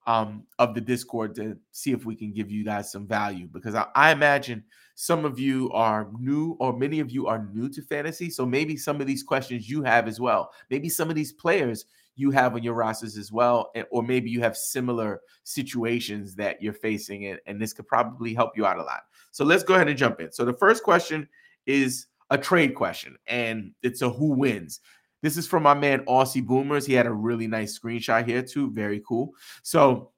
um, 0.08 0.43
of 0.60 0.75
the 0.75 0.82
Discord 0.82 1.34
to 1.36 1.58
see 1.71 1.91
if 1.91 2.06
we 2.06 2.15
can 2.15 2.32
give 2.32 2.51
you 2.51 2.63
guys 2.63 2.91
some 2.91 3.08
value 3.08 3.47
because 3.51 3.73
I, 3.73 3.88
I 3.95 4.12
imagine 4.12 4.63
some 4.93 5.25
of 5.25 5.39
you 5.39 5.69
are 5.71 6.08
new, 6.19 6.56
or 6.60 6.78
many 6.78 6.99
of 6.99 7.12
you 7.12 7.28
are 7.28 7.49
new 7.51 7.69
to 7.69 7.82
fantasy. 7.82 8.30
So 8.30 8.45
maybe 8.45 8.78
some 8.78 9.01
of 9.01 9.08
these 9.08 9.23
questions 9.23 9.69
you 9.69 9.84
have 9.84 10.08
as 10.08 10.19
well. 10.19 10.51
Maybe 10.69 10.89
some 10.89 11.10
of 11.10 11.15
these 11.15 11.34
players 11.34 11.86
you 12.15 12.32
have 12.32 12.56
on 12.56 12.63
your 12.63 12.73
rosters 12.73 13.17
as 13.17 13.32
well, 13.32 13.71
or 13.91 14.04
maybe 14.04 14.30
you 14.30 14.41
have 14.41 14.56
similar 14.56 15.21
situations 15.43 16.36
that 16.36 16.62
you're 16.62 16.73
facing, 16.73 17.28
and, 17.28 17.39
and 17.45 17.62
this 17.62 17.73
could 17.73 17.88
probably 17.88 18.34
help 18.34 18.56
you 18.56 18.65
out 18.65 18.80
a 18.80 18.84
lot. 18.84 19.01
So 19.32 19.43
let's 19.43 19.63
go 19.63 19.75
ahead 19.75 19.88
and 19.88 19.97
jump 19.97 20.21
in. 20.21 20.32
So 20.32 20.45
the 20.45 20.54
first 20.54 20.84
question 20.84 21.28
is 21.65 22.08
a 22.30 22.38
trade 22.38 22.75
question, 22.75 23.17
and 23.28 23.71
it's 23.84 24.01
a 24.01 24.10
who 24.10 24.28
wins. 24.28 24.80
This 25.21 25.38
is 25.38 25.47
from 25.47 25.63
my 25.63 25.73
man 25.73 26.06
Aussie 26.06 26.45
Boomers. 26.45 26.86
He 26.86 26.93
had 26.93 27.08
a 27.08 27.12
really 27.12 27.47
nice 27.47 27.78
screenshot 27.78 28.25
here 28.25 28.43
too. 28.43 28.71
Very 28.71 29.01
cool. 29.08 29.34
So 29.63 30.12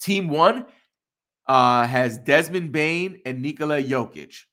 team 0.00 0.28
one 0.28 0.66
uh, 1.46 1.86
has 1.86 2.18
Desmond 2.18 2.70
Bane 2.72 3.20
and 3.26 3.42
Nikola 3.42 3.82
Jokic. 3.82 4.44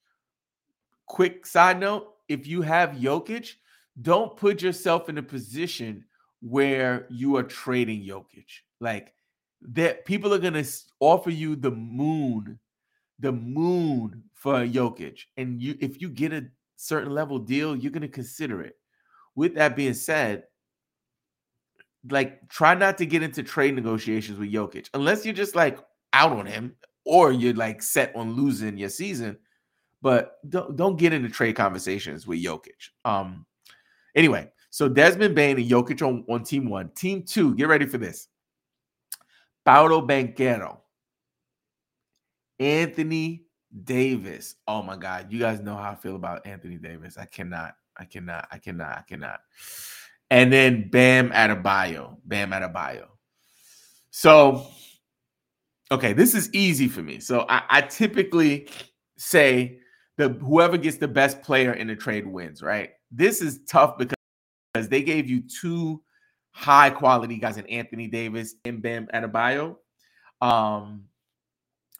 Quick 1.05 1.45
side 1.45 1.79
note 1.79 2.13
if 2.27 2.47
you 2.47 2.61
have 2.61 2.91
Jokic, 2.91 3.53
don't 4.01 4.35
put 4.35 4.61
yourself 4.61 5.09
in 5.09 5.17
a 5.17 5.23
position 5.23 6.05
where 6.41 7.05
you 7.09 7.37
are 7.37 7.43
trading 7.43 8.05
Jokic. 8.05 8.45
Like 8.79 9.13
that 9.61 10.05
people 10.05 10.33
are 10.33 10.39
gonna 10.39 10.63
offer 10.99 11.29
you 11.29 11.55
the 11.55 11.71
moon, 11.71 12.59
the 13.19 13.31
moon 13.31 14.23
for 14.33 14.65
Jokic. 14.65 15.21
And 15.37 15.61
you 15.61 15.75
if 15.79 16.01
you 16.01 16.09
get 16.09 16.33
a 16.33 16.45
certain 16.75 17.11
level 17.11 17.39
deal, 17.39 17.75
you're 17.75 17.91
gonna 17.91 18.07
consider 18.07 18.61
it. 18.61 18.77
With 19.35 19.55
that 19.55 19.75
being 19.75 19.93
said, 19.93 20.43
like 22.09 22.47
try 22.49 22.73
not 22.73 22.97
to 22.99 23.05
get 23.05 23.23
into 23.23 23.43
trade 23.43 23.75
negotiations 23.75 24.39
with 24.39 24.51
Jokic 24.51 24.89
unless 24.93 25.25
you're 25.25 25.33
just 25.33 25.55
like 25.55 25.79
out 26.13 26.31
on 26.31 26.45
him 26.45 26.75
or 27.05 27.31
you're 27.31 27.53
like 27.53 27.81
set 27.81 28.15
on 28.15 28.33
losing 28.33 28.77
your 28.77 28.89
season. 28.89 29.37
But 30.01 30.37
don't 30.47 30.75
don't 30.75 30.97
get 30.97 31.13
into 31.13 31.29
trade 31.29 31.55
conversations 31.55 32.27
with 32.27 32.43
Jokic. 32.43 32.89
Um, 33.03 33.45
anyway, 34.15 34.51
so 34.69 34.87
Desmond 34.87 35.35
Bane 35.35 35.57
and 35.57 35.69
Jokic 35.69 36.01
on, 36.01 36.23
on 36.29 36.43
team 36.43 36.69
one. 36.69 36.89
Team 36.89 37.23
two, 37.23 37.55
get 37.55 37.67
ready 37.67 37.85
for 37.85 37.97
this. 37.97 38.27
Paolo 39.65 40.05
Banchero, 40.05 40.77
Anthony 42.59 43.43
Davis. 43.83 44.55
Oh 44.67 44.81
my 44.81 44.95
God, 44.95 45.27
you 45.29 45.39
guys 45.39 45.59
know 45.59 45.75
how 45.75 45.91
I 45.91 45.95
feel 45.95 46.15
about 46.15 46.45
Anthony 46.45 46.77
Davis. 46.77 47.17
I 47.17 47.25
cannot, 47.25 47.75
I 47.97 48.05
cannot, 48.05 48.47
I 48.51 48.57
cannot, 48.57 48.97
I 48.97 49.01
cannot. 49.07 49.39
And 50.29 50.51
then 50.51 50.89
Bam 50.89 51.31
Adebayo, 51.31 52.17
Bam 52.25 52.51
Adebayo. 52.51 53.07
So 54.09 54.67
okay, 55.91 56.13
this 56.13 56.33
is 56.33 56.53
easy 56.53 56.87
for 56.87 57.01
me. 57.01 57.19
So 57.19 57.45
I, 57.49 57.63
I 57.69 57.81
typically 57.81 58.67
say 59.17 59.79
the 60.17 60.29
whoever 60.29 60.77
gets 60.77 60.97
the 60.97 61.07
best 61.07 61.41
player 61.41 61.73
in 61.73 61.87
the 61.87 61.95
trade 61.95 62.27
wins, 62.27 62.61
right? 62.61 62.91
This 63.11 63.41
is 63.41 63.61
tough 63.67 63.97
because 63.97 64.16
they 64.85 65.01
gave 65.01 65.29
you 65.29 65.41
two 65.41 66.01
high 66.51 66.89
quality 66.89 67.37
guys 67.37 67.57
in 67.57 67.65
Anthony 67.67 68.07
Davis 68.07 68.55
and 68.65 68.81
Bam 68.81 69.07
Adebayo. 69.13 69.77
Um, 70.41 71.03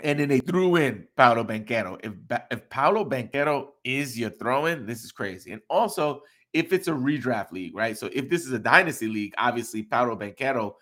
and 0.02 0.20
then 0.20 0.30
they 0.30 0.40
threw 0.40 0.76
in 0.76 1.08
Paolo 1.16 1.44
Banchero. 1.44 2.00
If 2.04 2.13
if 2.52 2.70
Paolo 2.70 3.04
Banchero 3.04 3.70
is 3.84 4.18
your 4.18 4.30
throw-in, 4.30 4.86
this 4.86 5.04
is 5.04 5.12
crazy. 5.12 5.52
And 5.52 5.62
also, 5.70 6.22
if 6.54 6.72
it's 6.74 6.88
a 6.88 6.92
redraft 6.92 7.52
league, 7.52 7.76
right? 7.76 7.98
So 7.98 8.10
if 8.13 8.30
this 8.30 8.46
is 8.46 8.52
a 8.52 8.60
dynasty 8.60 9.08
league, 9.08 9.34
obviously 9.38 9.84
Paolo 9.84 10.16
Banchero 10.16 10.76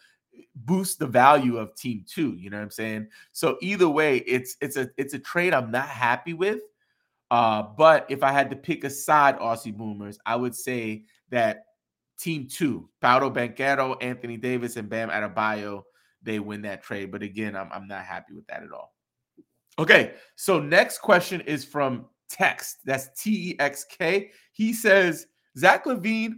boosts 0.56 0.96
the 0.96 1.08
value 1.08 1.58
of 1.58 1.76
team 1.76 2.04
two. 2.08 2.36
You 2.36 2.50
know 2.50 2.58
what 2.58 2.64
I'm 2.64 2.72
saying? 2.72 3.08
So 3.32 3.58
either 3.62 3.90
way, 3.90 4.18
it's 4.18 4.58
it's 4.62 4.78
a 4.78 4.90
it's 4.98 5.14
a 5.14 5.20
trade 5.20 5.54
I'm 5.54 5.72
not 5.72 5.88
happy 5.88 6.34
with. 6.34 6.62
Uh, 7.32 7.64
but 7.78 8.06
if 8.10 8.24
I 8.24 8.32
had 8.32 8.50
to 8.52 8.56
pick 8.56 8.84
a 8.84 8.90
side, 8.90 9.40
Aussie 9.40 9.76
Boomers, 9.76 10.20
I 10.26 10.36
would 10.36 10.56
say 10.56 11.06
that 11.30 11.66
team 12.18 12.48
two, 12.48 12.90
Paolo 13.02 13.30
Banchero, 13.30 13.98
Anthony 14.02 14.38
Davis, 14.38 14.78
and 14.78 14.90
Bam 14.90 15.10
Adebayo, 15.10 15.84
they 16.22 16.40
win 16.40 16.62
that 16.64 16.84
trade. 16.84 17.12
But 17.12 17.24
again, 17.24 17.56
I'm 17.56 17.70
I'm 17.72 17.88
not 17.88 18.04
happy 18.04 18.34
with 18.34 18.48
that 18.48 18.64
at 18.64 18.72
all. 18.72 18.94
Okay, 19.78 20.14
so 20.36 20.60
next 20.60 21.00
question 21.00 21.42
is 21.42 21.66
from 21.66 22.06
Text. 22.30 22.78
That's 22.86 23.10
T 23.22 23.52
E 23.52 23.56
X 23.60 23.86
K. 23.90 24.32
He 24.52 24.74
says 24.74 25.28
Zach 25.58 25.86
LaVine 25.86 26.36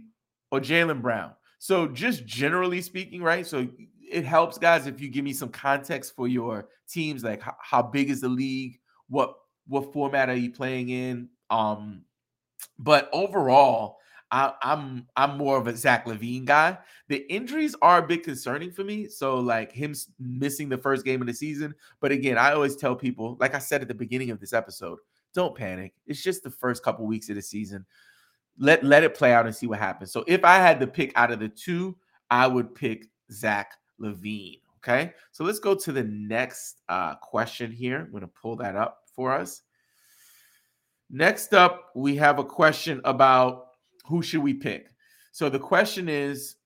or 0.50 0.60
Jaylen 0.60 1.00
Brown. 1.00 1.32
So 1.58 1.88
just 1.88 2.26
generally 2.26 2.82
speaking, 2.82 3.22
right? 3.22 3.46
So 3.46 3.68
it 4.10 4.24
helps 4.24 4.58
guys 4.58 4.86
if 4.86 5.00
you 5.00 5.08
give 5.08 5.24
me 5.24 5.32
some 5.32 5.48
context 5.48 6.14
for 6.14 6.28
your 6.28 6.68
teams, 6.88 7.24
like 7.24 7.42
how, 7.42 7.56
how 7.60 7.82
big 7.82 8.10
is 8.10 8.20
the 8.20 8.28
league, 8.28 8.78
what 9.08 9.34
what 9.66 9.92
format 9.92 10.28
are 10.28 10.36
you 10.36 10.50
playing 10.50 10.88
in? 10.88 11.28
Um, 11.50 12.02
but 12.78 13.08
overall, 13.12 13.98
I, 14.30 14.52
I'm 14.62 15.06
I'm 15.16 15.38
more 15.38 15.56
of 15.56 15.66
a 15.66 15.76
Zach 15.76 16.06
LaVine 16.06 16.44
guy. 16.44 16.78
The 17.08 17.30
injuries 17.32 17.74
are 17.80 17.98
a 17.98 18.06
bit 18.06 18.24
concerning 18.24 18.70
for 18.70 18.84
me. 18.84 19.08
So 19.08 19.38
like 19.38 19.72
him 19.72 19.94
missing 20.18 20.68
the 20.68 20.78
first 20.78 21.04
game 21.04 21.20
of 21.20 21.26
the 21.26 21.34
season. 21.34 21.74
But 22.00 22.12
again, 22.12 22.36
I 22.36 22.52
always 22.52 22.76
tell 22.76 22.94
people, 22.94 23.36
like 23.40 23.54
I 23.54 23.58
said 23.58 23.82
at 23.82 23.88
the 23.88 23.94
beginning 23.94 24.30
of 24.30 24.40
this 24.40 24.52
episode, 24.52 24.98
don't 25.34 25.54
panic. 25.54 25.94
It's 26.06 26.22
just 26.22 26.42
the 26.42 26.50
first 26.50 26.82
couple 26.82 27.06
weeks 27.06 27.28
of 27.30 27.36
the 27.36 27.42
season 27.42 27.86
let 28.58 28.84
let 28.84 29.04
it 29.04 29.14
play 29.14 29.32
out 29.32 29.46
and 29.46 29.54
see 29.54 29.66
what 29.66 29.78
happens. 29.78 30.12
So 30.12 30.24
if 30.26 30.44
I 30.44 30.56
had 30.56 30.80
to 30.80 30.86
pick 30.86 31.12
out 31.16 31.30
of 31.30 31.38
the 31.38 31.48
two, 31.48 31.96
I 32.30 32.46
would 32.46 32.74
pick 32.74 33.08
Zach 33.30 33.74
LaVine. 34.00 34.60
Okay, 34.78 35.12
so 35.32 35.44
let's 35.44 35.58
go 35.58 35.74
to 35.74 35.92
the 35.92 36.04
next 36.04 36.82
uh, 36.88 37.16
question 37.16 37.72
here. 37.72 38.00
I'm 38.00 38.10
going 38.10 38.20
to 38.20 38.28
pull 38.28 38.56
that 38.56 38.76
up 38.76 39.02
for 39.12 39.32
us. 39.32 39.62
Next 41.10 41.52
up, 41.52 41.90
we 41.94 42.16
have 42.16 42.38
a 42.38 42.44
question 42.44 43.00
about 43.04 43.67
who 44.08 44.22
should 44.22 44.42
we 44.42 44.54
pick. 44.54 44.88
So 45.32 45.48
the 45.48 45.58
question 45.58 46.08
is, 46.08 46.56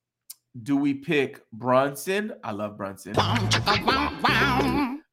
do 0.62 0.76
we 0.76 0.94
pick 0.94 1.42
Brunson? 1.52 2.32
I 2.44 2.52
love 2.52 2.76
Brunson. 2.76 3.14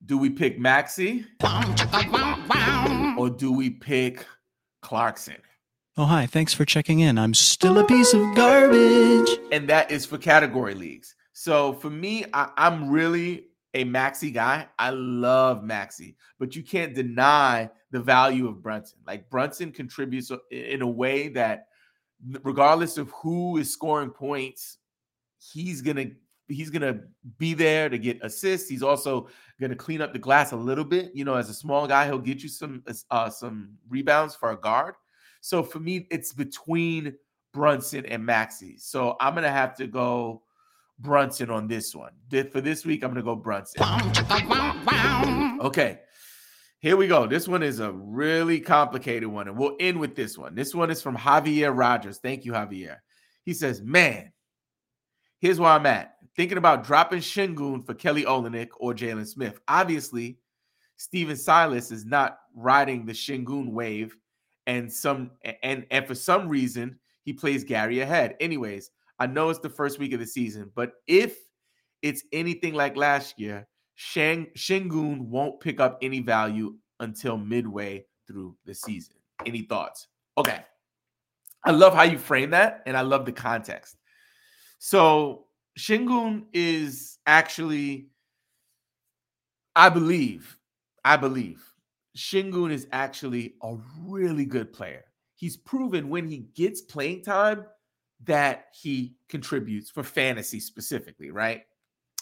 Do 0.06 0.18
we 0.18 0.30
pick 0.30 0.60
Maxey? 0.60 1.26
or 3.18 3.30
do 3.30 3.52
we 3.52 3.70
pick 3.70 4.26
Clarkson? 4.82 5.38
Oh, 5.98 6.06
hi. 6.06 6.26
Thanks 6.26 6.54
for 6.54 6.66
checking 6.66 7.00
in. 7.00 7.18
I'm 7.18 7.34
still 7.34 7.80
a 7.80 7.84
piece 7.86 8.14
of 8.14 8.36
garbage. 8.36 9.30
And 9.52 9.68
that 9.70 9.92
is 9.92 10.06
for 10.06 10.18
category 10.18 10.74
leagues. 10.74 11.16
So 11.34 11.74
for 11.74 11.90
me, 11.90 12.26
I, 12.34 12.50
am 12.58 12.90
really 12.90 13.46
a 13.74 13.84
Maxey 13.84 14.32
guy. 14.32 14.68
I 14.78 14.92
love 14.92 15.64
Maxey, 15.64 16.16
but 16.38 16.56
you 16.56 16.64
can't 16.64 16.94
deny 16.94 17.70
the 17.92 18.00
value 18.00 18.48
of 18.48 18.62
Brunson. 18.62 19.00
Like 19.06 19.30
Brunson 19.30 19.72
contributes 19.72 20.32
in 20.52 20.82
a 20.82 20.88
way 20.88 21.30
that, 21.30 21.68
regardless 22.44 22.98
of 22.98 23.12
who 23.12 23.58
is 23.58 23.72
scoring 23.72 24.10
points, 24.10 24.78
he's 25.38 25.82
gonna 25.82 26.08
he's 26.48 26.70
gonna 26.70 27.00
be 27.38 27.54
there 27.54 27.90
to 27.90 27.98
get 27.98 28.24
assists. 28.24 28.70
He's 28.70 28.84
also 28.84 29.30
gonna 29.60 29.76
clean 29.76 30.02
up 30.02 30.14
the 30.14 30.20
glass 30.20 30.52
a 30.52 30.58
little 30.58 30.84
bit. 30.84 31.12
You 31.14 31.26
know, 31.26 31.36
as 31.36 31.50
a 31.50 31.54
small 31.54 31.88
guy, 31.88 32.06
he'll 32.06 32.20
get 32.20 32.44
you 32.44 32.50
some 32.50 32.84
uh, 33.12 33.30
some 33.30 33.78
rebounds 33.88 34.36
for 34.36 34.52
a 34.52 34.58
guard. 34.58 34.96
So 35.42 35.64
for 35.64 35.80
me, 35.80 36.08
it's 36.12 36.34
between 36.34 37.16
Brunson 37.54 38.06
and 38.06 38.26
Maxey. 38.26 38.78
So 38.78 39.16
I'm 39.20 39.36
gonna 39.36 39.52
have 39.52 39.76
to 39.76 39.88
go 39.88 40.44
Brunson 41.00 41.50
on 41.50 41.68
this 41.68 41.96
one. 41.96 42.12
For 42.52 42.62
this 42.62 42.86
week, 42.86 43.04
I'm 43.04 43.12
gonna 43.12 43.24
go 43.24 43.36
Brunson. 43.36 43.82
Okay. 45.62 46.00
Here 46.82 46.96
we 46.96 47.08
go. 47.08 47.28
This 47.28 47.46
one 47.46 47.62
is 47.62 47.80
a 47.80 47.92
really 47.92 48.62
complicated 48.62 49.28
one, 49.28 49.50
and 49.50 49.58
we'll 49.58 49.76
end 49.82 50.00
with 50.00 50.16
this 50.16 50.38
one. 50.38 50.56
This 50.56 50.74
one 50.74 50.90
is 50.90 51.02
from 51.02 51.18
Javier 51.18 51.78
Rogers. 51.78 52.20
Thank 52.20 52.46
you, 52.46 52.54
Javier. 52.54 52.98
He 53.44 53.54
says, 53.54 53.82
Man, 53.82 54.32
here's 55.40 55.60
where 55.60 55.72
I'm 55.72 55.86
at. 55.86 56.16
Thinking 56.38 56.58
about 56.58 56.86
dropping 56.86 57.20
Sengun 57.20 57.86
for 57.86 57.94
Kelly 57.94 58.24
Olynyk 58.24 58.70
or 58.80 58.94
Jalen 58.94 59.28
Smith. 59.28 59.60
Obviously, 59.68 60.38
Stephen 60.96 61.36
Silas 61.36 61.92
is 61.92 62.06
not 62.06 62.38
riding 62.56 63.06
the 63.06 63.14
Sengun 63.14 63.72
wave, 63.72 64.16
and 64.66 64.92
some 64.92 65.32
and 65.64 65.86
and 65.92 66.08
for 66.08 66.16
some 66.16 66.48
reason 66.48 66.98
he 67.24 67.34
plays 67.34 67.66
Gary 67.66 68.00
ahead. 68.00 68.38
Anyways, 68.40 68.92
I 69.20 69.28
know 69.28 69.50
it's 69.50 69.60
the 69.60 69.70
first 69.70 70.00
week 70.00 70.14
of 70.14 70.22
the 70.22 70.26
season, 70.26 70.72
but 70.76 70.94
if 71.08 71.38
it's 72.02 72.24
anything 72.32 72.74
like 72.74 72.96
last 72.96 73.38
year, 73.38 73.68
Shang 74.02 74.48
Sengun 74.56 75.28
won't 75.28 75.60
pick 75.60 75.82
up 75.82 75.98
any 76.02 76.22
value 76.22 76.74
until 77.02 77.38
midway 77.38 78.06
through 78.26 78.56
the 78.66 78.74
season. 78.74 79.16
Any 79.46 79.64
thoughts? 79.64 80.08
Okay. 80.38 80.64
I 81.66 81.72
love 81.72 81.94
how 81.94 82.04
you 82.04 82.18
frame 82.18 82.52
that, 82.52 82.82
and 82.86 82.96
I 82.96 83.02
love 83.02 83.26
the 83.26 83.34
context. 83.34 83.98
So 84.78 85.48
Sengun 85.78 86.46
is 86.54 87.18
actually, 87.28 88.08
I 89.76 89.90
believe, 89.90 90.58
I 91.04 91.18
believe 91.18 91.62
Sengun 92.16 92.72
is 92.72 92.88
actually 92.94 93.56
a 93.62 93.76
really 94.02 94.46
good 94.46 94.72
player. 94.72 95.04
He's 95.36 95.58
proven 95.58 96.08
when 96.08 96.26
he 96.26 96.46
gets 96.56 96.80
playing 96.80 97.24
time 97.24 97.66
that 98.24 98.68
he 98.82 99.16
contributes 99.28 99.90
for 99.90 100.04
fantasy 100.04 100.62
specifically, 100.62 101.32
right? 101.32 101.64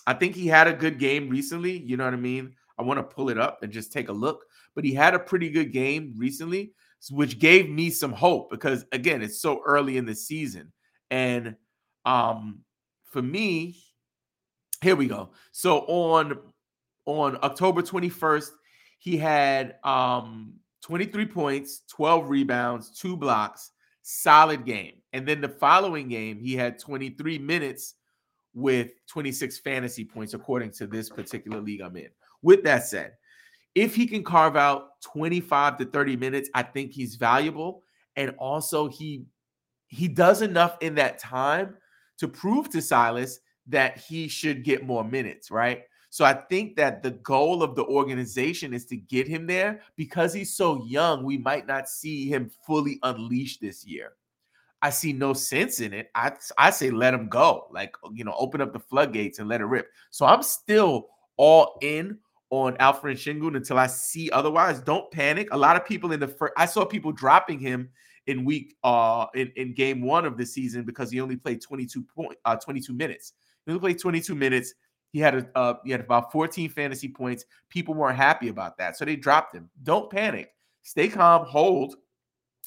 I 0.08 0.14
think 0.14 0.36
he 0.36 0.48
had 0.48 0.68
a 0.68 0.74
good 0.74 0.98
game 0.98 1.30
recently. 1.30 1.78
You 1.78 1.98
know 1.98 2.06
what 2.06 2.14
I 2.14 2.18
mean? 2.18 2.56
I 2.80 2.82
want 2.84 2.98
to 2.98 3.04
pull 3.04 3.30
it 3.30 3.38
up 3.38 3.62
and 3.62 3.72
just 3.72 3.92
take 3.92 4.08
a 4.08 4.14
look, 4.14 4.46
but 4.74 4.86
he 4.86 4.94
had 4.94 5.14
a 5.14 5.20
pretty 5.20 5.50
good 5.50 5.74
game 5.74 6.14
recently, 6.18 6.72
which 7.12 7.40
gave 7.40 7.70
me 7.70 7.90
some 7.90 8.14
hope 8.14 8.50
because 8.50 8.86
again, 8.94 9.22
it's 9.22 9.42
so 9.42 9.62
early 9.66 9.98
in 9.98 10.06
the 10.06 10.16
season. 10.16 10.72
And 11.12 11.56
um 12.06 12.60
for 13.04 13.22
me, 13.22 13.78
here 14.82 14.96
we 14.96 15.08
go. 15.08 15.32
So 15.52 15.80
on 15.88 16.40
on 17.06 17.38
October 17.44 17.82
21st, 17.82 18.52
he 19.00 19.18
had 19.18 19.76
um 19.84 20.54
23 20.84 21.26
points, 21.26 21.82
12 21.90 22.30
rebounds, 22.30 22.92
two 22.92 23.18
blocks, 23.18 23.72
solid 24.04 24.66
game. 24.66 24.94
And 25.12 25.28
then 25.28 25.42
the 25.42 25.50
following 25.50 26.08
game, 26.08 26.40
he 26.40 26.54
had 26.54 26.80
23 26.80 27.40
minutes 27.40 27.96
with 28.58 28.90
26 29.06 29.60
fantasy 29.60 30.04
points, 30.04 30.34
according 30.34 30.72
to 30.72 30.88
this 30.88 31.10
particular 31.10 31.62
league 31.62 31.80
I'm 31.80 31.96
in. 31.96 32.10
With 32.42 32.64
that 32.64 32.88
said, 32.88 33.14
if 33.76 33.96
he 33.96 34.08
can 34.08 34.24
carve 34.24 34.58
out 34.58 35.00
25 35.04 35.78
to 35.78 35.86
30 35.86 36.16
minutes, 36.16 36.50
I 36.56 36.64
think 36.64 36.92
he's 36.92 37.16
valuable. 37.16 37.84
And 38.16 38.32
also 38.40 38.88
he 38.88 39.26
he 39.90 40.08
does 40.08 40.42
enough 40.42 40.76
in 40.82 40.96
that 40.96 41.20
time 41.20 41.76
to 42.18 42.28
prove 42.28 42.70
to 42.72 42.82
Silas 42.82 43.40
that 43.68 44.00
he 44.00 44.28
should 44.28 44.64
get 44.64 44.84
more 44.84 45.04
minutes, 45.04 45.52
right? 45.52 45.84
So 46.10 46.26
I 46.26 46.34
think 46.34 46.76
that 46.78 47.04
the 47.04 47.12
goal 47.12 47.62
of 47.62 47.76
the 47.76 47.86
organization 47.86 48.74
is 48.74 48.86
to 48.86 48.98
get 48.98 49.28
him 49.28 49.46
there 49.46 49.82
because 49.96 50.34
he's 50.34 50.56
so 50.56 50.84
young, 50.84 51.24
we 51.24 51.38
might 51.38 51.68
not 51.68 51.88
see 51.88 52.28
him 52.28 52.50
fully 52.66 52.98
unleashed 53.04 53.62
this 53.62 53.86
year. 53.86 54.14
I 54.82 54.90
see 54.92 55.14
no 55.14 55.34
sense 55.34 55.80
in 55.80 55.94
it. 55.94 56.10
I 56.14 56.34
I 56.58 56.70
say 56.70 56.90
let 56.92 57.14
him 57.14 57.30
go. 57.30 57.68
Like, 57.72 57.94
you 58.14 58.24
know, 58.24 58.36
open 58.38 58.62
up 58.62 58.74
the 58.74 58.80
floodgates 58.80 59.40
and 59.40 59.50
let 59.50 59.62
it 59.62 59.66
rip. 59.66 59.88
So 60.12 60.26
I'm 60.26 60.44
still 60.44 61.08
all 61.38 61.78
in 61.82 62.18
on 62.50 62.76
Alperen 62.78 63.16
Sengun 63.16 63.56
until 63.56 63.78
I 63.78 63.88
see 63.88 64.30
otherwise. 64.32 64.80
Don't 64.80 65.10
panic. 65.12 65.50
A 65.52 65.58
lot 65.58 65.76
of 65.76 65.86
people 65.86 66.12
in 66.12 66.20
the 66.20 66.28
first 66.28 66.54
I 66.58 66.66
saw 66.66 66.86
people 66.86 67.12
dropping 67.12 67.60
him 67.60 67.90
in 68.28 68.46
week 68.46 68.76
uh 68.84 69.26
in, 69.36 69.52
in 69.56 69.74
game 69.74 70.02
one 70.02 70.26
of 70.26 70.38
the 70.38 70.46
season 70.46 70.84
because 70.84 71.10
he 71.10 71.22
only 71.22 71.38
played 71.38 71.62
22 71.62 72.04
point 72.04 72.38
uh 72.46 72.56
22 72.56 72.94
minutes. 72.94 73.34
He 73.66 73.72
only 73.72 73.82
played 73.82 74.00
22 74.00 74.36
minutes. 74.36 74.74
He 75.12 75.20
had 75.20 75.36
a 75.36 75.48
uh, 75.58 75.74
he 75.84 75.92
had 75.92 76.02
about 76.02 76.32
14 76.32 76.70
fantasy 76.70 77.08
points. 77.08 77.46
People 77.70 77.96
weren't 77.96 78.18
happy 78.18 78.50
about 78.50 78.78
that, 78.78 78.98
so 78.98 79.06
they 79.06 79.16
dropped 79.16 79.56
him. 79.56 79.70
Don't 79.84 80.12
panic. 80.12 80.52
Stay 80.84 81.08
calm. 81.08 81.46
Hold. 81.46 81.96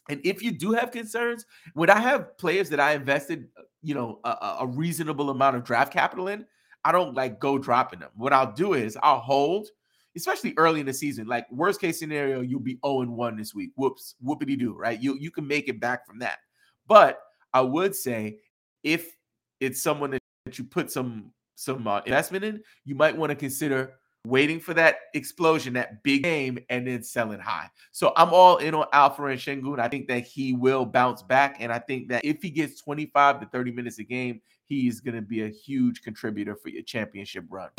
And 0.08 0.20
if 0.24 0.42
you 0.42 0.50
do 0.50 0.72
have 0.72 0.90
concerns, 0.90 1.46
when 1.74 1.90
I 1.90 2.00
have 2.00 2.36
players 2.38 2.68
that 2.70 2.80
I 2.80 2.94
invested, 2.94 3.48
uh, 3.56 3.62
you 3.82 3.94
know, 3.94 4.20
a, 4.24 4.56
a 4.60 4.66
reasonable 4.66 5.30
amount 5.30 5.56
of 5.56 5.64
draft 5.64 5.92
capital 5.92 6.28
in, 6.28 6.46
I 6.84 6.92
don't 6.92 7.14
like 7.14 7.38
go 7.38 7.58
dropping 7.58 8.00
them. 8.00 8.10
What 8.16 8.32
I'll 8.32 8.52
do 8.52 8.74
is 8.74 8.98
I'll 9.02 9.20
hold, 9.20 9.68
especially 10.16 10.54
early 10.56 10.80
in 10.80 10.86
the 10.86 10.92
season. 10.92 11.26
Like 11.26 11.46
worst 11.50 11.80
case 11.80 11.98
scenario, 11.98 12.40
you'll 12.40 12.60
be 12.60 12.78
0 12.84 13.02
and 13.02 13.16
1 13.16 13.36
this 13.36 13.54
week. 13.54 13.70
Whoops, 13.76 14.14
whoopity 14.24 14.58
doo, 14.58 14.74
right? 14.74 15.00
You 15.00 15.16
you 15.18 15.30
can 15.30 15.46
make 15.46 15.68
it 15.68 15.80
back 15.80 16.06
from 16.06 16.18
that. 16.20 16.38
But 16.86 17.20
I 17.52 17.60
would 17.60 17.94
say 17.94 18.38
if 18.82 19.14
it's 19.60 19.82
someone 19.82 20.10
that 20.10 20.58
you 20.58 20.64
put 20.64 20.90
some 20.90 21.32
some 21.54 21.86
uh, 21.86 22.00
investment 22.06 22.44
in, 22.44 22.62
you 22.84 22.94
might 22.94 23.16
want 23.16 23.30
to 23.30 23.36
consider 23.36 23.99
waiting 24.26 24.61
for 24.61 24.74
that 24.74 24.96
explosion, 25.14 25.72
that 25.74 26.02
big 26.02 26.24
game, 26.24 26.59
and 26.68 26.87
then 26.87 27.02
selling 27.02 27.40
high. 27.40 27.70
So 27.92 28.12
I'm 28.16 28.33
all 28.33 28.59
in 28.59 28.74
on 28.74 28.87
Alperen 28.92 29.37
Sengun. 29.37 29.78
I 29.80 29.88
think 29.88 30.09
that 30.09 30.24
he 30.24 30.52
will 30.52 30.85
bounce 30.85 31.22
back. 31.22 31.56
And 31.61 31.72
I 31.72 31.78
think 31.78 32.09
that 32.09 32.24
if 32.24 32.42
he 32.42 32.50
gets 32.50 32.80
25 32.80 33.40
to 33.40 33.46
30 33.46 33.72
minutes 33.72 33.98
a 33.98 34.04
game, 34.04 34.40
he's 34.66 35.00
going 35.00 35.14
to 35.14 35.22
be 35.22 35.42
a 35.42 35.48
huge 35.48 36.02
contributor 36.02 36.54
for 36.54 36.68
your 36.68 36.83
championship 36.83 37.44
run. 37.48 37.70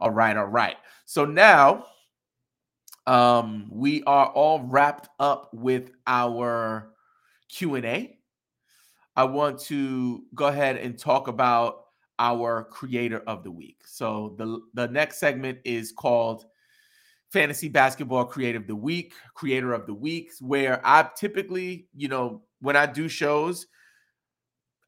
all 0.00 0.10
right, 0.10 0.36
all 0.36 0.46
right. 0.46 0.76
So 1.06 1.24
now 1.24 1.86
um, 3.06 3.68
we 3.70 4.02
are 4.04 4.26
all 4.26 4.60
wrapped 4.60 5.08
up 5.18 5.50
with 5.54 5.90
our 6.06 6.92
Q&A. 7.48 8.18
I 9.16 9.24
want 9.24 9.58
to 9.62 10.22
go 10.34 10.46
ahead 10.46 10.76
and 10.76 10.96
talk 10.96 11.26
about 11.26 11.86
our 12.18 12.64
creator 12.64 13.22
of 13.26 13.44
the 13.44 13.50
week. 13.50 13.82
So 13.86 14.34
the 14.38 14.60
the 14.74 14.88
next 14.88 15.18
segment 15.18 15.58
is 15.64 15.92
called 15.92 16.44
Fantasy 17.32 17.68
Basketball 17.68 18.24
Creative 18.24 18.62
of 18.62 18.68
the 18.68 18.76
Week, 18.76 19.14
Creator 19.34 19.72
of 19.72 19.86
the 19.86 19.94
Week, 19.94 20.32
where 20.40 20.80
I 20.84 21.08
typically, 21.16 21.88
you 21.94 22.08
know, 22.08 22.42
when 22.60 22.76
I 22.76 22.86
do 22.86 23.08
shows, 23.08 23.66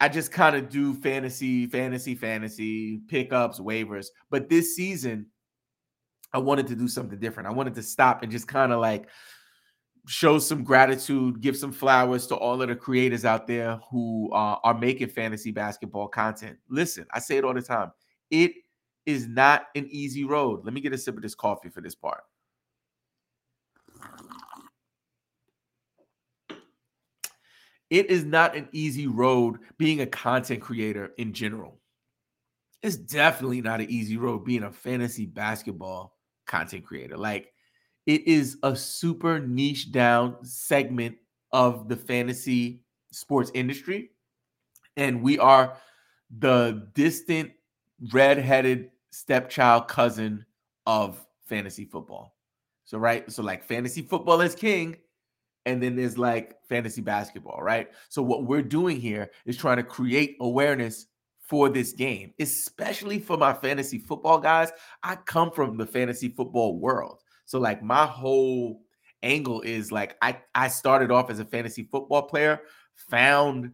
I 0.01 0.09
just 0.09 0.33
kind 0.33 0.57
of 0.57 0.71
do 0.71 0.95
fantasy, 0.95 1.67
fantasy, 1.67 2.15
fantasy, 2.15 3.03
pickups, 3.09 3.61
waivers. 3.61 4.07
But 4.31 4.49
this 4.49 4.75
season, 4.75 5.27
I 6.33 6.39
wanted 6.39 6.67
to 6.69 6.77
do 6.77 6.89
something 6.89 7.19
different. 7.19 7.49
I 7.49 7.53
wanted 7.53 7.75
to 7.75 7.83
stop 7.83 8.23
and 8.23 8.33
just 8.33 8.49
kind 8.49 8.73
of 8.73 8.81
like 8.81 9.09
show 10.07 10.39
some 10.39 10.65
gratitude, 10.65 11.41
give 11.41 11.57
some 11.57 11.73
flowers 11.73 12.27
to 12.29 12.35
all 12.35 12.61
of 12.61 12.69
the 12.69 12.77
creators 12.77 13.25
out 13.25 13.47
there 13.47 13.79
who 13.91 14.31
uh, 14.33 14.57
are 14.65 14.75
making 14.75 15.09
fantasy 15.09 15.51
basketball 15.51 16.09
content. 16.09 16.59
Listen, 16.69 17.07
I 17.13 17.19
say 17.19 17.37
it 17.37 17.45
all 17.45 17.55
the 17.55 17.63
time. 17.63 17.93
It 18.31 18.53
is 19.07 19.27
not 19.27 19.67
an 19.75 19.87
easy 19.91 20.25
road. 20.25 20.65
Let 20.65 20.75
me 20.75 20.81
get 20.81 20.93
a 20.93 20.99
sip 20.99 21.17
of 21.17 21.23
this 21.23 21.35
coffee 21.35 21.69
for 21.69 21.81
this 21.81 21.95
part. 21.95 22.23
It 27.91 28.09
is 28.09 28.25
not 28.25 28.57
an 28.57 28.69
easy 28.73 29.09
road 29.09 29.59
being 29.77 30.01
a 30.01 30.07
content 30.07 30.61
creator 30.61 31.13
in 31.19 31.33
general. 31.33 31.81
It's 32.83 32.97
definitely 32.97 33.61
not 33.61 33.81
an 33.81 33.91
easy 33.91 34.17
road 34.17 34.45
being 34.45 34.63
a 34.63 34.73
fantasy 34.73 35.27
basketball 35.27 36.17
content 36.47 36.85
creator. 36.85 37.19
Like, 37.19 37.50
it 38.11 38.27
is 38.27 38.59
a 38.65 38.75
super 38.75 39.39
niche 39.39 39.93
down 39.93 40.45
segment 40.45 41.17
of 41.53 41.89
the 41.89 41.95
fantasy 41.95 42.83
sports 43.13 43.53
industry. 43.55 44.11
And 44.97 45.23
we 45.23 45.39
are 45.39 45.77
the 46.39 46.89
distant 46.95 47.53
red-headed 48.13 48.91
stepchild 49.13 49.87
cousin 49.87 50.45
of 50.87 51.25
fantasy 51.47 51.85
football. 51.85 52.35
So 52.85 52.99
right, 52.99 53.31
so 53.31 53.45
like 53.45 53.63
fantasy 53.63 54.03
football 54.03 54.41
is 54.41 54.57
king, 54.57 54.97
and 55.65 55.81
then 55.81 55.95
there's 55.95 56.19
like 56.19 56.57
fantasy 56.69 57.03
basketball, 57.03 57.63
right? 57.63 57.91
So 58.09 58.23
what 58.23 58.45
we're 58.45 58.61
doing 58.61 59.01
here 59.01 59.31
is 59.47 59.57
trying 59.57 59.77
to 59.77 59.85
create 59.85 60.37
awareness 60.41 61.07
for 61.39 61.69
this 61.69 61.93
game, 61.93 62.33
especially 62.41 63.21
for 63.21 63.37
my 63.37 63.53
fantasy 63.53 63.99
football 63.99 64.41
guys. 64.41 64.73
I 65.05 65.15
come 65.15 65.53
from 65.53 65.77
the 65.77 65.87
fantasy 65.87 66.29
football 66.29 66.77
world. 66.77 67.23
So 67.51 67.59
like 67.59 67.83
my 67.83 68.07
whole 68.07 68.81
angle 69.25 69.61
is 69.63 69.91
like 69.91 70.17
I 70.23 70.39
I 70.55 70.69
started 70.69 71.11
off 71.11 71.31
as 71.31 71.41
a 71.41 71.45
fantasy 71.45 71.83
football 71.83 72.23
player, 72.23 72.61
found 72.95 73.73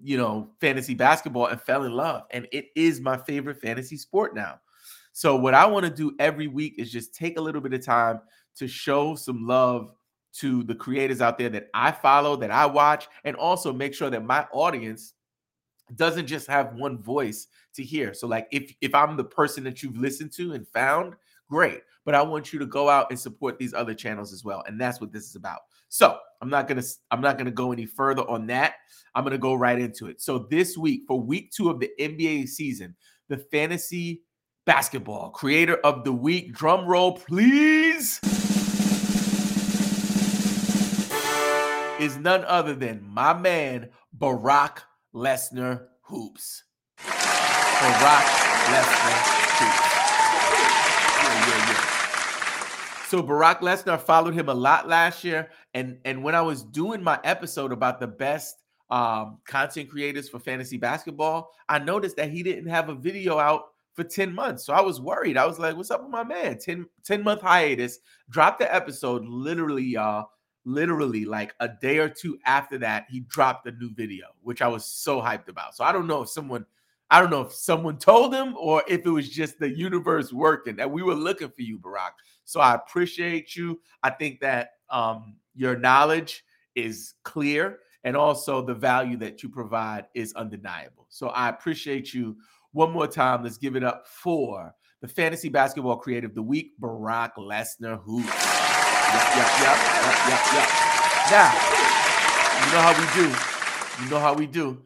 you 0.00 0.16
know 0.16 0.50
fantasy 0.60 0.94
basketball 0.94 1.46
and 1.46 1.60
fell 1.60 1.82
in 1.82 1.92
love 1.92 2.22
and 2.30 2.46
it 2.52 2.66
is 2.76 3.00
my 3.00 3.16
favorite 3.16 3.60
fantasy 3.60 3.96
sport 3.96 4.36
now. 4.36 4.60
So 5.12 5.34
what 5.34 5.54
I 5.54 5.66
want 5.66 5.84
to 5.86 5.90
do 5.90 6.14
every 6.20 6.46
week 6.46 6.76
is 6.78 6.92
just 6.92 7.16
take 7.16 7.36
a 7.36 7.40
little 7.40 7.60
bit 7.60 7.72
of 7.72 7.84
time 7.84 8.20
to 8.58 8.68
show 8.68 9.16
some 9.16 9.44
love 9.44 9.90
to 10.34 10.62
the 10.62 10.74
creators 10.76 11.20
out 11.20 11.36
there 11.36 11.48
that 11.48 11.68
I 11.74 11.90
follow, 11.90 12.36
that 12.36 12.52
I 12.52 12.66
watch, 12.66 13.08
and 13.24 13.34
also 13.34 13.72
make 13.72 13.92
sure 13.92 14.08
that 14.08 14.24
my 14.24 14.46
audience 14.52 15.14
doesn't 15.96 16.26
just 16.28 16.46
have 16.46 16.74
one 16.74 17.02
voice 17.02 17.48
to 17.74 17.82
hear. 17.82 18.14
So 18.14 18.28
like 18.28 18.46
if 18.52 18.72
if 18.80 18.94
I'm 18.94 19.16
the 19.16 19.24
person 19.24 19.64
that 19.64 19.82
you've 19.82 19.98
listened 19.98 20.30
to 20.34 20.52
and 20.52 20.68
found, 20.68 21.16
great. 21.50 21.80
But 22.06 22.14
I 22.14 22.22
want 22.22 22.52
you 22.52 22.58
to 22.60 22.66
go 22.66 22.88
out 22.88 23.08
and 23.10 23.18
support 23.18 23.58
these 23.58 23.74
other 23.74 23.92
channels 23.92 24.32
as 24.32 24.44
well. 24.44 24.62
And 24.66 24.80
that's 24.80 25.00
what 25.00 25.12
this 25.12 25.24
is 25.24 25.34
about. 25.34 25.58
So 25.88 26.16
I'm 26.40 26.48
not 26.48 26.68
gonna 26.68 26.82
I'm 27.10 27.20
not 27.20 27.36
gonna 27.36 27.50
go 27.50 27.72
any 27.72 27.84
further 27.84 28.22
on 28.22 28.46
that. 28.46 28.74
I'm 29.14 29.24
gonna 29.24 29.36
go 29.36 29.54
right 29.54 29.78
into 29.78 30.06
it. 30.06 30.22
So 30.22 30.46
this 30.50 30.78
week, 30.78 31.02
for 31.06 31.20
week 31.20 31.50
two 31.50 31.68
of 31.68 31.80
the 31.80 31.90
NBA 32.00 32.48
season, 32.48 32.94
the 33.28 33.36
fantasy 33.36 34.22
basketball 34.66 35.30
creator 35.30 35.76
of 35.84 36.04
the 36.04 36.12
week, 36.12 36.54
drum 36.54 36.86
roll, 36.86 37.12
please. 37.12 38.20
Is 41.98 42.18
none 42.18 42.44
other 42.44 42.74
than 42.74 43.02
my 43.02 43.32
man 43.32 43.88
Barack 44.16 44.80
Lesnar 45.14 45.86
hoops. 46.02 46.62
Barack 46.98 48.26
Lesnar 48.68 49.58
hoops. 49.58 49.95
So 53.06 53.22
Barack 53.22 53.60
Lesnar 53.60 54.00
followed 54.00 54.34
him 54.34 54.48
a 54.48 54.54
lot 54.54 54.88
last 54.88 55.22
year, 55.22 55.50
and 55.74 55.98
and 56.04 56.24
when 56.24 56.34
I 56.34 56.40
was 56.40 56.64
doing 56.64 57.02
my 57.02 57.20
episode 57.22 57.70
about 57.70 58.00
the 58.00 58.06
best 58.08 58.56
um, 58.90 59.38
content 59.46 59.88
creators 59.88 60.28
for 60.28 60.40
fantasy 60.40 60.76
basketball, 60.76 61.52
I 61.68 61.78
noticed 61.78 62.16
that 62.16 62.30
he 62.30 62.42
didn't 62.42 62.68
have 62.68 62.88
a 62.88 62.94
video 62.94 63.38
out 63.38 63.66
for 63.94 64.04
10 64.04 64.34
months. 64.34 64.64
So 64.64 64.74
I 64.74 64.80
was 64.80 65.00
worried. 65.00 65.36
I 65.36 65.46
was 65.46 65.58
like, 65.58 65.74
what's 65.76 65.90
up 65.90 66.02
with 66.02 66.10
my 66.10 66.22
man? 66.22 66.58
10, 66.58 66.86
10 67.04 67.22
month 67.22 67.40
hiatus. 67.40 67.98
Dropped 68.28 68.58
the 68.58 68.72
episode 68.74 69.24
literally, 69.24 69.84
y'all 69.84 70.28
literally 70.66 71.24
like 71.24 71.54
a 71.60 71.68
day 71.80 71.98
or 71.98 72.08
two 72.08 72.38
after 72.44 72.76
that, 72.78 73.06
he 73.08 73.20
dropped 73.20 73.66
a 73.66 73.72
new 73.72 73.94
video, 73.94 74.26
which 74.42 74.60
I 74.60 74.68
was 74.68 74.84
so 74.84 75.20
hyped 75.20 75.48
about. 75.48 75.74
So 75.74 75.84
I 75.84 75.92
don't 75.92 76.08
know 76.08 76.22
if 76.22 76.28
someone, 76.28 76.66
I 77.10 77.20
don't 77.20 77.30
know 77.30 77.42
if 77.42 77.52
someone 77.52 77.98
told 77.98 78.34
him 78.34 78.56
or 78.58 78.82
if 78.88 79.06
it 79.06 79.10
was 79.10 79.28
just 79.28 79.58
the 79.58 79.68
universe 79.68 80.32
working 80.32 80.76
that 80.76 80.90
we 80.90 81.02
were 81.02 81.14
looking 81.14 81.48
for 81.48 81.62
you, 81.62 81.78
Barack. 81.78 82.10
So 82.44 82.60
I 82.60 82.74
appreciate 82.74 83.54
you. 83.54 83.80
I 84.02 84.10
think 84.10 84.40
that 84.40 84.70
um, 84.90 85.36
your 85.54 85.76
knowledge 85.76 86.44
is 86.74 87.14
clear 87.22 87.78
and 88.04 88.16
also 88.16 88.64
the 88.64 88.74
value 88.74 89.16
that 89.18 89.42
you 89.42 89.48
provide 89.48 90.06
is 90.14 90.32
undeniable. 90.34 91.06
So 91.08 91.28
I 91.28 91.48
appreciate 91.48 92.12
you. 92.12 92.36
One 92.72 92.92
more 92.92 93.06
time, 93.06 93.42
let's 93.42 93.56
give 93.56 93.74
it 93.74 93.84
up 93.84 94.06
for 94.06 94.74
the 95.00 95.08
fantasy 95.08 95.48
basketball 95.48 95.96
creative 95.96 96.30
of 96.30 96.34
the 96.34 96.42
week, 96.42 96.72
Barack 96.80 97.34
Lesnar. 97.36 98.00
Yep, 98.06 98.26
yep, 99.36 99.50
yep, 99.60 99.78
yep, 100.02 100.18
yep, 100.28 100.42
yep. 100.52 100.68
Now, 101.30 101.52
you 102.64 102.72
know 102.72 102.80
how 102.80 102.94
we 102.98 103.06
do. 103.22 104.04
You 104.04 104.10
know 104.10 104.20
how 104.20 104.34
we 104.34 104.46
do. 104.46 104.82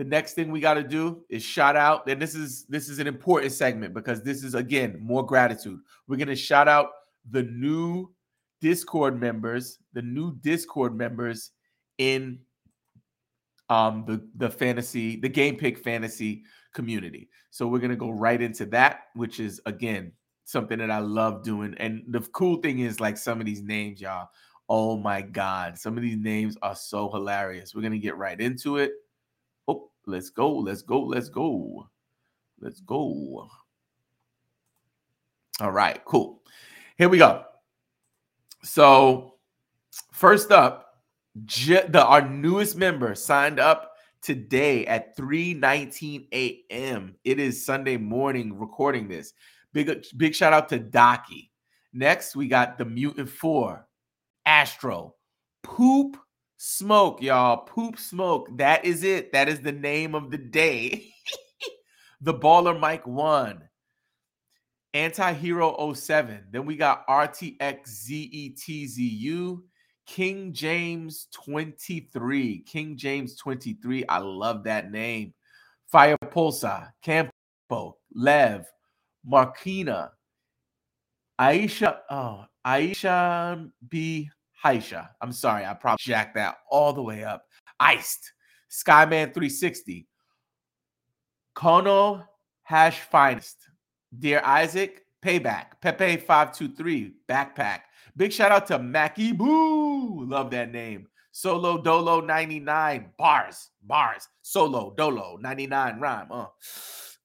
The 0.00 0.06
next 0.06 0.32
thing 0.32 0.50
we 0.50 0.60
got 0.60 0.74
to 0.74 0.82
do 0.82 1.26
is 1.28 1.42
shout 1.42 1.76
out. 1.76 2.08
And 2.08 2.22
this 2.22 2.34
is 2.34 2.64
this 2.70 2.88
is 2.88 3.00
an 3.00 3.06
important 3.06 3.52
segment 3.52 3.92
because 3.92 4.22
this 4.22 4.42
is 4.42 4.54
again 4.54 4.96
more 4.98 5.26
gratitude. 5.26 5.78
We're 6.08 6.16
gonna 6.16 6.34
shout 6.34 6.68
out 6.68 6.88
the 7.30 7.42
new 7.42 8.10
Discord 8.62 9.20
members, 9.20 9.78
the 9.92 10.00
new 10.00 10.36
Discord 10.36 10.96
members 10.96 11.50
in 11.98 12.38
um 13.68 14.06
the 14.06 14.26
the 14.38 14.48
fantasy, 14.48 15.16
the 15.16 15.28
game 15.28 15.58
pick 15.58 15.76
fantasy 15.76 16.44
community. 16.72 17.28
So 17.50 17.66
we're 17.66 17.80
gonna 17.80 17.94
go 17.94 18.08
right 18.08 18.40
into 18.40 18.64
that, 18.66 19.00
which 19.14 19.38
is 19.38 19.60
again 19.66 20.12
something 20.46 20.78
that 20.78 20.90
I 20.90 21.00
love 21.00 21.42
doing. 21.42 21.74
And 21.76 22.04
the 22.08 22.20
cool 22.32 22.56
thing 22.62 22.78
is, 22.78 23.00
like 23.00 23.18
some 23.18 23.38
of 23.38 23.44
these 23.44 23.62
names, 23.62 24.00
y'all. 24.00 24.30
Oh 24.66 24.96
my 24.96 25.20
God, 25.20 25.76
some 25.76 25.98
of 25.98 26.02
these 26.02 26.16
names 26.16 26.56
are 26.62 26.74
so 26.74 27.10
hilarious. 27.10 27.74
We're 27.74 27.82
gonna 27.82 27.98
get 27.98 28.16
right 28.16 28.40
into 28.40 28.78
it. 28.78 28.92
Let's 30.06 30.30
go, 30.30 30.56
let's 30.56 30.82
go, 30.82 31.02
let's 31.02 31.28
go, 31.28 31.88
let's 32.60 32.80
go. 32.80 33.48
All 35.60 35.70
right, 35.70 36.02
cool. 36.04 36.42
Here 36.96 37.08
we 37.08 37.18
go. 37.18 37.44
So, 38.62 39.34
first 40.12 40.50
up, 40.50 41.02
the 41.34 42.04
our 42.04 42.26
newest 42.26 42.76
member 42.76 43.14
signed 43.14 43.60
up 43.60 43.92
today 44.22 44.86
at 44.86 45.16
3:19 45.16 46.28
a.m. 46.32 47.16
It 47.24 47.38
is 47.38 47.64
Sunday 47.64 47.96
morning 47.96 48.58
recording 48.58 49.08
this. 49.08 49.32
Big 49.72 50.04
big 50.16 50.34
shout 50.34 50.52
out 50.52 50.68
to 50.70 50.78
Docky. 50.78 51.50
Next, 51.92 52.36
we 52.36 52.48
got 52.48 52.78
the 52.78 52.84
Mutant 52.84 53.28
Four, 53.28 53.86
Astro, 54.46 55.14
Poop 55.62 56.16
Smoke, 56.62 57.22
y'all. 57.22 57.56
Poop 57.56 57.98
Smoke. 57.98 58.58
That 58.58 58.84
is 58.84 59.02
it. 59.02 59.32
That 59.32 59.48
is 59.48 59.62
the 59.62 59.72
name 59.72 60.14
of 60.14 60.30
the 60.30 60.36
day. 60.36 61.10
the 62.20 62.34
Baller 62.34 62.78
Mike 62.78 63.06
One, 63.06 63.62
Anti 64.92 65.32
Hero 65.32 65.94
07. 65.94 66.48
Then 66.50 66.66
we 66.66 66.76
got 66.76 67.06
RTX 67.08 68.58
ZETZU, 68.58 69.62
King 70.06 70.52
James 70.52 71.28
23. 71.32 72.58
King 72.58 72.94
James 72.94 73.36
23. 73.36 74.04
I 74.06 74.18
love 74.18 74.64
that 74.64 74.90
name. 74.90 75.32
Fire 75.90 76.18
Pulsar, 76.26 76.90
Campo, 77.00 77.96
Lev, 78.14 78.66
Markina, 79.26 80.10
Aisha, 81.40 82.00
oh, 82.10 82.44
Aisha 82.66 83.70
B. 83.88 84.28
Haisha. 84.64 85.08
I'm 85.20 85.32
sorry, 85.32 85.64
I 85.64 85.74
probably 85.74 85.98
jacked 86.00 86.34
that 86.34 86.56
all 86.70 86.92
the 86.92 87.02
way 87.02 87.24
up. 87.24 87.44
Iced, 87.78 88.32
Skyman 88.70 89.32
360, 89.32 90.06
Kono 91.56 92.26
Hash 92.62 93.00
Finest, 93.00 93.56
Dear 94.18 94.42
Isaac, 94.44 95.04
Payback, 95.24 95.80
Pepe 95.80 96.16
523, 96.16 97.14
Backpack. 97.28 97.80
Big 98.16 98.32
shout 98.32 98.52
out 98.52 98.66
to 98.66 98.78
Mackie 98.78 99.32
Boo. 99.32 100.24
Love 100.26 100.50
that 100.50 100.72
name. 100.72 101.06
Solo 101.32 101.80
Dolo 101.80 102.20
99, 102.20 103.10
bars, 103.16 103.70
bars. 103.82 104.28
Solo 104.42 104.94
Dolo 104.96 105.38
99 105.40 106.00
rhyme. 106.00 106.26
Uh. 106.30 106.46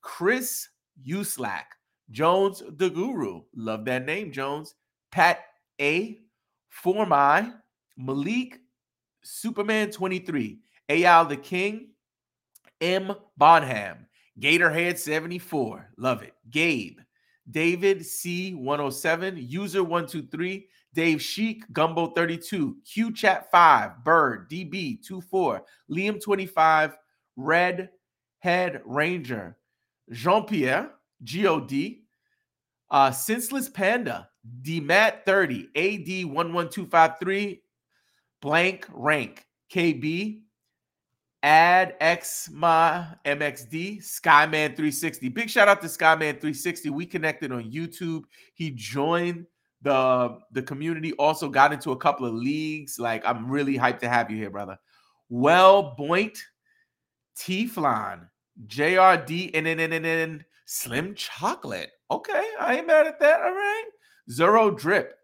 Chris 0.02 0.70
Uslack, 1.08 1.64
Jones 2.12 2.62
the 2.78 2.90
Guru. 2.90 3.42
Love 3.56 3.86
that 3.86 4.06
name, 4.06 4.32
Jones. 4.32 4.76
Pat 5.12 5.40
A. 5.82 6.20
Formai. 6.84 7.54
Malik 7.98 8.60
Superman 9.24 9.92
23. 9.92 10.60
Ayal 10.90 11.30
the 11.30 11.38
King. 11.38 11.90
M. 12.82 13.16
Bonham. 13.38 14.06
Gatorhead 14.40 14.98
74. 14.98 15.92
Love 15.98 16.24
it. 16.24 16.34
Gabe. 16.50 17.00
David 17.50 18.06
C 18.06 18.54
107. 18.54 19.38
User 19.38 19.84
123. 19.84 20.68
Dave 20.96 21.22
Sheik, 21.22 21.66
Gumbo 21.74 22.08
32, 22.08 22.78
Q 22.86 23.14
Chat 23.14 23.52
5, 23.52 24.04
Bird, 24.06 24.50
DB 24.50 25.06
24, 25.06 25.62
Liam 25.92 26.24
25, 26.24 26.98
Red 27.36 27.90
Head 28.40 28.82
Ranger, 28.86 29.58
Jean 30.10 30.46
Pierre, 30.46 30.92
God, 31.22 31.74
uh, 32.90 33.12
Senseless 33.12 33.68
Panda, 33.68 34.30
DMAT 34.62 35.26
30, 35.26 35.70
AD 35.76 36.32
11253, 36.32 37.62
Blank 38.42 38.88
Rank, 38.94 39.46
KB, 39.72 40.42
Add 41.46 42.00
Xma 42.00 43.20
MXD, 43.24 44.00
Skyman 44.00 44.76
360. 44.76 45.30
Big 45.30 45.48
shout 45.48 45.68
out 45.68 45.80
to 45.82 45.88
Skyman 45.88 46.42
360. 46.42 46.90
We 46.90 47.06
connected 47.06 47.52
on 47.52 47.72
YouTube. 47.72 48.24
He 48.56 48.72
joined 48.72 49.46
the 49.84 50.40
the 50.54 50.64
community, 50.64 51.14
also 51.14 51.48
got 51.48 51.72
into 51.72 51.92
a 51.92 51.98
couple 51.98 52.26
of 52.26 52.34
leagues. 52.34 52.98
Like, 52.98 53.24
I'm 53.26 53.48
really 53.48 53.78
hyped 53.78 54.00
to 54.00 54.10
have 54.10 54.32
you 54.32 54.38
here, 54.38 54.50
brother. 54.50 54.80
Well, 55.30 55.94
Boint, 55.96 56.44
T 57.38 57.68
Flan, 57.68 58.28
JRD, 58.66 59.52
and 59.54 60.46
Slim 60.66 61.14
Chocolate. 61.14 61.92
Okay, 62.10 62.44
I 62.60 62.78
ain't 62.78 62.88
mad 62.88 63.06
at 63.06 63.20
that. 63.20 63.42
All 63.42 63.54
right. 63.54 63.86
Zero 64.30 64.72
drip. 64.72 65.18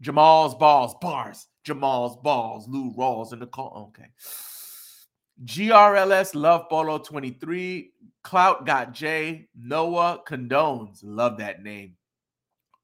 Jamal's 0.00 0.54
balls, 0.54 0.94
bars. 1.00 1.46
Jamal's 1.64 2.16
balls. 2.16 2.68
Lou 2.68 2.92
Rawls 2.94 3.32
in 3.32 3.38
the 3.38 3.46
call. 3.46 3.92
Okay. 3.96 4.08
GRLS 5.44 6.34
Love 6.34 6.68
Polo 6.68 6.98
23. 6.98 7.92
Clout 8.22 8.66
got 8.66 8.92
J. 8.92 9.48
Noah 9.54 10.22
Condones. 10.26 11.00
Love 11.02 11.38
that 11.38 11.62
name. 11.62 11.96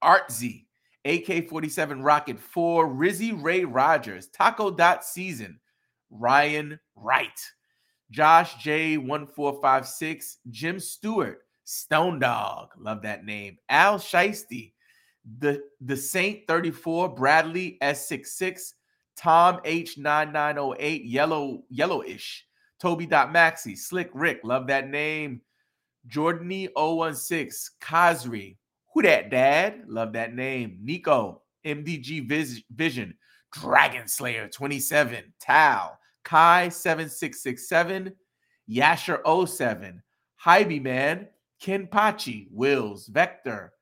Art 0.03 0.31
Z. 0.31 0.67
AK 1.05 1.49
47 1.49 2.03
Rocket 2.03 2.39
4. 2.39 2.89
Rizzy 2.89 3.43
Ray 3.43 3.65
Rogers. 3.65 4.29
Taco 4.29 4.71
Dot 4.71 5.05
Season. 5.05 5.59
Ryan 6.11 6.79
Wright. 6.95 7.41
Josh 8.11 8.55
J1456. 8.57 10.37
Jim 10.51 10.79
Stewart. 10.79 11.41
Stone 11.65 12.19
Dog. 12.19 12.69
Love 12.79 13.03
that 13.03 13.25
name. 13.25 13.57
Al 13.69 13.99
Shiesty. 13.99 14.73
The, 15.39 15.63
the 15.81 15.97
Saint 15.97 16.47
34. 16.49 17.15
Bradley 17.15 17.79
S66. 17.83 18.73
Tom 19.17 19.59
H9908. 19.65 21.03
Yellow, 21.05 21.65
yellowish. 21.71 22.47
Toby 22.81 23.07
Maxi. 23.07 23.77
Slick 23.77 24.11
Rick. 24.15 24.41
Love 24.45 24.67
that 24.69 24.89
name. 24.89 25.41
Jordany 26.09 26.69
016. 27.17 27.77
Kazri. 27.81 28.57
Who 28.95 29.03
that 29.03 29.31
dad? 29.31 29.85
Love 29.87 30.13
that 30.15 30.35
name. 30.35 30.79
Nico. 30.83 31.43
MDG 31.65 32.29
Vis- 32.29 32.63
Vision. 32.75 33.15
Dragon 33.53 34.09
Slayer 34.09 34.49
27. 34.49 35.33
Tal. 35.41 35.99
Kai 36.25 36.69
7667. 36.69 38.13
Yasher 38.69 39.49
07. 39.49 40.03
Hybe 40.45 40.83
Man. 40.83 41.29
Ken 41.63 41.87
Pachi, 41.87 42.49
Wills, 42.51 43.07
Vector, 43.07 43.73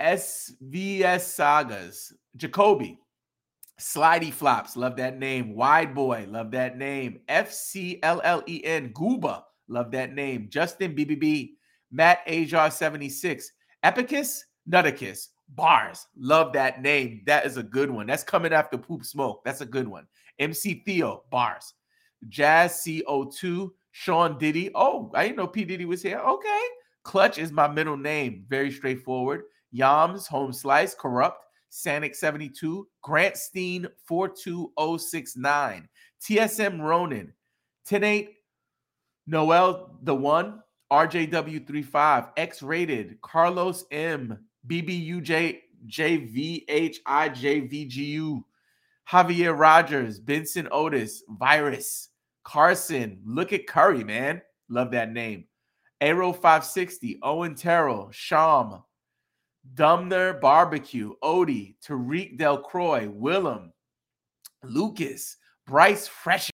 SVS 0.00 1.20
Sagas, 1.20 2.12
Jacoby, 2.36 2.98
Slidey 3.80 4.32
Flops, 4.32 4.76
love 4.76 4.96
that 4.96 5.18
name. 5.18 5.54
Wide 5.54 5.94
Boy, 5.94 6.26
love 6.28 6.50
that 6.52 6.76
name. 6.76 7.20
FCLLEN, 7.28 8.92
Gooba, 8.92 9.42
love 9.68 9.90
that 9.92 10.14
name. 10.14 10.48
Justin 10.50 10.94
BBB, 10.94 11.50
Matt 11.90 12.20
Ajar 12.26 12.70
76, 12.70 13.50
Epicus, 13.84 14.40
Nutticus, 14.68 15.28
Bars, 15.50 16.06
love 16.18 16.52
that 16.52 16.82
name. 16.82 17.22
That 17.26 17.46
is 17.46 17.56
a 17.56 17.62
good 17.62 17.90
one. 17.90 18.06
That's 18.06 18.24
coming 18.24 18.52
after 18.52 18.76
Poop 18.76 19.04
Smoke. 19.04 19.42
That's 19.44 19.60
a 19.60 19.66
good 19.66 19.88
one. 19.88 20.06
MC 20.38 20.82
Theo, 20.84 21.24
Bars, 21.30 21.74
Jazz 22.28 22.82
CO2, 22.84 23.70
Sean 23.92 24.38
Diddy. 24.38 24.70
Oh, 24.74 25.10
I 25.14 25.24
didn't 25.24 25.38
know 25.38 25.46
P. 25.46 25.64
Diddy 25.64 25.84
was 25.84 26.02
here. 26.02 26.18
Okay. 26.18 26.62
Clutch 27.02 27.38
is 27.38 27.50
my 27.50 27.66
middle 27.66 27.96
name. 27.96 28.44
Very 28.48 28.70
straightforward. 28.70 29.44
Yams, 29.70 30.26
Home 30.28 30.52
Slice, 30.52 30.94
Corrupt, 30.94 31.44
Sanic 31.70 32.14
72, 32.14 32.86
Grant 33.02 33.36
Steen 33.36 33.86
42069, 34.06 35.88
TSM 36.22 36.80
Ronin, 36.80 37.32
Tenate, 37.88 38.30
Noel 39.26 39.98
the 40.02 40.14
One, 40.14 40.62
RJW35, 40.90 42.30
X 42.36 42.62
Rated, 42.62 43.20
Carlos 43.20 43.84
M, 43.90 44.38
BBUJ, 44.66 45.58
JVHIJVGU, 45.86 47.02
Javier 49.10 49.58
Rogers, 49.58 50.20
Benson 50.20 50.68
Otis, 50.70 51.22
Virus, 51.28 52.08
Carson, 52.44 53.20
look 53.26 53.52
at 53.52 53.66
Curry, 53.66 54.04
man. 54.04 54.40
Love 54.70 54.90
that 54.92 55.12
name. 55.12 55.44
Aero 56.00 56.32
560, 56.32 57.18
Owen 57.22 57.54
Terrell, 57.54 58.08
Sham, 58.10 58.82
Dumner 59.74 60.34
Barbecue, 60.34 61.14
Odie, 61.22 61.74
Tariq 61.86 62.38
Delcroix, 62.38 63.08
Willem, 63.08 63.72
Lucas, 64.64 65.36
Bryce 65.66 66.08
Fresh, 66.08 66.50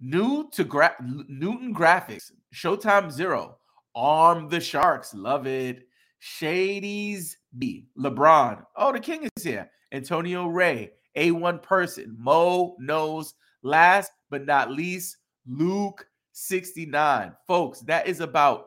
new 0.00 0.48
to 0.52 0.64
gra- 0.64 0.96
Newton 1.00 1.74
Graphics, 1.74 2.30
Showtime 2.54 3.10
Zero, 3.10 3.58
Arm 3.94 4.48
the 4.48 4.60
Sharks, 4.60 5.14
love 5.14 5.46
it. 5.46 5.88
Shadies 6.22 7.36
B, 7.58 7.86
LeBron, 7.98 8.64
oh, 8.76 8.92
the 8.92 9.00
king 9.00 9.28
is 9.36 9.44
here. 9.44 9.70
Antonio 9.92 10.46
Ray, 10.46 10.92
A1 11.16 11.62
person, 11.62 12.16
Mo 12.18 12.76
knows 12.78 13.34
Last 13.64 14.12
but 14.28 14.44
not 14.44 14.70
least, 14.70 15.16
Luke 15.46 16.06
69. 16.32 17.32
Folks, 17.46 17.80
that 17.80 18.06
is 18.06 18.20
about, 18.20 18.66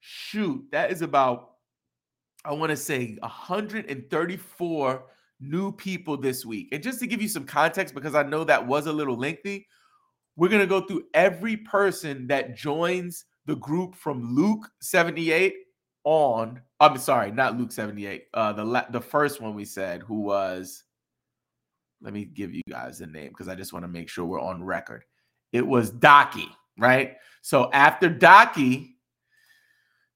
shoot, 0.00 0.64
that 0.72 0.90
is 0.90 1.02
about, 1.02 1.51
I 2.44 2.52
want 2.52 2.70
to 2.70 2.76
say 2.76 3.16
134 3.20 5.04
new 5.40 5.72
people 5.72 6.16
this 6.16 6.44
week. 6.46 6.68
And 6.72 6.82
just 6.82 7.00
to 7.00 7.06
give 7.06 7.22
you 7.22 7.28
some 7.28 7.44
context, 7.44 7.94
because 7.94 8.14
I 8.14 8.22
know 8.22 8.44
that 8.44 8.66
was 8.66 8.86
a 8.86 8.92
little 8.92 9.16
lengthy, 9.16 9.66
we're 10.36 10.48
going 10.48 10.60
to 10.60 10.66
go 10.66 10.80
through 10.80 11.04
every 11.14 11.56
person 11.56 12.26
that 12.28 12.56
joins 12.56 13.24
the 13.46 13.56
group 13.56 13.94
from 13.94 14.34
Luke 14.34 14.68
78 14.80 15.54
on. 16.04 16.60
I'm 16.80 16.96
sorry, 16.98 17.30
not 17.30 17.58
Luke 17.58 17.72
78. 17.72 18.24
Uh, 18.34 18.52
the 18.52 18.86
the 18.90 19.00
first 19.00 19.40
one 19.40 19.54
we 19.54 19.64
said, 19.64 20.02
who 20.02 20.20
was 20.20 20.84
let 22.00 22.12
me 22.12 22.24
give 22.24 22.52
you 22.52 22.62
guys 22.68 22.98
the 22.98 23.06
name 23.06 23.28
because 23.28 23.48
I 23.48 23.54
just 23.54 23.72
want 23.72 23.84
to 23.84 23.88
make 23.88 24.08
sure 24.08 24.24
we're 24.24 24.40
on 24.40 24.62
record. 24.64 25.04
It 25.52 25.66
was 25.66 25.92
Docky, 25.92 26.48
right? 26.78 27.16
So 27.42 27.70
after 27.72 28.10
Docky, 28.10 28.91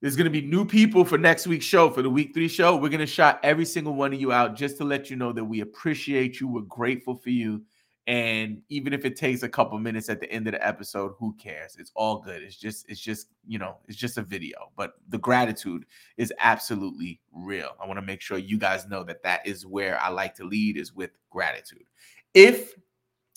there's 0.01 0.17
going 0.17 0.31
to 0.31 0.31
be 0.31 0.47
new 0.47 0.65
people 0.65 1.05
for 1.05 1.17
next 1.17 1.47
week's 1.47 1.65
show, 1.65 1.91
for 1.91 2.03
the 2.03 2.11
week 2.11 2.35
three 2.35 2.49
show. 2.49 2.77
We're 2.77 2.91
going 2.91 3.01
to 3.01 3.07
shout 3.07 3.41
every 3.43 3.65
single 3.65 3.95
one 3.95 4.13
of 4.13 4.21
you 4.21 4.31
out 4.33 4.55
just 4.55 4.77
to 4.79 4.85
let 4.85 5.09
you 5.09 5.17
know 5.17 5.33
that 5.33 5.45
we 5.45 5.61
appreciate 5.61 6.41
you. 6.41 6.49
We're 6.49 6.63
grateful 6.63 7.17
for 7.17 7.31
you. 7.31 7.63
And 8.09 8.63
even 8.69 8.93
if 8.93 9.05
it 9.05 9.17
takes 9.17 9.43
a 9.43 9.49
couple 9.49 9.77
minutes 9.79 10.09
at 10.09 10.21
the 10.21 10.31
end 10.31 10.47
of 10.47 10.53
the 10.53 10.65
episode, 10.65 11.15
who 11.19 11.35
cares? 11.41 11.77
It's 11.77 11.91
all 11.97 12.21
good. 12.21 12.43
It's 12.43 12.57
just, 12.57 12.89
it's 12.89 13.01
just, 13.01 13.29
you 13.47 13.59
know, 13.59 13.79
it's 13.89 13.99
just 13.99 14.17
a 14.17 14.23
video. 14.23 14.71
But 14.77 14.93
the 15.09 15.19
gratitude 15.19 15.87
is 16.17 16.33
absolutely 16.39 17.21
real. 17.33 17.71
I 17.83 17.87
want 17.87 17.99
to 17.99 18.07
make 18.07 18.21
sure 18.21 18.39
you 18.39 18.59
guys 18.59 18.87
know 18.87 19.03
that 19.05 19.25
that 19.25 19.45
is 19.45 19.67
where 19.67 20.01
I 20.01 20.11
like 20.11 20.35
to 20.37 20.45
lead 20.45 20.77
is 20.77 20.95
with 20.95 21.11
gratitude. 21.31 21.83
If 22.33 22.75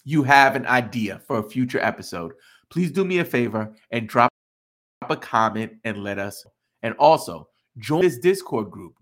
you 0.04 0.22
have 0.24 0.56
an 0.56 0.68
idea 0.68 1.20
for 1.26 1.40
a 1.40 1.50
future 1.50 1.80
episode, 1.80 2.34
please 2.70 2.92
do 2.92 3.04
me 3.04 3.20
a 3.20 3.26
favor 3.26 3.74
and 3.90 4.08
drop 4.08 4.29
a 5.10 5.18
comment 5.18 5.74
and 5.84 6.04
let 6.04 6.20
us. 6.20 6.46
And 6.84 6.94
also, 6.96 7.50
join 7.78 8.02
this 8.02 8.20
discord 8.20 8.72
group. 8.72 8.94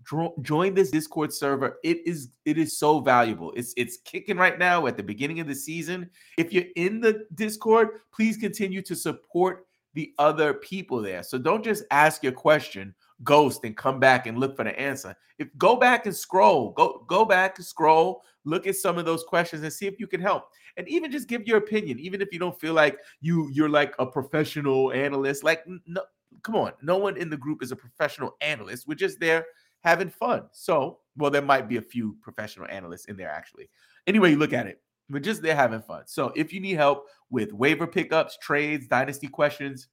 Join 0.42 0.74
this 0.74 0.90
discord 0.90 1.32
server. 1.32 1.78
It 1.84 1.98
is 2.06 2.30
it 2.44 2.58
is 2.58 2.78
so 2.78 3.00
valuable. 3.00 3.52
It's 3.56 3.74
it's 3.76 3.98
kicking 4.04 4.36
right 4.36 4.58
now 4.58 4.86
at 4.86 4.96
the 4.96 5.02
beginning 5.02 5.40
of 5.40 5.46
the 5.46 5.54
season. 5.54 6.10
If 6.36 6.52
you're 6.52 6.64
in 6.76 7.00
the 7.00 7.26
discord 7.34 7.88
please 8.12 8.36
continue 8.36 8.82
to 8.82 8.94
support 8.94 9.66
the 9.94 10.12
other 10.18 10.54
people 10.54 11.02
there. 11.02 11.22
So 11.22 11.38
don't 11.38 11.64
just 11.64 11.84
ask 11.90 12.22
your 12.22 12.32
question 12.32 12.94
ghost 13.24 13.64
and 13.64 13.76
come 13.76 13.98
back 13.98 14.26
and 14.26 14.38
look 14.38 14.56
for 14.56 14.64
the 14.64 14.78
answer 14.78 15.14
if 15.38 15.48
go 15.58 15.76
back 15.76 16.06
and 16.06 16.14
scroll 16.14 16.70
go 16.72 17.04
go 17.08 17.24
back 17.24 17.58
and 17.58 17.66
scroll 17.66 18.22
look 18.44 18.66
at 18.66 18.76
some 18.76 18.96
of 18.96 19.04
those 19.04 19.24
questions 19.24 19.62
and 19.62 19.72
see 19.72 19.86
if 19.86 19.98
you 19.98 20.06
can 20.06 20.20
help 20.20 20.44
and 20.76 20.88
even 20.88 21.10
just 21.10 21.26
give 21.28 21.46
your 21.46 21.58
opinion 21.58 21.98
even 21.98 22.22
if 22.22 22.28
you 22.32 22.38
don't 22.38 22.60
feel 22.60 22.74
like 22.74 22.98
you 23.20 23.48
you're 23.52 23.68
like 23.68 23.92
a 23.98 24.06
professional 24.06 24.92
analyst 24.92 25.42
like 25.42 25.64
no 25.86 26.02
come 26.42 26.56
on, 26.56 26.72
no 26.82 26.96
one 26.98 27.16
in 27.16 27.30
the 27.30 27.36
group 27.36 27.62
is 27.62 27.72
a 27.72 27.76
professional 27.76 28.36
analyst. 28.40 28.86
We're 28.86 28.94
just 28.94 29.20
there 29.20 29.46
having 29.80 30.10
fun. 30.10 30.44
So, 30.52 30.98
well, 31.16 31.30
there 31.30 31.42
might 31.42 31.68
be 31.68 31.76
a 31.76 31.82
few 31.82 32.16
professional 32.22 32.66
analysts 32.70 33.06
in 33.06 33.16
there 33.16 33.30
actually. 33.30 33.68
Anyway, 34.06 34.30
you 34.30 34.36
look 34.38 34.52
at 34.52 34.66
it, 34.66 34.80
we're 35.10 35.20
just 35.20 35.42
there 35.42 35.56
having 35.56 35.82
fun. 35.82 36.02
So, 36.06 36.32
if 36.36 36.52
you 36.52 36.60
need 36.60 36.76
help 36.76 37.06
with 37.30 37.52
waiver 37.52 37.86
pickups, 37.86 38.38
trades, 38.40 38.86
dynasty 38.86 39.28
questions, 39.28 39.88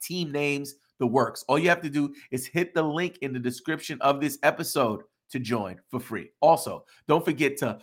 team 0.00 0.32
names, 0.32 0.76
the 0.98 1.06
works, 1.06 1.44
all 1.48 1.58
you 1.58 1.68
have 1.68 1.82
to 1.82 1.90
do 1.90 2.14
is 2.30 2.46
hit 2.46 2.74
the 2.74 2.82
link 2.82 3.18
in 3.22 3.32
the 3.32 3.38
description 3.38 4.00
of 4.00 4.20
this 4.20 4.38
episode 4.42 5.02
to 5.30 5.38
join 5.38 5.80
for 5.88 5.98
free. 5.98 6.30
Also, 6.40 6.84
don't 7.08 7.24
forget 7.24 7.56
to 7.58 7.78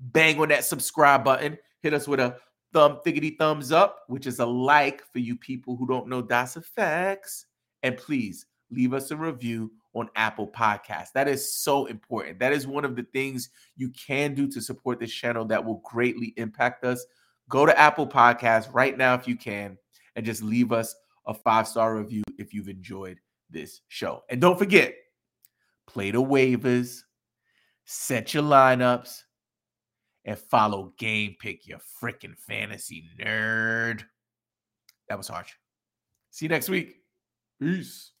bang 0.00 0.40
on 0.40 0.48
that 0.48 0.64
subscribe 0.64 1.24
button. 1.24 1.58
Hit 1.82 1.94
us 1.94 2.08
with 2.08 2.20
a 2.20 2.36
thumb 2.72 3.00
thiggity 3.06 3.36
thumbs 3.38 3.72
up, 3.72 4.04
which 4.08 4.26
is 4.26 4.38
a 4.38 4.46
like 4.46 5.02
for 5.12 5.18
you 5.18 5.36
people 5.36 5.76
who 5.76 5.86
don't 5.86 6.08
know 6.08 6.22
Das 6.22 6.56
EFX. 6.56 7.44
And 7.82 7.96
please 7.96 8.46
leave 8.70 8.94
us 8.94 9.10
a 9.10 9.16
review 9.16 9.72
on 9.94 10.08
Apple 10.16 10.46
Podcasts. 10.48 11.12
That 11.14 11.28
is 11.28 11.52
so 11.52 11.86
important. 11.86 12.38
That 12.38 12.52
is 12.52 12.66
one 12.66 12.84
of 12.84 12.96
the 12.96 13.02
things 13.12 13.50
you 13.76 13.90
can 13.90 14.34
do 14.34 14.46
to 14.48 14.60
support 14.60 15.00
this 15.00 15.12
channel 15.12 15.44
that 15.46 15.64
will 15.64 15.82
greatly 15.84 16.32
impact 16.36 16.84
us. 16.84 17.04
Go 17.48 17.66
to 17.66 17.78
Apple 17.78 18.06
Podcasts 18.06 18.72
right 18.72 18.96
now 18.96 19.14
if 19.14 19.26
you 19.26 19.36
can 19.36 19.76
and 20.14 20.24
just 20.24 20.42
leave 20.42 20.72
us 20.72 20.94
a 21.26 21.34
five 21.34 21.68
star 21.68 21.96
review 21.96 22.22
if 22.38 22.52
you've 22.54 22.68
enjoyed 22.68 23.18
this 23.50 23.82
show. 23.88 24.22
And 24.30 24.40
don't 24.40 24.58
forget, 24.58 24.94
play 25.86 26.10
the 26.10 26.22
waivers, 26.22 27.00
set 27.84 28.34
your 28.34 28.42
lineups, 28.42 29.22
and 30.24 30.38
follow 30.38 30.92
Game 30.98 31.36
Pick, 31.40 31.66
your 31.66 31.80
freaking 32.02 32.36
fantasy 32.38 33.04
nerd. 33.18 34.02
That 35.08 35.18
was 35.18 35.28
harsh. 35.28 35.52
See 36.30 36.44
you 36.44 36.50
next 36.50 36.68
week. 36.68 36.96
Peace. 37.60 38.12